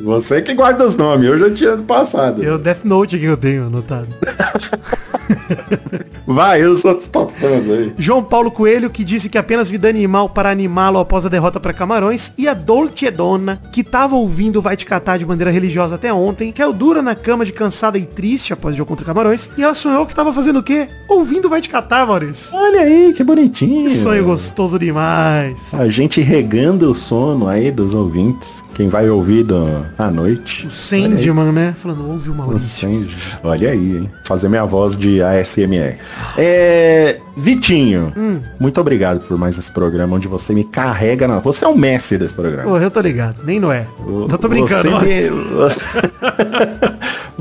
Você 0.04 0.42
que 0.42 0.54
guarda 0.54 0.86
os 0.86 0.98
nomes, 0.98 1.28
eu 1.28 1.40
já 1.40 1.50
tinha 1.54 1.78
passado. 1.78 2.44
É 2.44 2.52
o 2.52 2.58
Death 2.58 2.84
Note 2.84 3.18
que 3.18 3.26
eu 3.26 3.38
tenho 3.38 3.68
anotado. 3.68 4.08
Vai, 6.28 6.64
os 6.64 6.84
outros 6.84 7.08
top 7.08 7.34
fãs 7.34 7.70
aí. 7.70 7.94
João 7.98 8.24
Paulo 8.24 8.50
Coelho, 8.50 8.90
que 8.90 9.04
disse 9.04 9.30
que 9.30 9.38
apenas 9.38 9.70
vida 9.70 9.88
animal 9.88 10.28
para 10.30 10.50
animá-lo 10.50 11.00
após 11.00 11.26
a 11.26 11.30
derrota 11.30 11.60
para 11.60 11.74
Camarões. 11.74 12.34
E 12.38 12.48
a 12.48 12.54
Dolce 12.54 13.12
Donna, 13.12 13.62
que 13.72 13.84
tava 13.84 14.16
ouvindo 14.16 14.58
o 14.58 14.62
Vai 14.62 14.76
Te 14.76 14.86
Catar 14.86 15.18
de 15.18 15.26
bandeira 15.26 15.52
religiosa 15.52 15.96
até 15.96 16.14
ontem, 16.14 16.52
que 16.52 16.62
é 16.62 16.68
o 16.68 16.74
dura 16.74 17.02
na 17.02 17.16
cama 17.16 17.46
de 17.46 17.52
cansada 17.52 17.98
e 17.98 18.06
triste 18.06 18.54
após 18.54 18.74
o 18.74 18.78
jogo 18.78 18.90
contra 18.90 19.06
Camarões. 19.06 19.50
E 19.58 19.64
ela 19.64 19.74
sonhou 19.74 20.06
que 20.06 20.16
tava 20.16 20.34
fazendo 20.34 20.60
o 20.60 20.64
quê? 20.64 20.88
Ouvindo 21.08 21.46
o 21.46 21.50
Vai 21.50 21.62
Te 21.62 21.70
Catar, 21.70 22.08
Maurício. 22.08 22.56
Olha 22.56 22.82
aí, 22.82 23.14
que 23.16 23.24
bonitinho. 23.24 23.90
Que 23.90 23.96
sonho 23.96 24.24
gostoso 24.26 24.80
demais. 24.80 25.74
A 25.74 25.88
gente 25.88 26.22
regando 26.22 26.92
o 26.92 26.96
sono 26.96 27.48
aí 27.48 27.72
dos 27.72 27.94
ouvintes. 27.94 28.64
Quem 28.74 28.90
vai 28.90 29.10
ouvir 29.10 29.44
do, 29.44 29.86
à 29.98 30.12
noite. 30.12 30.68
O 30.68 30.70
Sandman, 30.72 31.52
né? 31.54 31.74
Falando, 31.78 32.10
ouve 32.10 32.30
o 32.30 32.34
O 32.34 32.36
Maurício. 32.36 32.90
Sandy. 32.90 33.16
Olha 33.42 33.70
aí, 33.70 33.98
hein? 33.98 34.10
Fazer 34.26 34.50
minha 34.50 34.66
voz 34.66 34.98
de 34.98 35.22
ASMR. 35.22 35.98
É. 36.38 37.20
Vitinho, 37.38 38.14
Hum. 38.16 38.40
muito 38.58 38.80
obrigado 38.80 39.20
por 39.28 39.38
mais 39.38 39.58
esse 39.58 39.70
programa 39.70 40.16
onde 40.16 40.26
você 40.28 40.54
me 40.54 40.64
carrega 40.64 41.28
na. 41.28 41.40
Você 41.40 41.66
é 41.66 41.68
o 41.68 41.78
Messi 41.78 42.18
desse 42.18 42.34
programa. 42.34 42.64
Pô, 42.64 42.78
eu 42.78 42.90
tô 42.90 43.02
ligado. 43.02 43.44
Nem 43.44 43.60
não 43.60 43.72
é. 43.74 43.86
Não 44.08 44.28
tô 44.38 44.48
brincando. 44.48 44.90
Você 44.92 45.30
me, 45.32 45.46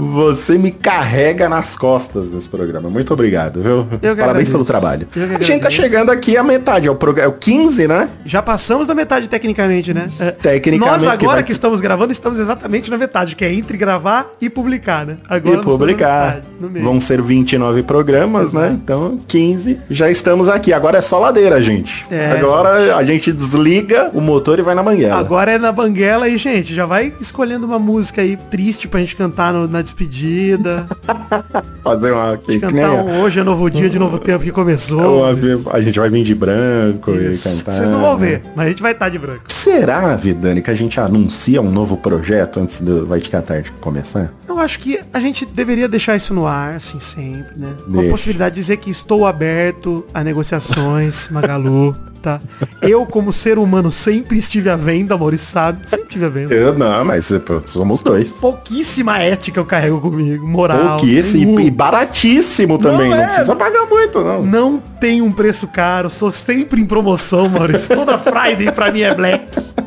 você 0.04 0.56
me 0.58 0.70
carrega 0.70 1.48
nas 1.48 1.76
costas 1.76 2.30
desse 2.30 2.48
programa. 2.48 2.88
Muito 2.88 3.12
obrigado, 3.12 3.62
viu? 3.62 3.86
Eu 4.02 4.14
que 4.14 4.20
Parabéns 4.22 4.50
pelo 4.50 4.64
trabalho. 4.64 5.06
Que 5.10 5.20
A 5.20 5.42
gente 5.42 5.62
tá 5.62 5.70
chegando 5.70 6.10
aqui 6.10 6.36
à 6.36 6.42
metade. 6.42 6.86
É 6.86 6.90
o, 6.90 6.94
prog... 6.94 7.18
é 7.18 7.26
o 7.26 7.32
15, 7.32 7.86
né? 7.88 8.08
Já 8.24 8.40
passamos 8.42 8.86
da 8.86 8.94
metade 8.94 9.28
tecnicamente, 9.28 9.92
né? 9.94 10.08
É, 10.18 10.30
Tecnicamente, 10.30 10.90
Nós 11.02 11.02
que 11.02 11.24
agora 11.24 11.36
vai- 11.36 11.42
que 11.44 11.52
estamos 11.52 11.80
gravando, 11.80 12.12
estamos 12.12 12.38
exatamente 12.38 12.90
na 12.90 12.96
metade, 12.98 13.34
que 13.36 13.44
é 13.44 13.52
entre 13.52 13.76
gravar 13.76 14.26
e 14.40 14.48
publicar, 14.50 15.06
né? 15.06 15.16
Agora 15.28 15.56
e 15.58 15.62
publicar. 15.62 16.42
metade. 16.60 16.82
Vão 16.82 17.00
ser 17.00 17.20
29 17.22 17.82
programas, 17.82 18.52
né? 18.52 18.60
Exato. 18.66 18.74
Então, 18.74 19.18
15. 19.26 19.78
Já 19.90 20.10
estamos 20.10 20.48
aqui. 20.48 20.72
Agora 20.72 20.98
é 20.98 21.02
só 21.02 21.18
ladeira, 21.18 21.62
gente. 21.62 22.04
É, 22.10 22.32
Agora 22.32 22.96
a 22.96 23.04
gente 23.04 23.32
desliga 23.32 24.10
o 24.12 24.20
motor 24.20 24.58
e 24.58 24.62
vai 24.62 24.74
na 24.74 24.82
manguela. 24.82 25.18
Agora 25.18 25.52
é 25.52 25.58
na 25.58 25.72
banguela 25.72 26.28
e, 26.28 26.36
gente, 26.36 26.74
já 26.74 26.86
vai 26.86 27.12
escolhendo 27.20 27.66
uma 27.66 27.78
música 27.78 28.22
aí 28.22 28.36
triste 28.50 28.88
pra 28.88 29.00
gente 29.00 29.16
cantar 29.16 29.52
no- 29.52 29.68
na 29.68 29.82
despedida. 29.94 30.87
Fazer 31.83 32.12
uma... 32.12 32.37
Que, 32.37 32.59
cantar 32.59 32.92
um 32.92 33.22
Hoje 33.22 33.40
é 33.40 33.44
Novo 33.44 33.70
Dia 33.70 33.88
de 33.88 33.98
Novo 33.98 34.18
Tempo 34.18 34.42
que 34.42 34.50
começou. 34.50 35.24
A 35.72 35.80
gente 35.80 35.98
vai 35.98 36.11
vir 36.11 36.24
de 36.24 36.35
branco 36.35 37.12
Isso. 37.12 37.48
e 37.48 37.52
cantar. 37.52 37.72
Vocês 37.72 37.88
não 37.88 38.00
vão 38.00 38.16
ver, 38.16 38.42
mas 38.57 38.66
a 38.66 38.68
gente 38.70 38.83
vai 38.83 38.92
estar 38.92 39.09
de 39.09 39.18
branco. 39.18 39.44
Será, 39.48 40.16
Vidani, 40.16 40.61
que 40.61 40.70
a 40.70 40.74
gente 40.74 40.98
anuncia 40.98 41.62
um 41.62 41.70
novo 41.70 41.96
projeto 41.96 42.61
antes 42.61 42.80
do 42.80 43.07
Vai 43.07 43.20
Catar 43.20 43.62
de 43.62 43.70
começar? 43.72 44.33
Eu 44.54 44.60
acho 44.60 44.78
que 44.78 45.00
a 45.12 45.18
gente 45.18 45.44
deveria 45.44 45.88
deixar 45.88 46.14
isso 46.14 46.32
no 46.32 46.46
ar, 46.46 46.76
assim, 46.76 47.00
sempre, 47.00 47.58
né? 47.58 47.74
Uma 47.88 47.96
Deixa. 47.96 48.10
possibilidade 48.12 48.54
de 48.54 48.60
dizer 48.60 48.76
que 48.76 48.88
estou 48.88 49.26
aberto 49.26 50.06
a 50.14 50.22
negociações, 50.22 51.28
Magalu, 51.34 51.96
tá? 52.22 52.40
Eu, 52.80 53.04
como 53.04 53.32
ser 53.32 53.58
humano, 53.58 53.90
sempre 53.90 54.38
estive 54.38 54.70
à 54.70 54.76
venda, 54.76 55.18
Maurício 55.18 55.48
sabe, 55.48 55.90
sempre 55.90 56.06
estive 56.06 56.26
à 56.26 56.28
venda. 56.28 56.54
Eu 56.54 56.72
não, 56.72 57.04
mas 57.04 57.32
somos 57.66 58.00
dois. 58.00 58.30
Pouquíssima 58.30 59.18
ética 59.18 59.58
eu 59.58 59.66
carrego 59.66 60.00
comigo, 60.00 60.46
moral. 60.46 60.98
Pouquíssimo 60.98 61.58
e 61.58 61.68
baratíssimo 61.68 62.78
também. 62.78 63.10
Não, 63.10 63.16
é. 63.16 63.26
precisa 63.26 63.56
pagar 63.56 63.86
muito, 63.86 64.20
não. 64.20 64.42
Não 64.44 64.78
tem 65.00 65.20
um 65.20 65.32
preço 65.32 65.66
caro, 65.66 66.08
sou 66.08 66.30
sempre 66.30 66.80
em 66.80 66.86
promoção, 66.86 67.48
Maurício. 67.48 67.92
Toda 67.92 68.16
Friday 68.18 68.70
pra 68.70 68.92
mim 68.92 69.00
é 69.00 69.12
black. 69.12 69.83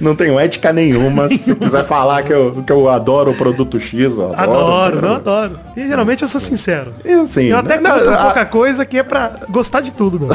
Não 0.00 0.14
tenho 0.14 0.38
ética 0.38 0.72
nenhuma. 0.72 1.28
Se 1.28 1.54
quiser 1.54 1.84
falar 1.84 2.22
que 2.22 2.32
eu, 2.32 2.62
que 2.66 2.72
eu 2.72 2.88
adoro 2.88 3.32
o 3.32 3.34
produto 3.34 3.80
X, 3.80 4.16
eu 4.16 4.32
adoro. 4.34 4.40
Adoro, 4.40 5.02
não 5.02 5.14
adoro. 5.16 5.58
E 5.76 5.86
geralmente 5.86 6.22
eu 6.22 6.28
sou 6.28 6.40
sincero. 6.40 6.92
E 7.04 7.12
assim, 7.12 7.44
Eu 7.46 7.58
até 7.58 7.80
não, 7.80 7.90
compro 7.90 8.14
a- 8.14 8.16
pouca 8.24 8.44
coisa 8.46 8.84
que 8.84 8.98
é 8.98 9.02
pra 9.02 9.32
gostar 9.50 9.80
de 9.80 9.90
tudo, 9.92 10.18
meu. 10.20 10.28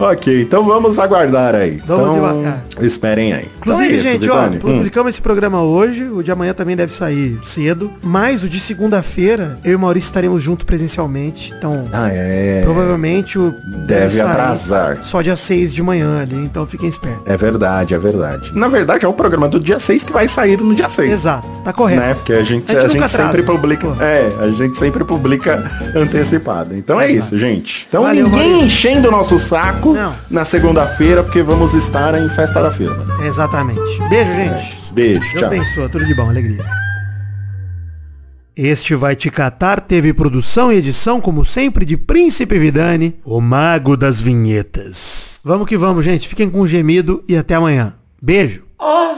Ok, 0.00 0.42
então 0.42 0.64
vamos 0.64 0.98
aguardar 0.98 1.54
aí. 1.54 1.80
Vamos 1.86 2.02
então, 2.04 2.14
devagar. 2.14 2.64
esperem 2.80 3.32
aí. 3.32 3.48
Inclusive, 3.58 3.86
então 3.86 3.96
é 3.96 4.00
isso, 4.00 4.10
gente, 4.22 4.30
ó, 4.30 4.34
Vidani. 4.42 4.56
Hum. 4.56 4.58
publicamos 4.78 5.10
esse 5.10 5.20
programa 5.22 5.62
hoje, 5.62 6.04
o 6.04 6.22
de 6.22 6.32
amanhã 6.32 6.54
também 6.54 6.74
deve 6.74 6.92
sair 6.94 7.38
cedo, 7.42 7.90
mas 8.02 8.42
o 8.42 8.48
de 8.48 8.58
segunda-feira, 8.58 9.58
eu 9.64 9.72
e 9.72 9.74
o 9.74 9.78
Maurício 9.78 10.08
estaremos 10.08 10.42
juntos 10.42 10.64
presencialmente, 10.64 11.52
então 11.56 11.84
Ah, 11.92 12.08
é. 12.10 12.60
provavelmente 12.64 13.38
o 13.38 13.54
Deve 13.86 14.10
sair 14.10 14.20
atrasar. 14.22 14.98
Só 15.02 15.20
dia 15.22 15.36
6 15.36 15.74
de 15.74 15.82
manhã 15.82 16.20
ali, 16.22 16.36
então 16.36 16.66
fiquem 16.66 16.88
espertos. 16.88 17.22
É 17.26 17.36
verdade, 17.36 17.94
é 17.94 17.98
verdade. 17.98 18.50
Na 18.54 18.68
verdade, 18.68 19.04
é 19.04 19.08
o 19.08 19.12
programa 19.12 19.48
do 19.48 19.60
dia 19.60 19.78
6 19.78 20.04
que 20.04 20.12
vai 20.12 20.26
sair 20.28 20.58
no 20.60 20.74
dia 20.74 20.88
6. 20.88 21.10
Exato, 21.12 21.46
tá 21.64 21.72
correto. 21.72 22.00
Né? 22.00 22.14
Porque 22.14 22.32
a 22.32 22.42
gente, 22.42 22.70
A 22.70 22.78
a 22.78 22.80
gente 22.80 22.92
gente, 22.92 22.94
nunca 22.94 23.06
atrasa, 23.06 23.24
sempre 23.30 23.42
publica. 23.42 23.86
pô. 23.88 24.02
É, 24.02 24.28
a 24.40 24.48
gente 24.50 24.78
sempre 24.78 25.04
publica 25.04 25.62
antecipado. 25.94 26.74
Então 26.74 27.00
é 27.00 27.10
Exato. 27.10 27.34
isso, 27.34 27.38
gente. 27.38 27.86
Então 27.88 28.02
Valeu, 28.04 28.24
ninguém 28.26 28.40
Maurício. 28.52 28.66
enchendo 28.66 29.08
o 29.08 29.10
nosso 29.10 29.38
saco 29.38 29.89
Não. 29.92 30.14
na 30.30 30.44
segunda-feira, 30.44 31.22
porque 31.22 31.42
vamos 31.42 31.74
estar 31.74 32.14
em 32.20 32.28
festa 32.28 32.62
da 32.62 32.70
firma. 32.70 33.04
Exatamente. 33.24 33.80
Beijo, 34.08 34.32
gente. 34.32 34.92
Beijo, 34.92 35.20
Deus 35.20 35.32
tchau. 35.32 35.44
abençoe, 35.46 35.88
tudo 35.88 36.04
de 36.04 36.14
bom, 36.14 36.28
alegria. 36.28 36.64
Este 38.56 38.94
Vai 38.94 39.16
Te 39.16 39.30
Catar 39.30 39.80
teve 39.80 40.12
produção 40.12 40.72
e 40.72 40.76
edição, 40.76 41.20
como 41.20 41.44
sempre, 41.44 41.84
de 41.84 41.96
Príncipe 41.96 42.58
Vidani, 42.58 43.18
o 43.24 43.40
mago 43.40 43.96
das 43.96 44.20
vinhetas. 44.20 45.40
Vamos 45.44 45.66
que 45.66 45.76
vamos, 45.78 46.04
gente. 46.04 46.28
Fiquem 46.28 46.50
com 46.50 46.60
o 46.60 46.66
gemido 46.66 47.24
e 47.26 47.36
até 47.36 47.54
amanhã. 47.54 47.94
Beijo. 48.20 48.64
Oh, 48.78 49.14